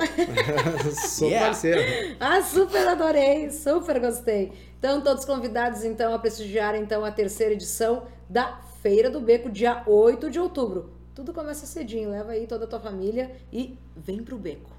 [1.07, 1.47] Sou yeah.
[1.47, 2.15] parceiro.
[2.19, 4.51] Ah, super adorei, super gostei.
[4.79, 9.83] Então, todos convidados então a prestigiar então a terceira edição da Feira do Beco, dia
[9.85, 10.91] 8 de outubro.
[11.13, 14.69] Tudo começa cedinho, leva aí toda a tua família e vem pro beco.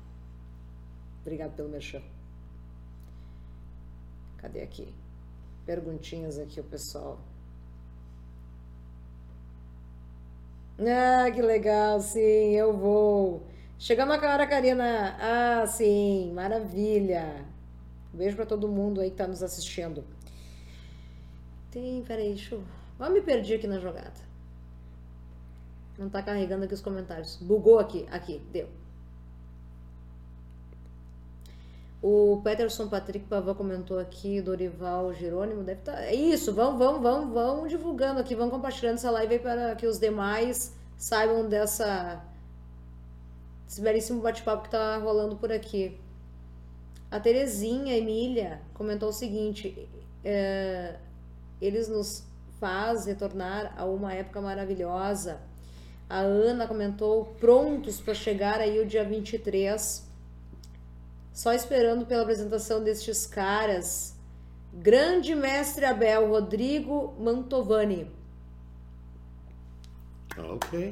[1.22, 2.00] Obrigado pelo merchan.
[4.38, 4.94] Cadê aqui?
[5.66, 7.18] Perguntinhas aqui, o pessoal.
[10.80, 13.42] Ah, que legal, sim, eu vou.
[13.78, 15.16] Chegamos a cara, Karina.
[15.20, 17.44] Ah, sim, maravilha.
[18.12, 20.04] beijo para todo mundo aí que tá nos assistindo.
[21.70, 22.62] Tem, peraí, deixa eu.
[22.98, 24.28] Eu me perdi aqui na jogada.
[25.98, 27.36] Não tá carregando aqui os comentários.
[27.36, 28.06] Bugou aqui.
[28.10, 28.68] Aqui, deu.
[32.00, 35.92] O Peterson Patrick Pavão comentou aqui, Dorival Jerônimo deve estar.
[35.92, 36.04] Tá...
[36.04, 39.98] É isso, vão, vão, vão, vão divulgando aqui, vão compartilhando essa live para que os
[39.98, 42.24] demais saibam dessa
[43.68, 46.00] esse belíssimo bate-papo que tá rolando por aqui.
[47.10, 49.88] A Terezinha Emília comentou o seguinte:
[50.24, 50.96] é,
[51.60, 52.24] eles nos
[52.60, 55.40] faz retornar a uma época maravilhosa
[56.08, 60.07] a Ana comentou prontos para chegar aí o dia 23.
[61.38, 64.12] Só esperando pela apresentação destes caras.
[64.72, 68.10] Grande mestre Abel, Rodrigo Mantovani.
[70.36, 70.90] Ok.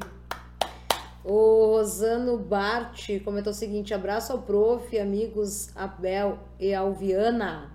[1.21, 7.69] O Rosano Bart comentou o seguinte: abraço ao prof, amigos Abel e Alviana.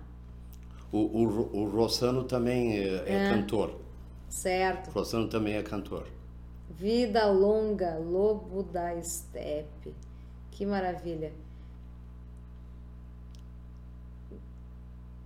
[0.91, 3.79] O, o, o Rosano também é, é, é cantor.
[4.27, 4.89] Certo.
[4.89, 6.07] O Rosano também é cantor.
[6.71, 9.93] Vida longa, lobo da estepe.
[10.49, 11.31] Que maravilha.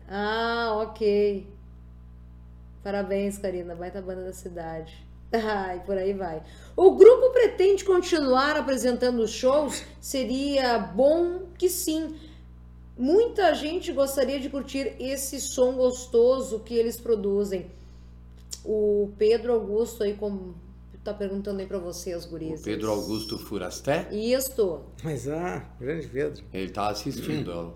[0.08, 1.46] Ah, ok.
[2.84, 3.76] Parabéns, Karina.
[3.76, 5.06] Baita banda da cidade.
[5.30, 6.42] Ah, e por aí vai.
[6.74, 9.84] O grupo pretende continuar apresentando shows?
[10.00, 12.16] Seria bom que sim.
[12.98, 17.66] Muita gente gostaria de curtir esse som gostoso que eles produzem.
[18.64, 20.54] O Pedro Augusto aí com
[21.04, 22.62] tá perguntando aí para você, as gurias.
[22.62, 24.08] Pedro Augusto Furasté?
[24.12, 24.82] Isso.
[25.02, 26.44] Mas, ah, grande Pedro.
[26.54, 27.74] Ele tá assistindo.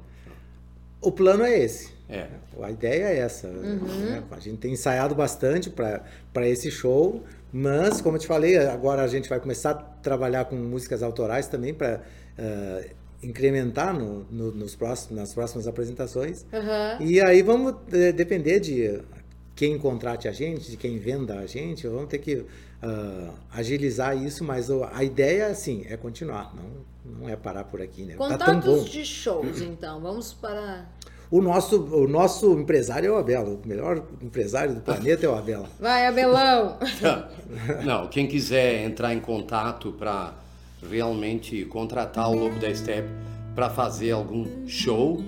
[1.00, 1.94] O plano é esse.
[2.12, 2.28] É.
[2.62, 3.48] A ideia é essa.
[3.48, 3.78] Uhum.
[3.78, 4.24] Né?
[4.30, 7.24] A gente tem ensaiado bastante para esse show,
[7.54, 11.48] mas, como eu te falei, agora a gente vai começar a trabalhar com músicas autorais
[11.48, 12.02] também para uh,
[12.38, 12.90] eh,
[13.24, 16.46] incrementar no, no, nos próximos, nas próximas apresentações.
[16.52, 17.06] Uhum.
[17.06, 19.02] E aí vamos de, depender de
[19.56, 24.44] quem contrate a gente, de quem venda a gente, vamos ter que uh, agilizar isso,
[24.44, 28.16] mas a ideia, assim, é continuar, não, não é parar por aqui, né?
[28.16, 28.84] Contatos tá tão bom.
[28.84, 30.88] de shows, então, vamos para...
[31.32, 35.34] O nosso, o nosso empresário é o Abelo, o melhor empresário do planeta é o
[35.34, 35.66] Abelo.
[35.80, 36.78] Vai, Abelão!
[37.86, 40.34] não, quem quiser entrar em contato para
[40.90, 43.08] realmente contratar o Lobo da Step
[43.56, 45.24] para fazer algum show,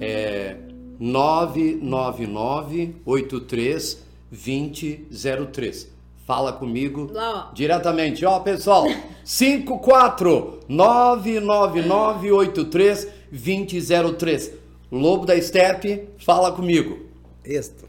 [0.00, 0.56] é
[0.98, 5.92] 999 83 2003
[6.26, 8.24] fala comigo Lá, diretamente.
[8.24, 8.86] Ó, pessoal,
[9.24, 14.61] 54 99983 2003.
[14.92, 17.06] Lobo da Steppe, fala comigo.
[17.42, 17.88] Isto.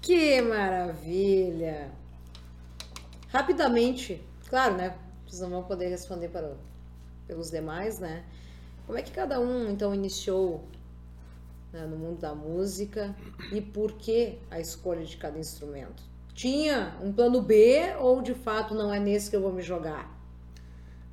[0.00, 1.90] Que maravilha!
[3.26, 4.96] Rapidamente, claro, né?
[5.26, 6.52] Vocês não vão poder responder para,
[7.26, 8.22] pelos demais, né?
[8.86, 10.62] Como é que cada um, então, iniciou
[11.72, 13.16] né, no mundo da música
[13.50, 16.04] e por que a escolha de cada instrumento?
[16.34, 20.08] Tinha um plano B ou, de fato, não é nesse que eu vou me jogar?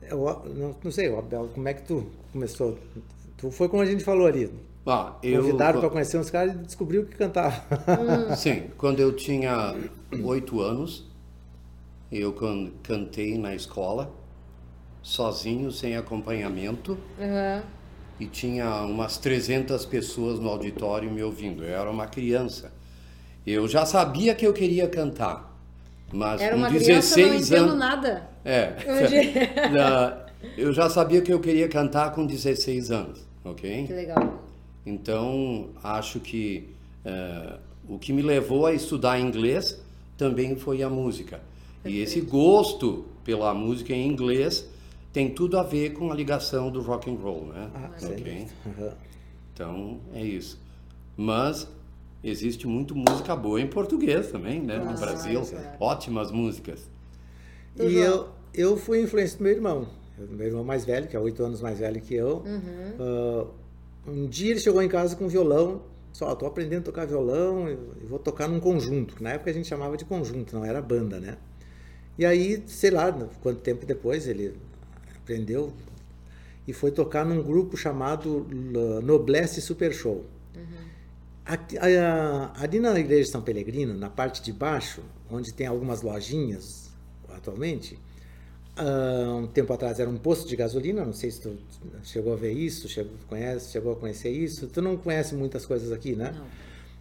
[0.04, 0.20] Eu,
[0.54, 2.78] não, não sei, Abel, como é que tu começou?
[3.38, 4.54] Tu foi como a gente falou ali,
[4.86, 5.44] ah, eu...
[5.44, 7.64] Convidaram para conhecer uns caras e descobriu que cantava.
[7.88, 8.36] Hum.
[8.36, 9.76] Sim, quando eu tinha
[10.24, 11.08] oito anos,
[12.12, 12.36] eu
[12.84, 14.12] cantei na escola,
[15.02, 16.98] sozinho, sem acompanhamento.
[17.20, 17.62] Uhum.
[18.20, 21.64] E tinha umas 300 pessoas no auditório me ouvindo.
[21.64, 22.72] Eu era uma criança.
[23.46, 25.52] Eu já sabia que eu queria cantar.
[26.14, 27.80] Mas era uma com 16 criança, não anos.
[27.80, 28.30] nada.
[28.44, 28.76] É.
[30.58, 33.88] eu já sabia que eu queria cantar com 16 anos, ok?
[33.88, 34.41] Que legal.
[34.86, 36.70] Então, acho que
[37.06, 39.80] uh, o que me levou a estudar inglês
[40.18, 41.40] também foi a música.
[41.84, 41.98] Perfeito.
[41.98, 44.68] E esse gosto pela música em inglês
[45.14, 47.70] tem tudo a ver com a ligação do rock and roll, né?
[47.76, 48.48] Ah, okay?
[48.66, 48.92] Uhum.
[49.54, 50.60] Então, é isso.
[51.18, 51.68] Mas
[52.24, 54.78] existe muito música boa em português também, né?
[54.78, 55.42] no Brasil,
[55.80, 56.90] ótimas músicas.
[57.80, 59.88] E eu, eu fui influência do meu irmão.
[60.18, 62.44] Meu irmão mais velho, que é oito anos mais velho que eu.
[62.46, 63.44] Uhum.
[63.44, 63.48] Uh,
[64.08, 65.84] um dia ele chegou em casa com violão,
[66.14, 69.22] só, estou aprendendo a tocar violão e vou tocar num conjunto.
[69.24, 71.38] Na época a gente chamava de conjunto, não era banda, né?
[72.18, 73.12] E aí, sei lá,
[73.42, 74.54] quanto tempo depois ele
[75.16, 75.72] aprendeu
[76.68, 78.46] e foi tocar num grupo chamado
[79.04, 80.26] Noblesse Super Show.
[80.56, 81.56] Uhum.
[82.56, 86.92] Ali na igreja de São Pelegrino, na parte de baixo, onde tem algumas lojinhas
[87.30, 87.98] atualmente,
[88.78, 91.58] Uh, um tempo atrás era um posto de gasolina, não sei se tu
[92.04, 94.68] chegou a ver isso, chegou, conhece, chegou a conhecer isso.
[94.68, 96.34] Tu não conhece muitas coisas aqui, né?
[96.34, 96.46] Não.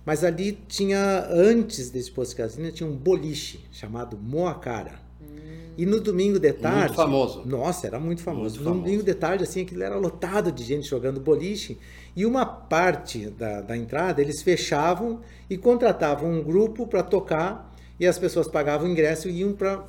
[0.04, 4.98] Mas ali tinha, antes desse posto de gasolina, tinha um boliche chamado Moacara.
[5.22, 5.26] Hum.
[5.78, 6.78] E no domingo de tarde.
[6.78, 7.42] Muito famoso.
[7.46, 8.56] Nossa, era muito famoso.
[8.56, 8.84] Muito no famoso.
[8.84, 11.78] domingo de tarde, assim, aquilo era lotado de gente jogando boliche.
[12.16, 17.69] E uma parte da, da entrada eles fechavam e contratavam um grupo para tocar
[18.00, 19.84] e as pessoas pagavam o ingresso e iam para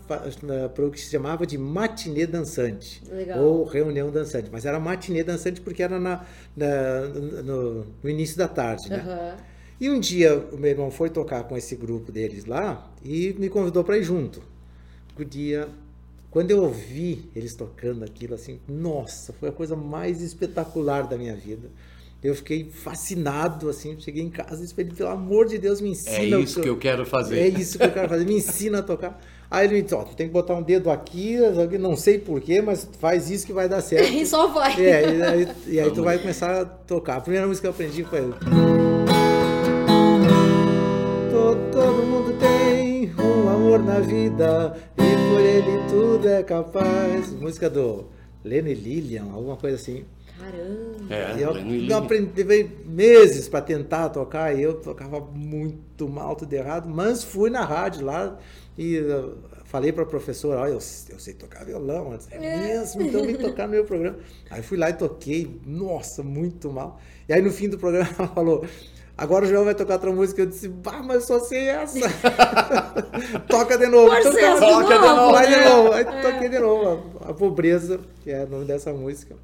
[0.85, 3.41] o que se chamava de matinê dançante Legal.
[3.41, 8.49] ou reunião dançante, mas era matinê dançante porque era na, na no, no, início da
[8.49, 8.97] tarde, né?
[8.97, 9.43] Uhum.
[9.79, 13.47] E um dia o meu irmão foi tocar com esse grupo deles lá e me
[13.47, 14.43] convidou para ir junto.
[15.17, 15.69] O dia
[16.29, 21.35] quando eu ouvi eles tocando aquilo assim, nossa, foi a coisa mais espetacular da minha
[21.35, 21.69] vida.
[22.23, 26.37] Eu fiquei fascinado, assim, cheguei em casa e falei, pelo amor de Deus, me ensina.
[26.37, 27.39] É isso que eu, que eu quero fazer.
[27.39, 29.19] É isso que eu quero fazer, me ensina a tocar.
[29.49, 31.37] Aí ele me disse, ó, tu tem que botar um dedo aqui,
[31.79, 34.13] não sei porquê, mas faz isso que vai dar certo.
[34.13, 34.79] E só vai.
[34.79, 37.17] É, e aí, e aí tu vai começar a tocar.
[37.17, 38.21] A primeira música que eu aprendi foi...
[41.31, 47.31] Todo, todo mundo tem um amor na vida e por ele tudo é capaz.
[47.31, 48.05] Música do
[48.43, 50.05] Lenny Lillian, alguma coisa assim.
[50.41, 51.13] Caramba!
[51.13, 51.55] É, eu,
[51.89, 57.49] eu aprendi meses para tentar tocar e eu tocava muito mal, tudo errado, mas fui
[57.49, 58.37] na rádio lá
[58.77, 63.01] e uh, falei para a professora, olha, eu, eu, sei tocar violão, é, é mesmo,
[63.01, 64.17] então vem tocar no meu programa.
[64.49, 66.99] Aí fui lá e toquei, nossa, muito mal.
[67.27, 68.65] E aí no fim do programa ela falou,
[69.17, 70.41] Agora o João vai tocar outra música.
[70.41, 71.99] Eu disse, bah, mas só sei essa.
[73.47, 74.09] Toca de novo.
[74.09, 74.87] Toca, de novo.
[74.87, 75.31] de novo.
[75.31, 75.91] Vai de novo.
[75.91, 76.21] Aí é.
[76.21, 77.19] toquei de novo.
[77.21, 79.35] A, a pobreza, que é o nome dessa música.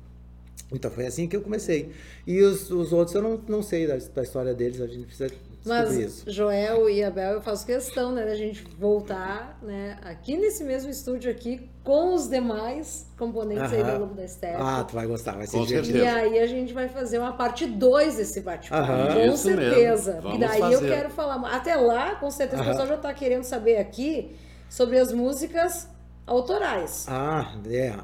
[0.71, 1.91] Então foi assim que eu comecei.
[2.25, 5.31] E os, os outros eu não, não sei da, da história deles, a gente precisa
[5.65, 6.29] Mas isso.
[6.29, 11.31] Joel e Abel, eu faço questão, né, da gente voltar, né, aqui nesse mesmo estúdio
[11.31, 14.57] aqui com os demais componentes aí do Lobo da Steppe.
[14.59, 15.99] Ah, tu vai gostar, vai ser divertido.
[15.99, 20.19] E aí a gente vai fazer uma parte 2 desse bate-papo, com isso certeza.
[20.33, 20.75] E daí fazer.
[20.75, 24.35] eu quero falar, até lá, com certeza o pessoal já está querendo saber aqui
[24.69, 25.87] sobre as músicas
[26.27, 27.05] autorais.
[27.07, 27.95] Ah, é.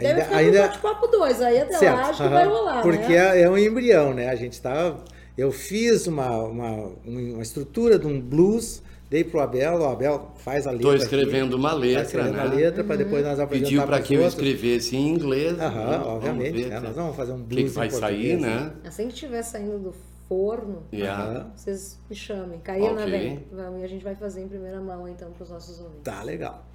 [0.00, 2.82] Deve ficar ainda, bate-papo 2, aí até certo, lá acho que vai rolar.
[2.82, 3.40] Porque né?
[3.40, 4.30] é, é um embrião, né?
[4.30, 4.96] A gente tá.
[5.36, 10.66] Eu fiz uma, uma, uma estrutura de um blues, dei pro Abel, o Abel faz
[10.66, 10.94] a letra.
[10.94, 12.30] Estou escrevendo aqui, uma letra, né?
[12.30, 15.58] uma letra para depois nós apresentar Pediu para que eu escrevesse em inglês.
[15.58, 16.02] Aham, né?
[16.04, 16.66] obviamente.
[16.66, 16.80] Né?
[16.80, 17.62] Nós vamos fazer um blues.
[17.62, 18.72] O que, vai sair, né?
[18.84, 19.94] Assim que estiver saindo do
[20.28, 21.50] forno, yeah.
[21.54, 22.58] vocês me chamem.
[22.60, 23.10] Caína okay.
[23.10, 23.46] vem.
[23.52, 26.04] Vamos, e a gente vai fazer em primeira mão então para os nossos ouvintes.
[26.04, 26.71] Tá legal.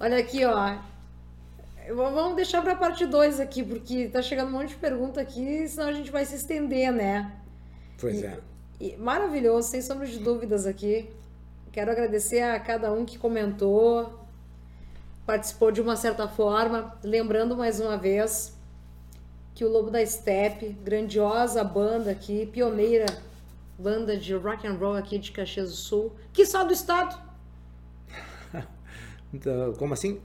[0.00, 0.78] Olha aqui, ó.
[1.94, 5.66] Vamos deixar para a parte 2 aqui, porque tá chegando um monte de pergunta aqui,
[5.66, 7.32] senão a gente vai se estender, né?
[7.98, 8.38] Pois é.
[8.80, 11.08] E, maravilhoso, sem sombra de dúvidas aqui.
[11.72, 14.20] Quero agradecer a cada um que comentou,
[15.26, 16.96] participou de uma certa forma.
[17.02, 18.56] Lembrando mais uma vez
[19.54, 23.06] que o Lobo da Steppe, grandiosa banda aqui, pioneira
[23.78, 27.27] banda de rock and roll aqui de Caxias do Sul, que só do estado.
[29.32, 30.18] Então, como assim?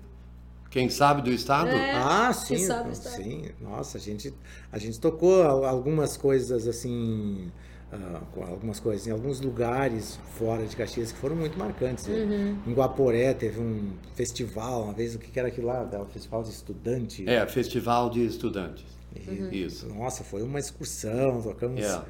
[0.69, 1.69] Quem sabe do estado?
[1.69, 2.57] É, ah, sim,
[2.93, 3.45] sim.
[3.61, 4.33] Nossa, a gente
[4.71, 7.51] a gente tocou algumas coisas assim,
[7.91, 12.07] uh, algumas coisas em alguns lugares fora de Caxias que foram muito marcantes.
[12.07, 12.15] Né?
[12.15, 12.71] Uhum.
[12.71, 16.49] Em Guaporé teve um festival, uma vez o que era aquilo lá, o festival de
[16.49, 17.27] estudantes.
[17.27, 18.85] É, festival de estudantes.
[19.27, 19.49] Uhum.
[19.51, 19.87] Isso.
[19.89, 22.03] Nossa, foi uma excursão, tocamos yeah.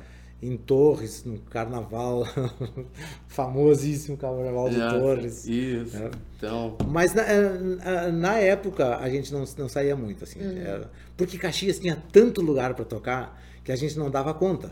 [0.43, 2.27] Em Torres, no carnaval,
[3.27, 4.99] famosíssimo carnaval de yeah.
[4.99, 5.47] Torres.
[5.47, 5.95] Isso.
[5.95, 6.11] É.
[6.37, 6.77] Então...
[6.89, 10.39] Mas na, é, na, época a gente não, não saía muito, assim.
[10.39, 10.57] Uhum.
[10.57, 14.71] Era, porque Caxias tinha tanto lugar para tocar que a gente não dava conta.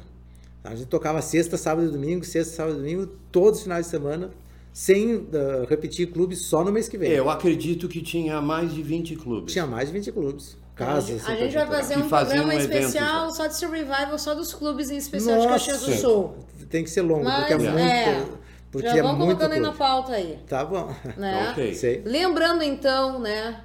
[0.63, 3.91] A gente tocava sexta, sábado e domingo, sexta, sábado e domingo, todos os finais de
[3.91, 4.29] semana,
[4.73, 5.25] sem uh,
[5.67, 7.11] repetir clubes só no mês que vem.
[7.11, 9.53] Eu acredito que tinha mais de 20 clubes.
[9.53, 11.27] Tinha mais de 20 clubes casas.
[11.27, 14.89] A gente vai fazer um programa um especial evento, só de revival, só dos clubes
[14.91, 16.35] em especial Nossa, de Caxias do Sul.
[16.69, 17.77] Tem que ser longo, Mas, porque é, muito.
[17.77, 18.25] É,
[18.71, 20.39] porque já é vamos muito colocando aí na pauta aí.
[20.47, 20.93] Tá bom.
[21.17, 21.51] Né?
[21.51, 21.75] okay.
[21.75, 22.01] Sei.
[22.05, 23.61] Lembrando então, né?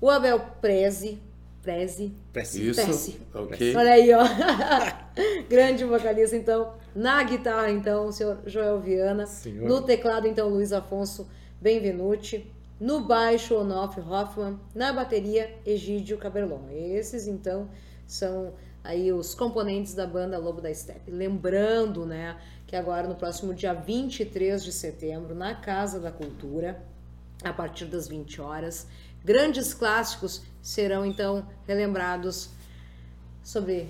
[0.00, 1.18] O Abel Prezi.
[1.62, 2.14] Prezi.
[2.32, 2.68] Prezi.
[2.68, 2.80] Isso.
[2.80, 3.20] Prezi.
[3.34, 3.76] Ok.
[3.76, 4.22] Olha aí, ó.
[5.50, 6.74] Grande vocalista, então.
[6.94, 9.26] Na guitarra, então, o senhor Joel Viana.
[9.26, 9.68] Senhor.
[9.68, 11.28] No teclado, então, Luiz Afonso
[11.60, 12.50] Benvenuti.
[12.80, 14.58] No baixo, Onof Hoffman.
[14.74, 16.68] Na bateria, Egídio Caberlon.
[16.70, 17.68] Esses, então,
[18.06, 21.10] são aí os componentes da banda Lobo da Steppe.
[21.10, 26.80] Lembrando, né, que agora no próximo dia 23 de setembro, na Casa da Cultura,
[27.42, 28.86] a partir das 20 horas,
[29.24, 32.50] grandes clássicos serão então relembrados
[33.42, 33.88] sobre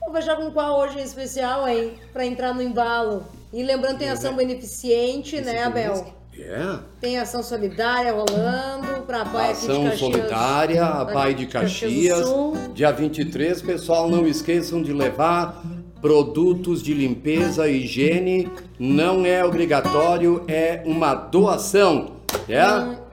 [0.00, 1.98] Vou fechar com qual hoje em especial, hein?
[2.12, 3.24] Para entrar no embalo.
[3.50, 6.14] E lembrando, tem ação beneficente, né, Abel?
[6.38, 6.78] É.
[7.00, 12.18] Tem ação solidária rolando para a Pai Ação de solidária, a Pai de Caxias.
[12.18, 15.62] Caxias dia 23, pessoal, não esqueçam de levar
[16.00, 18.50] produtos de limpeza e higiene.
[18.78, 22.16] Não é obrigatório, é uma doação.
[22.48, 22.62] É?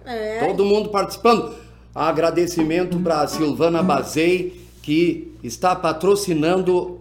[0.06, 0.46] É.
[0.46, 1.54] Todo mundo participando.
[1.94, 7.00] Agradecimento para Silvana Bazei, que está patrocinando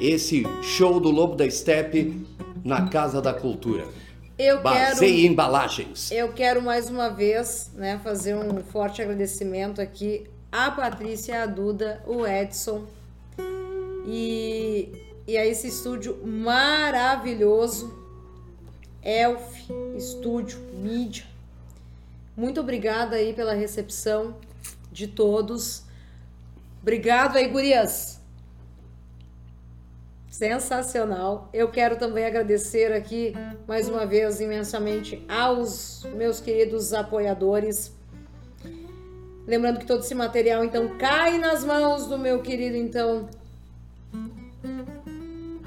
[0.00, 2.24] esse show do Lobo da Steppe
[2.64, 3.84] na Casa da Cultura.
[4.38, 6.10] Eu quero, embalagens.
[6.10, 12.02] Eu quero mais uma vez né, fazer um forte agradecimento aqui à Patrícia, à Duda,
[12.06, 12.84] o Edson
[14.06, 14.92] e,
[15.26, 17.98] e a esse estúdio maravilhoso,
[19.02, 21.24] Elf Estúdio Mídia.
[22.36, 24.36] Muito obrigada aí pela recepção
[24.92, 25.82] de todos.
[26.82, 28.20] Obrigado aí, gurias.
[30.36, 31.48] Sensacional.
[31.50, 33.32] Eu quero também agradecer aqui
[33.66, 37.90] mais uma vez imensamente aos meus queridos apoiadores.
[39.46, 43.30] Lembrando que todo esse material então cai nas mãos do meu querido então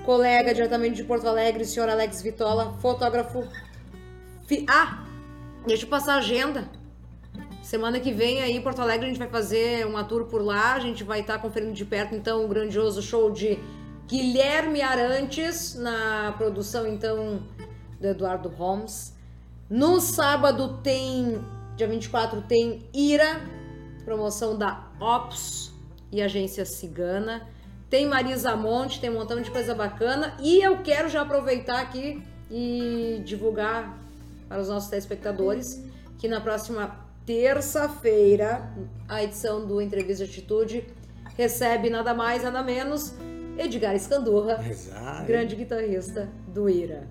[0.05, 3.47] colega diretamente de Porto Alegre, senhor Alex Vitola, fotógrafo.
[4.67, 5.03] Ah,
[5.65, 6.69] deixa eu passar a agenda.
[7.63, 10.75] Semana que vem aí em Porto Alegre a gente vai fazer uma tour por lá,
[10.75, 13.57] a gente vai estar tá conferindo de perto então o um grandioso show de
[14.09, 17.43] Guilherme Arantes na produção então
[18.01, 19.15] do Eduardo Holmes.
[19.69, 21.39] No sábado tem,
[21.77, 23.39] dia 24, tem Ira,
[24.03, 25.71] promoção da Ops
[26.11, 27.47] e Agência Cigana.
[27.87, 30.35] Tem Marisa Monte, tem um montão de coisa bacana.
[30.39, 33.95] E eu quero já aproveitar aqui e divulgar
[34.47, 35.85] para os nossos telespectadores
[36.17, 38.73] que na próxima terça-feira
[39.07, 40.83] a edição do Entrevista de Atitude
[41.37, 43.13] recebe nada mais, nada menos
[43.59, 45.25] Edgar Escandurra, Exato.
[45.25, 47.07] grande guitarrista do Ira.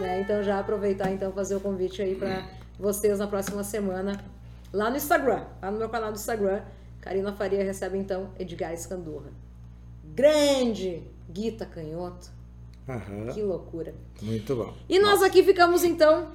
[0.00, 0.20] Né?
[0.20, 2.44] Então já aproveitar então fazer o convite aí para
[2.78, 4.20] vocês na próxima semana
[4.72, 6.60] lá no Instagram, lá no meu canal do Instagram,
[7.00, 9.30] Karina Faria recebe então Edgar Escandurra.
[10.14, 12.30] Grande guita canhoto.
[12.88, 13.32] Uhum.
[13.32, 13.94] Que loucura.
[14.20, 14.74] Muito bom.
[14.88, 16.32] E nós aqui ficamos então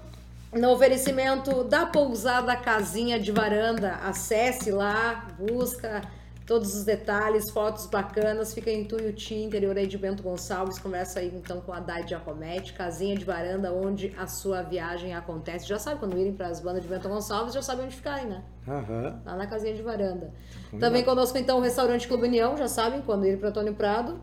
[0.53, 3.95] no oferecimento da pousada Casinha de Varanda.
[3.95, 6.01] Acesse lá, busca
[6.49, 8.55] todos os detalhes, fotos bacanas.
[8.55, 10.79] Fica em Tuiuti, interior aí de Bento Gonçalves.
[10.79, 15.67] Conversa aí então com a Dai Giacometti, casinha de varanda onde a sua viagem acontece.
[15.67, 18.41] Já sabe, quando irem para as bandas de Bento Gonçalves, já sabe onde ficarem, né?
[18.67, 19.13] Uhum.
[19.23, 20.33] Lá na casinha de varanda.
[20.79, 24.19] Também conosco então o restaurante Clube União, já sabem, quando irem para Antônio Prado.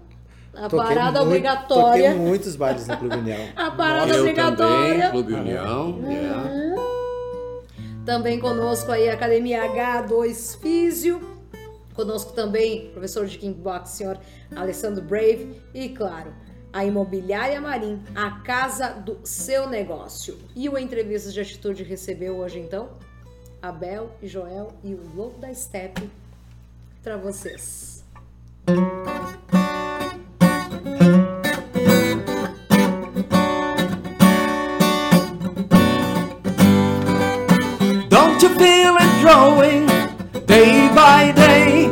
[0.52, 2.10] A toquei parada muito, obrigatória.
[2.10, 3.40] Toquei muitos bailes no Clube União.
[3.54, 4.94] a parada Eu obrigatória.
[4.94, 5.90] Também, Clube União.
[5.90, 6.10] Uhum.
[6.10, 6.50] Yeah.
[8.04, 11.35] Também conosco aí a Academia H2 Físio.
[11.96, 14.20] Conosco também professor de King Box, senhor
[14.54, 16.32] Alessandro Brave e, claro,
[16.70, 20.38] a Imobiliária Marim, a casa do seu negócio.
[20.54, 22.90] E o Entrevistas de Atitude recebeu hoje, então,
[23.62, 26.10] Abel e Joel e o Louco da Steppe
[27.02, 28.04] para vocês.
[38.10, 39.86] Don't you feel it growing
[40.46, 41.85] day by day?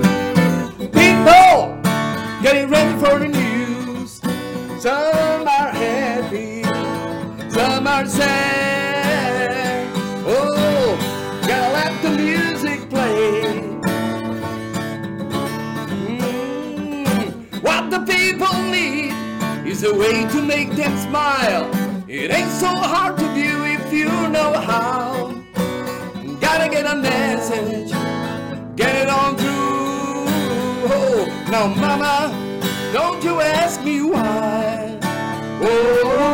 [19.84, 21.70] A way to make them smile.
[22.08, 25.34] It ain't so hard to do if you know how.
[26.40, 27.90] Gotta get a message,
[28.76, 30.24] get it on through.
[30.92, 32.32] Oh, now, mama,
[32.92, 34.98] don't you ask me why.
[35.60, 36.33] Oh,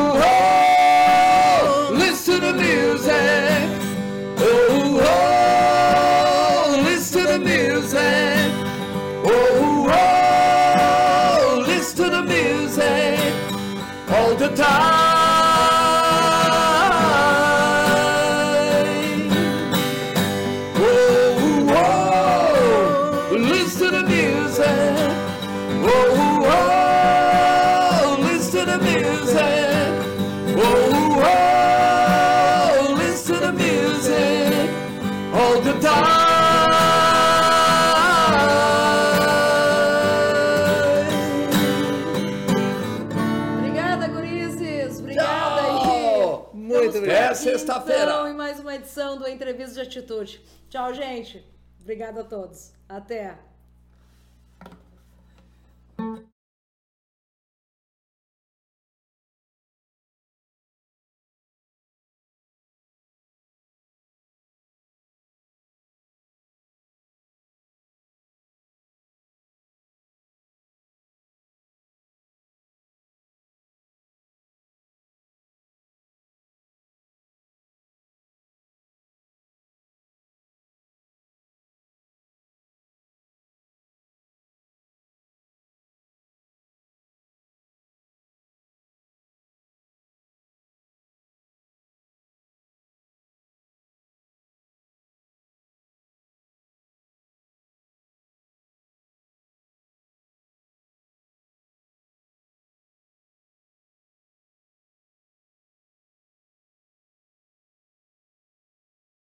[49.50, 50.40] Entrevista de Atitude.
[50.68, 51.44] Tchau, gente.
[51.80, 52.72] Obrigada a todos.
[52.88, 53.49] Até.